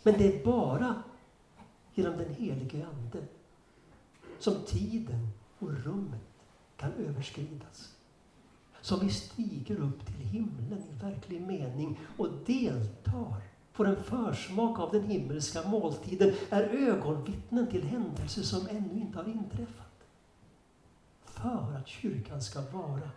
Men 0.03 0.15
det 0.19 0.41
är 0.41 0.45
bara 0.45 1.03
genom 1.95 2.19
den 2.19 2.35
helige 2.35 2.87
Ande 2.87 3.27
som 4.39 4.55
tiden 4.67 5.29
och 5.59 5.85
rummet 5.85 6.21
kan 6.77 6.93
överskridas. 6.93 7.95
Som 8.81 9.01
vi 9.01 9.11
stiger 9.11 9.77
upp 9.77 10.07
till 10.07 10.27
himlen 10.27 10.83
i 10.91 11.05
verklig 11.05 11.43
mening 11.43 11.99
och 12.17 12.29
deltar, 12.47 13.43
får 13.73 13.89
en 13.89 14.03
försmak 14.05 14.79
av 14.79 14.93
den 14.93 15.03
himmelska 15.03 15.69
måltiden, 15.69 16.35
är 16.51 16.63
ögonvittnen 16.63 17.67
till 17.67 17.83
händelser 17.83 18.43
som 18.43 18.67
ännu 18.69 19.01
inte 19.01 19.19
har 19.19 19.29
inträffat. 19.29 20.07
För 21.25 21.77
att 21.77 21.89
kyrkan 21.89 22.43
ska 22.43 22.61
vara 22.61 23.11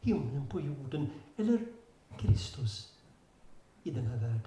himlen 0.00 0.46
på 0.46 0.60
jorden, 0.60 1.10
eller 1.36 1.66
Kristus 2.20 2.92
i 3.82 3.90
den 3.90 4.06
här 4.06 4.16
världen. 4.16 4.40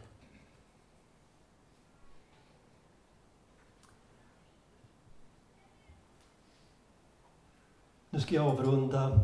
Nu 8.09 8.19
ska 8.19 8.35
jag 8.35 8.47
avrunda. 8.47 9.19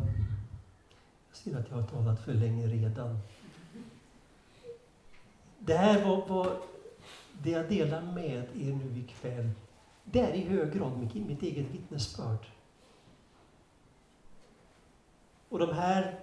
Jag 1.30 1.38
ser 1.38 1.60
att 1.60 1.70
jag 1.70 1.76
har 1.76 1.88
talat 1.88 2.20
för 2.20 2.34
länge 2.34 2.68
redan. 2.68 3.20
Det 5.60 5.78
här 5.78 6.06
var, 6.06 6.28
var 6.28 6.62
det 7.44 7.50
jag 7.50 7.70
delar 7.70 8.02
med 8.02 8.48
er 8.56 8.74
nu 8.74 9.00
ikväll. 9.00 9.52
Det 10.04 10.20
är 10.20 10.34
i 10.34 10.44
hög 10.44 10.74
grad 10.74 10.98
mitt, 10.98 11.14
mitt 11.28 11.44
eget 11.44 11.66
vittnesbörd. 11.72 12.46
Och 15.50 15.60
de 15.60 15.74
här 15.74 16.20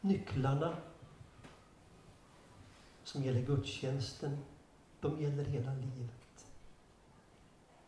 nycklarna 0.00 0.76
som 3.14 3.24
gäller 3.24 3.42
gudstjänsten, 3.42 4.38
de 5.00 5.22
gäller 5.22 5.44
hela 5.44 5.74
livet. 5.74 6.46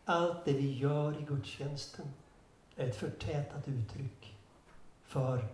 Allt 0.04 0.44
det 0.44 0.52
vi 0.52 0.78
gör 0.78 1.20
i 1.20 1.24
gudstjänsten 1.24 2.06
är 2.76 2.88
ett 2.88 2.96
förtätat 2.96 3.68
uttryck 3.68 4.36
för 5.02 5.48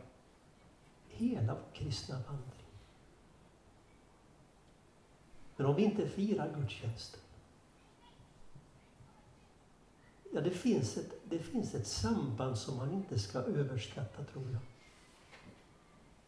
hela 1.08 1.54
vår 1.54 1.74
kristna 1.74 2.16
vandring. 2.16 2.66
Men 5.56 5.66
om 5.66 5.76
vi 5.76 5.82
inte 5.82 6.08
firar 6.08 6.54
gudstjänsten, 6.54 7.20
ja, 10.32 10.40
det 10.40 10.50
finns, 10.50 10.96
ett, 10.96 11.12
det 11.24 11.38
finns 11.38 11.74
ett 11.74 11.86
samband 11.86 12.58
som 12.58 12.76
man 12.76 12.92
inte 12.92 13.18
ska 13.18 13.38
överskatta, 13.38 14.24
tror 14.24 14.50
jag. 14.50 14.60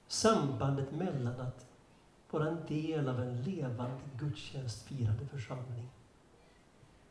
sambandet 0.07 0.92
mellan 0.92 1.40
att 1.40 1.74
vara 2.35 2.49
en 2.49 2.66
del 2.66 3.09
av 3.09 3.20
en 3.20 3.43
levande 3.43 4.01
gudstjänstfirande 4.18 5.26
församling 5.26 5.89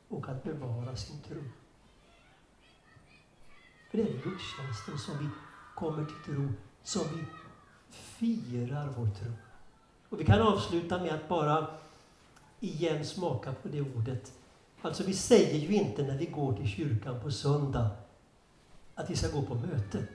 och 0.07 0.29
att 0.29 0.43
bevara 0.43 0.95
sin 0.95 1.21
tro. 1.21 1.41
För 3.89 3.97
det 3.97 4.03
är 4.03 4.23
gudstjänsten 4.23 4.97
som 4.97 5.17
vi 5.17 5.29
kommer 5.75 6.05
till 6.05 6.33
tro, 6.33 6.49
som 6.83 7.03
vi 7.15 7.25
firar 7.89 8.93
vår 8.97 9.05
tro. 9.05 9.31
Och 10.09 10.19
vi 10.19 10.25
kan 10.25 10.41
avsluta 10.41 10.99
med 10.99 11.13
att 11.13 11.29
bara 11.29 11.67
igen 12.59 13.05
smaka 13.05 13.53
på 13.53 13.67
det 13.67 13.81
ordet. 13.81 14.33
Alltså 14.81 15.03
vi 15.03 15.13
säger 15.13 15.59
ju 15.59 15.73
inte 15.73 16.03
när 16.03 16.17
vi 16.17 16.25
går 16.25 16.53
till 16.53 16.67
kyrkan 16.67 17.21
på 17.21 17.31
söndag 17.31 17.89
att 18.95 19.09
vi 19.09 19.15
ska 19.15 19.31
gå 19.31 19.41
på 19.41 19.55
möte. 19.55 20.07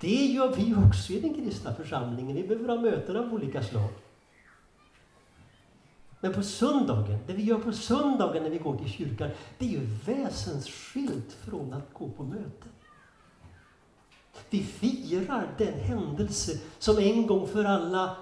Det 0.00 0.26
gör 0.26 0.54
vi 0.56 0.74
också 0.74 1.12
i 1.12 1.20
den 1.20 1.34
kristna 1.34 1.74
församlingen. 1.74 2.36
Vi 2.36 2.48
behöver 2.48 2.68
ha 2.68 2.80
möten 2.80 3.16
av 3.16 3.34
olika 3.34 3.62
slag. 3.62 3.90
Men 6.20 6.32
på 6.32 6.42
söndagen, 6.42 7.18
det 7.26 7.32
vi 7.32 7.42
gör 7.42 7.58
på 7.58 7.72
söndagen 7.72 8.42
när 8.42 8.50
vi 8.50 8.58
går 8.58 8.76
till 8.76 8.90
kyrkan, 8.90 9.30
det 9.58 9.64
är 9.64 9.70
ju 9.70 9.86
väsensskilt 10.06 11.32
från 11.32 11.72
att 11.72 11.94
gå 11.94 12.08
på 12.08 12.24
möte. 12.24 12.68
Vi 14.50 14.62
firar 14.62 15.54
den 15.58 15.80
händelse 15.80 16.60
som 16.78 16.98
en 16.98 17.26
gång 17.26 17.48
för 17.48 17.64
alla 17.64 18.16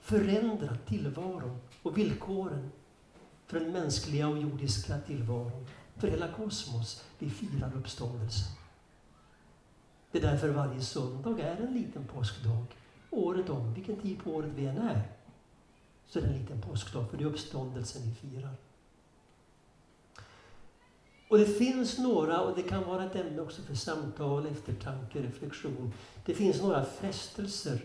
förändrat 0.00 0.86
tillvaron 0.86 1.58
och 1.82 1.98
villkoren 1.98 2.70
för 3.46 3.60
den 3.60 3.72
mänskliga 3.72 4.28
och 4.28 4.38
jordiska 4.38 4.98
tillvaron, 4.98 5.66
för 5.96 6.08
hela 6.08 6.28
kosmos. 6.28 7.04
Vi 7.18 7.30
firar 7.30 7.72
uppståndelsen. 7.76 8.61
Det 10.12 10.18
är 10.18 10.22
därför 10.22 10.48
varje 10.48 10.80
söndag 10.80 11.40
är 11.40 11.56
en 11.56 11.74
liten 11.74 12.04
påskdag. 12.04 12.64
Året 13.10 13.50
om, 13.50 13.74
vilken 13.74 13.96
tid 13.96 14.24
på 14.24 14.30
året 14.30 14.50
vi 14.54 14.66
än 14.66 14.78
är, 14.78 15.02
så 16.06 16.18
är 16.18 16.22
det 16.22 16.28
en 16.28 16.38
liten 16.38 16.60
påskdag, 16.60 17.10
för 17.10 17.16
det 17.16 17.24
är 17.24 17.28
uppståndelsen 17.28 18.02
vi 18.02 18.14
firar. 18.14 18.54
Och 21.28 21.38
det 21.38 21.46
finns 21.46 21.98
några, 21.98 22.40
och 22.40 22.56
det 22.56 22.62
kan 22.62 22.84
vara 22.84 23.04
ett 23.04 23.16
ämne 23.16 23.42
också 23.42 23.62
för 23.62 23.74
samtal, 23.74 24.46
eftertanke, 24.46 25.22
reflektion. 25.22 25.92
Det 26.24 26.34
finns 26.34 26.62
några 26.62 26.84
frestelser. 26.84 27.84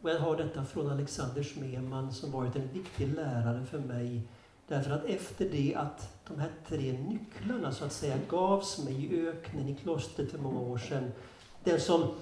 Och 0.00 0.10
jag 0.10 0.20
har 0.20 0.36
detta 0.36 0.64
från 0.64 0.90
Alexander 0.90 1.42
Smeman 1.42 2.12
som 2.12 2.30
varit 2.30 2.56
en 2.56 2.68
viktig 2.72 3.14
lärare 3.14 3.66
för 3.66 3.78
mig. 3.78 4.22
Därför 4.68 4.90
att 4.90 5.04
efter 5.04 5.50
det 5.50 5.74
att 5.74 6.26
de 6.28 6.40
här 6.40 6.50
tre 6.68 6.92
nycklarna 6.92 7.72
så 7.72 7.84
att 7.84 7.92
säga 7.92 8.18
gavs 8.28 8.84
mig 8.84 9.04
i 9.04 9.28
öknen 9.28 9.68
i 9.68 9.74
klostret 9.74 10.30
för 10.30 10.38
många 10.38 10.60
år 10.60 10.78
sedan. 10.78 11.12
Den 11.64 11.80
som 11.80 12.14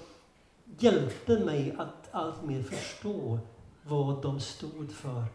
hjälpte 0.79 1.39
mig 1.39 1.75
att 1.77 2.09
alltmer 2.11 2.63
förstå 2.63 3.39
vad 3.83 4.21
de 4.21 4.39
stod 4.39 4.91
för 4.91 5.25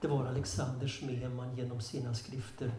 det 0.00 0.08
var 0.08 0.26
Alexander 0.26 0.88
Smeman 0.88 1.56
genom 1.56 1.80
sina 1.80 2.14
skrifter. 2.14 2.70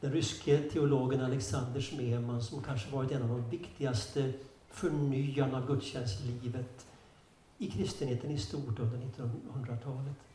Den 0.00 0.12
ryske 0.12 0.58
teologen 0.58 1.20
Alexander 1.20 1.80
Smeman 1.80 2.42
som 2.42 2.62
kanske 2.62 2.90
varit 2.90 3.10
en 3.10 3.22
av 3.22 3.28
de 3.28 3.50
viktigaste 3.50 4.32
förnyarna 4.68 5.58
av 5.58 5.66
gudstjänstlivet 5.66 6.86
i 7.58 7.70
kristenheten 7.70 8.30
i 8.30 8.38
stort 8.38 8.78
under 8.78 8.98
1900-talet. 8.98 10.25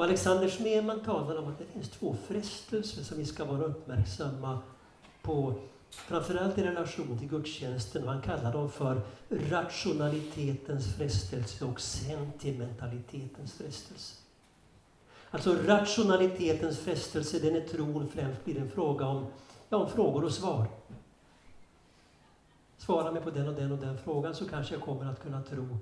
Och 0.00 0.04
Alexander 0.04 0.48
Smeman 0.48 1.00
talar 1.00 1.38
om 1.38 1.48
att 1.48 1.58
det 1.58 1.64
finns 1.64 1.88
två 1.90 2.16
frestelser 2.28 3.02
som 3.02 3.18
vi 3.18 3.24
ska 3.24 3.44
vara 3.44 3.64
uppmärksamma 3.64 4.58
på, 5.22 5.54
framförallt 5.90 6.58
i 6.58 6.62
relation 6.62 7.18
till 7.18 7.28
gudstjänsten. 7.28 8.08
Han 8.08 8.22
kallar 8.22 8.52
dem 8.52 8.70
för 8.70 9.00
rationalitetens 9.28 10.94
frestelse 10.94 11.64
och 11.64 11.80
sentimentalitetens 11.80 13.52
frestelse. 13.52 14.16
Alltså 15.30 15.56
rationalitetens 15.66 16.78
frestelse, 16.78 17.38
den 17.38 17.56
är 17.56 17.60
tron 17.60 18.08
främst 18.08 18.44
blir 18.44 18.58
en 18.58 18.70
fråga 18.70 19.06
om, 19.06 19.26
ja, 19.68 19.76
om 19.76 19.90
frågor 19.90 20.24
och 20.24 20.32
svar. 20.32 20.66
Svara 22.78 23.12
mig 23.12 23.22
på 23.22 23.30
den 23.30 23.48
och 23.48 23.54
den 23.54 23.72
och 23.72 23.78
den 23.78 23.98
frågan 23.98 24.34
så 24.34 24.48
kanske 24.48 24.74
jag 24.74 24.82
kommer 24.82 25.12
att 25.12 25.22
kunna 25.22 25.42
tro. 25.42 25.78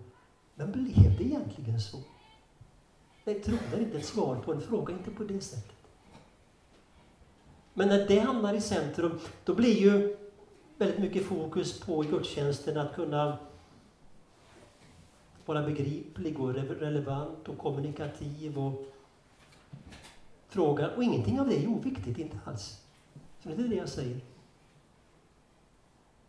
Men 0.55 0.73
blev 0.73 1.19
det 1.19 1.25
egentligen 1.25 1.81
så? 1.81 1.99
Nej, 3.29 3.41
tro 3.41 3.57
är 3.75 3.81
inte 3.81 3.99
ett 3.99 4.05
svar 4.05 4.37
på 4.37 4.53
en 4.53 4.61
fråga, 4.61 4.95
inte 4.95 5.11
på 5.11 5.25
det 5.25 5.41
sättet. 5.41 5.77
Men 7.75 7.89
när 7.89 8.09
det 8.09 8.19
hamnar 8.19 8.55
i 8.55 8.61
centrum, 8.61 9.21
då 9.45 9.55
blir 9.55 9.81
ju 9.81 10.17
väldigt 10.77 10.99
mycket 10.99 11.25
fokus 11.25 11.81
på 11.81 12.01
gudstjänsten 12.03 12.79
att 12.79 12.95
kunna 12.95 13.39
vara 15.47 15.63
begriplig 15.63 16.41
och 16.41 16.55
relevant 16.55 17.49
och 17.49 17.59
kommunikativ 17.59 18.59
och 18.59 18.87
fråga. 20.49 20.91
Och 20.97 21.05
ingenting 21.05 21.41
av 21.41 21.49
det 21.49 21.65
är 21.65 21.69
oviktigt, 21.69 22.19
inte 22.19 22.39
alls. 22.45 22.83
Så 23.43 23.49
det 23.49 23.65
är 23.65 23.69
det 23.69 23.77
jag 23.77 23.89
säger. 23.89 24.21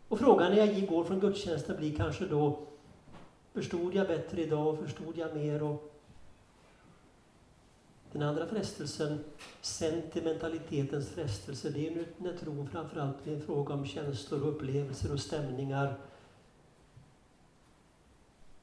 Och 0.08 0.18
frågan 0.18 0.50
när 0.50 0.66
jag 0.66 0.86
går 0.86 1.04
från 1.04 1.20
gudstjänsten 1.20 1.76
blir 1.76 1.96
kanske 1.96 2.26
då, 2.26 2.58
förstod 3.52 3.94
jag 3.94 4.06
bättre 4.06 4.42
idag? 4.42 4.78
Förstod 4.78 5.18
jag 5.18 5.36
mer? 5.36 5.62
Och 5.62 5.89
den 8.12 8.22
andra 8.22 8.46
frestelsen, 8.46 9.24
sentimentalitetens 9.60 11.08
frestelse, 11.08 11.70
det 11.70 11.86
är 11.86 12.06
när 12.18 12.36
tron 12.36 12.68
framförallt 12.68 13.24
blir 13.24 13.34
en 13.34 13.42
fråga 13.42 13.74
om 13.74 13.86
känslor, 13.86 14.40
upplevelser 14.40 15.12
och 15.12 15.20
stämningar. 15.20 15.98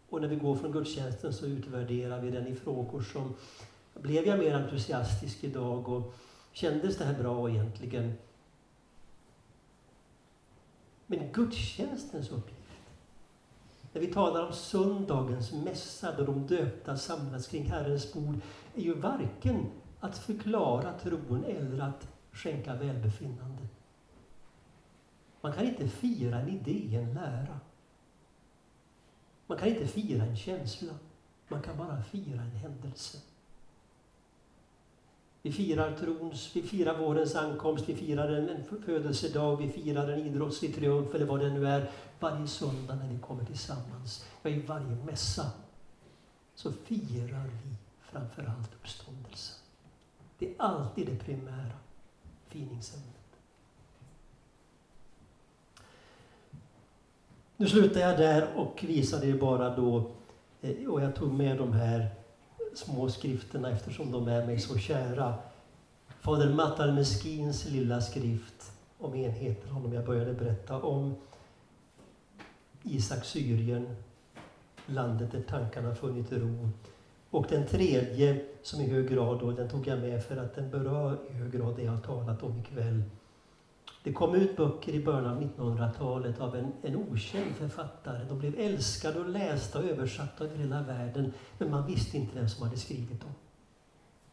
Och 0.10 0.22
när 0.22 0.28
vi 0.28 0.36
går 0.36 0.56
från 0.56 0.72
gudstjänsten 0.72 1.34
så 1.34 1.46
utvärderar 1.46 2.22
vi 2.22 2.32
den 2.32 2.48
i 2.48 2.56
frågor 2.56 3.02
som 3.02 3.34
blev 3.94 4.26
jag 4.26 4.40
mer 4.40 4.54
entusiastisk 4.54 5.44
idag 5.44 5.90
och 5.90 6.14
kändes 6.52 6.98
det 6.98 7.06
här 7.06 7.24
bra 7.24 7.50
egentligen? 7.50 8.14
Men 11.06 11.32
gudstjänstens 11.32 12.32
uppgift, 12.32 12.57
när 13.98 14.08
vi 14.08 14.14
talar 14.14 14.46
om 14.46 14.54
söndagens 14.54 15.54
mässa 15.54 16.16
då 16.18 16.26
de 16.26 16.48
döpta 16.48 16.98
samlas 16.98 17.48
kring 17.48 17.66
Herrens 17.66 18.14
bord, 18.14 18.36
är 18.76 18.82
ju 18.82 18.94
varken 18.94 19.66
att 20.00 20.18
förklara 20.18 20.94
tron 20.94 21.44
eller 21.46 21.84
att 21.84 22.08
skänka 22.32 22.76
välbefinnande. 22.76 23.68
Man 25.42 25.54
kan 25.54 25.66
inte 25.66 25.88
fira 25.88 26.40
en 26.40 26.50
idé, 26.50 26.96
en 26.96 27.14
lära. 27.14 27.60
Man 29.48 29.58
kan 29.58 29.68
inte 29.68 29.88
fira 29.88 30.24
en 30.24 30.38
känsla. 30.38 30.94
Man 31.48 31.62
kan 31.62 31.78
bara 31.78 32.04
fira 32.04 32.42
en 32.42 32.56
händelse. 32.56 33.18
Vi 35.48 35.54
firar 35.54 35.92
trons, 35.92 36.52
vi 36.56 36.62
firar 36.62 36.98
vårens 36.98 37.36
ankomst, 37.36 37.90
vi 37.90 37.96
firar 37.96 38.30
en, 38.30 38.50
en 38.50 38.64
födelsedag, 38.86 39.58
vi 39.58 39.70
firar 39.70 40.08
en 40.08 40.20
idrottslig 40.20 40.76
triumf 40.76 41.16
eller 41.16 41.26
vad 41.26 41.40
det 41.40 41.50
nu 41.50 41.68
är. 41.68 41.90
Varje 42.20 42.48
söndag 42.48 42.96
när 42.96 43.10
vi 43.10 43.20
kommer 43.20 43.46
tillsammans, 43.46 44.26
ja 44.42 44.50
i 44.50 44.60
varje 44.60 44.96
mässa, 45.06 45.52
så 46.56 46.72
firar 46.72 47.44
vi 47.44 47.76
framför 48.02 48.42
allt 48.58 48.74
uppståndelsen. 48.74 49.56
Det 50.40 50.46
är 50.48 50.54
alltid 50.58 51.08
det 51.08 51.16
primära 51.16 51.78
finingsämnet. 52.48 53.40
Nu 57.58 57.68
slutar 57.68 58.00
jag 58.00 58.18
där 58.18 58.48
och 58.56 58.84
visar 58.88 59.26
er 59.26 59.38
bara 59.38 59.76
då, 59.76 60.12
eh, 60.62 60.88
och 60.88 61.02
jag 61.02 61.16
tog 61.16 61.34
med 61.34 61.58
de 61.58 61.74
här 61.74 62.17
små 62.78 63.10
skrifterna 63.10 63.72
eftersom 63.72 64.12
de 64.12 64.28
är 64.28 64.46
mig 64.46 64.60
så 64.60 64.78
kära. 64.78 65.34
Fader 66.20 66.54
Mattar 66.54 66.92
Meskins 66.92 67.66
lilla 67.66 68.02
skrift 68.02 68.72
om 68.98 69.16
enheten, 69.16 69.70
honom 69.70 69.94
jag 69.94 70.06
började 70.06 70.34
berätta 70.34 70.82
om. 70.82 71.16
Isak 72.84 73.26
Syrien, 73.26 73.96
landet 74.86 75.32
där 75.32 75.42
tankarna 75.42 75.96
funnit 75.96 76.32
ro. 76.32 76.70
Och 77.30 77.46
den 77.50 77.68
tredje, 77.68 78.46
som 78.62 78.82
i 78.82 78.90
hög 78.90 79.10
grad, 79.10 79.40
då, 79.40 79.52
den 79.52 79.70
tog 79.70 79.88
jag 79.88 80.00
med 80.00 80.24
för 80.24 80.38
att 80.38 80.56
den 80.56 80.70
berör 80.70 81.18
i 81.30 81.34
hög 81.34 81.52
grad 81.52 81.76
det 81.76 81.84
jag 81.84 81.92
har 81.92 82.02
talat 82.02 82.44
om 82.44 82.60
ikväll. 82.60 83.04
Det 84.08 84.14
kom 84.14 84.36
ut 84.36 84.58
böcker 84.58 84.94
i 84.94 85.06
början 85.06 85.26
av 85.26 85.42
1900-talet 85.42 86.42
av 86.42 86.56
en, 86.56 86.74
en 86.82 86.96
okänd 86.96 87.56
författare. 87.56 88.26
De 88.30 88.40
blev 88.40 88.60
älskade 88.60 89.20
och 89.20 89.30
lästa 89.30 89.80
och 89.80 89.86
översatta 89.86 90.44
över 90.44 90.58
hela 90.58 90.82
världen, 90.82 91.34
men 91.58 91.72
man 91.72 91.86
visste 91.86 92.18
inte 92.18 92.36
vem 92.36 92.50
som 92.50 92.64
hade 92.64 92.78
skrivit 92.78 93.22
dem. 93.22 93.32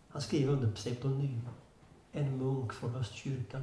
Han 0.09 0.23
skrev 0.23 0.51
under 0.51 0.73
pseudonym, 0.73 1.41
en 2.13 2.39
munk 2.39 2.73
från 2.73 2.97
östkyrkan. 2.97 3.63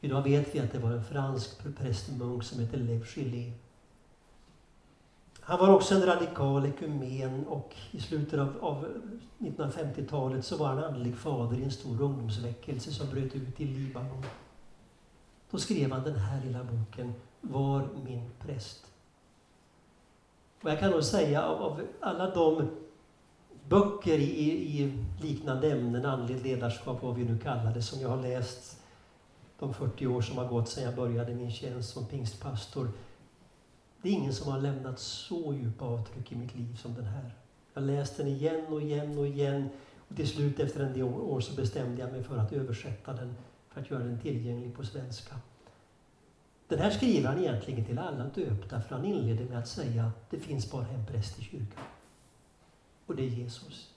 Idag 0.00 0.22
vet 0.22 0.54
vi 0.54 0.60
att 0.60 0.72
det 0.72 0.78
var 0.78 0.90
en 0.90 1.04
fransk 1.04 1.76
prästmunk 1.76 2.44
som 2.44 2.60
hette 2.60 2.76
Lev 2.76 3.06
Gillet. 3.16 3.54
Han 5.40 5.58
var 5.58 5.70
också 5.74 5.94
en 5.94 6.06
radikal 6.06 6.66
ekumen 6.66 7.46
och 7.46 7.76
i 7.90 8.00
slutet 8.00 8.40
av, 8.40 8.56
av 8.60 8.88
1950-talet 9.38 10.44
så 10.44 10.56
var 10.56 10.68
han 10.68 10.84
andlig 10.84 11.16
fader 11.16 11.58
i 11.58 11.64
en 11.64 11.70
stor 11.70 12.02
ungdomsväckelse 12.02 12.92
som 12.92 13.10
bröt 13.10 13.34
ut 13.34 13.60
i 13.60 13.64
Libanon. 13.64 14.24
Då 15.56 15.60
skrev 15.60 15.92
han 15.92 16.04
den 16.04 16.16
här 16.16 16.44
lilla 16.44 16.64
boken 16.64 17.14
Var 17.40 17.88
min 18.04 18.30
präst 18.40 18.86
Och 20.62 20.70
jag 20.70 20.80
kan 20.80 20.90
nog 20.90 21.04
säga 21.04 21.44
av, 21.44 21.62
av 21.62 21.82
alla 22.00 22.34
de 22.34 22.70
böcker 23.68 24.18
i, 24.18 24.40
i, 24.80 25.04
liknande 25.20 25.72
ämnen, 25.72 26.06
andligt 26.06 26.42
ledarskap, 26.42 27.02
vad 27.02 27.14
vi 27.14 27.24
nu 27.24 27.38
kallar 27.38 27.74
det, 27.74 27.82
som 27.82 28.00
jag 28.00 28.08
har 28.08 28.22
läst 28.22 28.82
de 29.58 29.74
40 29.74 30.06
år 30.06 30.20
som 30.20 30.38
har 30.38 30.48
gått 30.48 30.68
sedan 30.68 30.84
jag 30.84 30.94
började 30.94 31.34
min 31.34 31.50
tjänst 31.50 31.90
som 31.90 32.06
pingstpastor. 32.06 32.90
Det 34.02 34.08
är 34.08 34.12
ingen 34.12 34.34
som 34.34 34.52
har 34.52 34.60
lämnat 34.60 34.98
så 34.98 35.54
djupa 35.54 35.84
avtryck 35.84 36.32
i 36.32 36.36
mitt 36.36 36.54
liv 36.56 36.76
som 36.76 36.94
den 36.94 37.04
här. 37.04 37.34
Jag 37.74 37.82
har 37.82 37.86
läst 37.86 38.16
den 38.16 38.26
igen 38.26 38.66
och 38.70 38.82
igen 38.82 39.18
och 39.18 39.26
igen. 39.26 39.68
Och 40.08 40.16
till 40.16 40.28
slut 40.28 40.60
efter 40.60 40.80
en 40.80 40.92
del 40.92 41.02
år 41.02 41.40
så 41.40 41.54
bestämde 41.54 42.02
jag 42.02 42.12
mig 42.12 42.22
för 42.22 42.36
att 42.36 42.52
översätta 42.52 43.12
den 43.12 43.34
för 43.76 43.80
att 43.82 43.90
göra 43.90 44.04
den 44.04 44.18
tillgänglig 44.18 44.74
på 44.74 44.84
svenska. 44.84 45.34
Den 46.68 46.78
här 46.78 46.90
skriver 46.90 47.28
han 47.28 47.38
egentligen 47.38 47.84
till 47.84 47.98
alla 47.98 48.24
döpta 48.24 48.80
för 48.80 48.94
han 48.96 49.04
inleder 49.04 49.44
med 49.44 49.58
att 49.58 49.68
säga 49.68 50.04
att 50.04 50.30
det 50.30 50.38
finns 50.38 50.70
bara 50.70 50.88
en 50.88 51.06
präst 51.06 51.38
i 51.38 51.42
kyrkan. 51.42 51.84
Och 53.06 53.16
det 53.16 53.22
är 53.22 53.28
Jesus. 53.28 53.94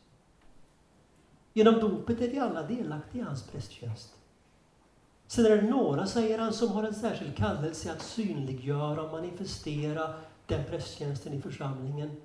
Genom 1.54 1.80
dopet 1.80 2.22
är 2.22 2.30
vi 2.30 2.40
alla 2.40 2.64
delaktiga 2.64 3.22
i 3.22 3.26
hans 3.26 3.44
prästtjänst. 3.44 4.16
Sen 5.28 5.46
är 5.46 5.50
det 5.50 5.62
några, 5.62 6.08
säger 6.08 6.40
han, 6.40 6.54
som 6.54 6.70
har 6.70 6.84
en 6.84 6.96
särskild 6.96 7.36
kallelse 7.36 7.92
att 7.92 8.02
synliggöra 8.02 9.02
och 9.02 9.12
manifestera 9.12 10.14
den 10.46 10.66
prästtjänsten 10.66 11.34
i 11.34 11.42
församlingen. 11.42 12.22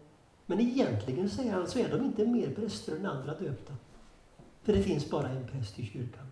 Men 0.47 0.61
egentligen, 0.61 1.31
säger 1.31 1.53
han, 1.53 1.67
så 1.67 1.79
är 1.79 1.89
de 1.89 2.05
inte 2.05 2.27
mer 2.27 2.55
präster 2.55 2.97
än 2.97 3.07
andra 3.07 3.35
döpta. 3.35 3.73
För 4.63 4.73
det 4.73 4.83
finns 4.83 5.11
bara 5.11 5.29
en 5.29 5.49
präst 5.49 5.79
i 5.79 5.87
kyrkan. 5.87 6.27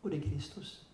Och 0.00 0.10
det 0.10 0.16
är 0.16 0.20
Kristus. 0.20 0.84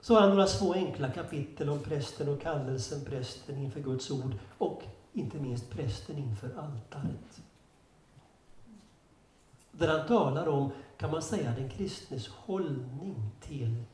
Så 0.00 0.14
har 0.14 0.20
han 0.20 0.30
några 0.30 0.46
små 0.46 0.72
enkla 0.72 1.10
kapitel 1.10 1.68
om 1.68 1.78
prästen 1.78 2.28
och 2.28 2.40
kallelsen, 2.40 3.04
prästen 3.04 3.58
inför 3.58 3.80
Guds 3.80 4.10
ord 4.10 4.34
och 4.58 4.82
inte 5.12 5.38
minst 5.38 5.70
prästen 5.70 6.18
inför 6.18 6.46
altaret. 6.46 7.42
Där 9.72 9.98
han 9.98 10.06
talar 10.06 10.48
om, 10.48 10.70
kan 10.96 11.10
man 11.10 11.22
säga, 11.22 11.54
den 11.54 11.70
kristnes 11.70 12.28
hållning 12.28 13.30
till 13.40 13.84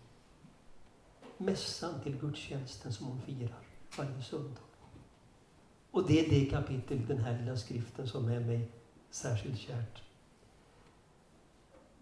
mässan, 1.37 2.01
till 2.03 2.17
gudstjänsten 2.17 2.93
som 2.93 3.07
hon 3.07 3.21
firar 3.21 3.63
varje 3.99 4.23
söndag. 4.23 4.61
Och 5.91 6.07
det 6.07 6.27
är 6.27 6.31
det 6.31 6.51
kapitel 6.51 6.99
i 6.99 7.05
den 7.05 7.19
här 7.19 7.39
lilla 7.39 7.57
skriften 7.57 8.09
som 8.09 8.29
är 8.29 8.41
mig 8.41 8.69
särskilt 9.11 9.59
kärt. 9.59 10.04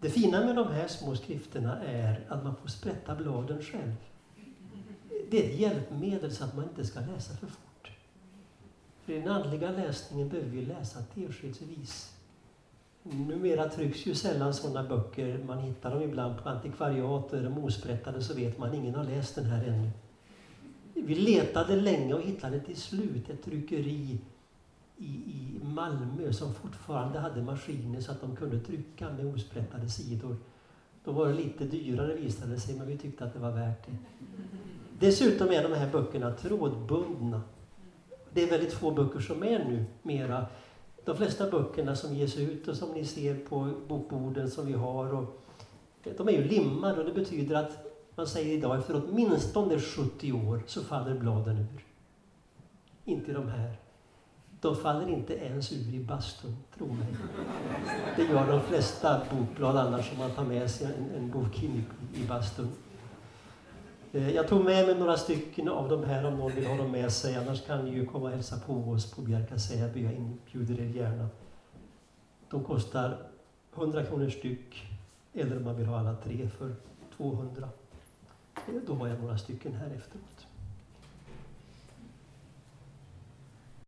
Det 0.03 0.09
fina 0.09 0.45
med 0.45 0.55
de 0.55 0.67
här 0.67 0.87
små 0.87 1.15
skrifterna 1.15 1.83
är 1.83 2.25
att 2.29 2.43
man 2.43 2.55
får 2.55 2.67
sprätta 2.67 3.15
bladen 3.15 3.61
själv. 3.61 3.95
Det 5.29 5.45
är 5.45 5.49
ett 5.53 5.59
hjälpmedel 5.59 6.31
så 6.31 6.43
att 6.43 6.55
man 6.55 6.63
inte 6.63 6.85
ska 6.85 6.99
läsa 6.99 7.33
för 7.33 7.47
fort. 7.47 7.91
För 9.05 9.13
i 9.13 9.19
den 9.19 9.27
andliga 9.27 9.71
läsningen 9.71 10.29
behöver 10.29 10.49
vi 10.49 10.65
läsa 10.65 10.99
teskedsvis. 11.15 12.13
Numera 13.03 13.69
trycks 13.69 14.05
ju 14.05 14.15
sällan 14.15 14.53
sådana 14.53 14.89
böcker. 14.89 15.43
Man 15.43 15.59
hittar 15.59 15.91
dem 15.91 16.01
ibland 16.01 16.43
på 16.43 16.49
antikvariat 16.49 17.33
och 17.33 17.37
är 17.37 17.43
de 17.43 17.57
osprättade 17.57 18.21
så 18.21 18.33
vet 18.33 18.57
man 18.57 18.73
ingen 18.73 18.95
har 18.95 19.03
läst 19.03 19.35
den 19.35 19.45
här 19.45 19.63
ännu. 19.63 19.89
Vi 20.93 21.15
letade 21.15 21.75
länge 21.75 22.13
och 22.13 22.21
hittade 22.21 22.59
till 22.59 22.77
slut 22.77 23.29
ett 23.29 23.43
tryckeri 23.43 24.19
i, 25.03 25.31
i 25.31 25.59
Malmö 25.63 26.33
som 26.33 26.53
fortfarande 26.53 27.19
hade 27.19 27.41
maskiner 27.41 28.01
så 28.01 28.11
att 28.11 28.21
de 28.21 28.35
kunde 28.35 28.59
trycka 28.59 29.09
med 29.09 29.25
osprättade 29.25 29.89
sidor. 29.89 30.37
Då 31.03 31.11
var 31.11 31.27
det 31.27 31.33
lite 31.33 31.65
dyrare 31.65 32.15
visade 32.15 32.51
det 32.53 32.59
sig, 32.59 32.75
men 32.75 32.87
vi 32.87 32.97
tyckte 32.97 33.23
att 33.23 33.33
det 33.33 33.39
var 33.39 33.51
värt 33.51 33.85
det. 33.85 33.97
Dessutom 34.99 35.51
är 35.51 35.63
de 35.69 35.73
här 35.73 35.91
böckerna 35.91 36.31
trådbundna. 36.31 37.41
Det 38.33 38.43
är 38.43 38.49
väldigt 38.49 38.73
få 38.73 38.91
böcker 38.91 39.19
som 39.19 39.43
är 39.43 39.59
nu 39.59 39.85
mera. 40.01 40.45
De 41.05 41.17
flesta 41.17 41.49
böckerna 41.49 41.95
som 41.95 42.15
ges 42.15 42.37
ut 42.37 42.67
och 42.67 42.75
som 42.75 42.91
ni 42.91 43.05
ser 43.05 43.35
på 43.35 43.69
bokborden 43.87 44.51
som 44.51 44.65
vi 44.65 44.73
har, 44.73 45.13
och, 45.13 45.43
de 46.17 46.27
är 46.27 46.31
ju 46.31 46.43
limmade 46.43 46.99
och 46.99 47.05
det 47.05 47.13
betyder 47.13 47.55
att 47.55 47.93
man 48.15 48.27
säger 48.27 48.57
idag 48.57 48.79
efter 48.79 49.01
åtminstone 49.05 49.79
70 49.79 50.33
år 50.33 50.63
så 50.67 50.81
faller 50.81 51.19
bladen 51.19 51.57
ur. 51.57 51.85
Inte 53.05 53.33
de 53.33 53.47
här. 53.47 53.82
De 54.63 54.75
faller 54.75 55.09
inte 55.09 55.33
ens 55.33 55.71
ur 55.71 55.93
i 55.93 55.99
bastun, 55.99 56.55
tro 56.77 56.87
mig. 56.87 57.07
Det 58.15 58.23
gör 58.23 58.47
de 58.47 58.61
flesta 58.61 59.21
bokblad 59.31 59.77
annars 59.77 60.11
om 60.11 60.17
man 60.17 60.31
tar 60.31 60.45
med 60.45 60.71
sig 60.71 60.87
en, 60.87 61.23
en 61.23 61.31
bok 61.31 61.63
in 61.63 61.71
i, 62.13 62.19
i 62.19 62.27
bastun. 62.27 62.69
Eh, 64.11 64.29
jag 64.29 64.47
tog 64.47 64.63
med 64.65 64.87
mig 64.87 64.95
några 64.99 65.17
stycken 65.17 65.69
av 65.69 65.89
de 65.89 66.03
här 66.03 66.25
om 66.25 66.37
någon 66.37 66.51
vill 66.51 66.65
ha 66.65 66.77
dem 66.77 66.91
med 66.91 67.11
sig. 67.11 67.35
Annars 67.35 67.65
kan 67.65 67.85
ni 67.85 67.91
ju 67.91 68.05
komma 68.05 68.25
och 68.25 68.31
hälsa 68.31 68.59
på 68.59 68.73
oss 68.73 69.11
på 69.11 69.21
Bjärka 69.21 69.59
Säby. 69.59 70.03
Jag 70.03 70.13
inbjuder 70.13 70.83
er 70.83 70.89
gärna. 70.89 71.27
De 72.49 72.63
kostar 72.63 73.17
100 73.75 74.05
kronor 74.05 74.29
styck. 74.29 74.83
Eller 75.33 75.57
om 75.57 75.63
man 75.63 75.75
vill 75.77 75.85
ha 75.85 75.99
alla 75.99 76.15
tre 76.15 76.49
för 76.49 76.75
200. 77.17 77.69
Eh, 78.55 78.73
då 78.87 78.93
har 78.93 79.07
jag 79.07 79.19
några 79.19 79.37
stycken 79.37 79.73
här 79.73 79.87
efteråt. 79.87 80.32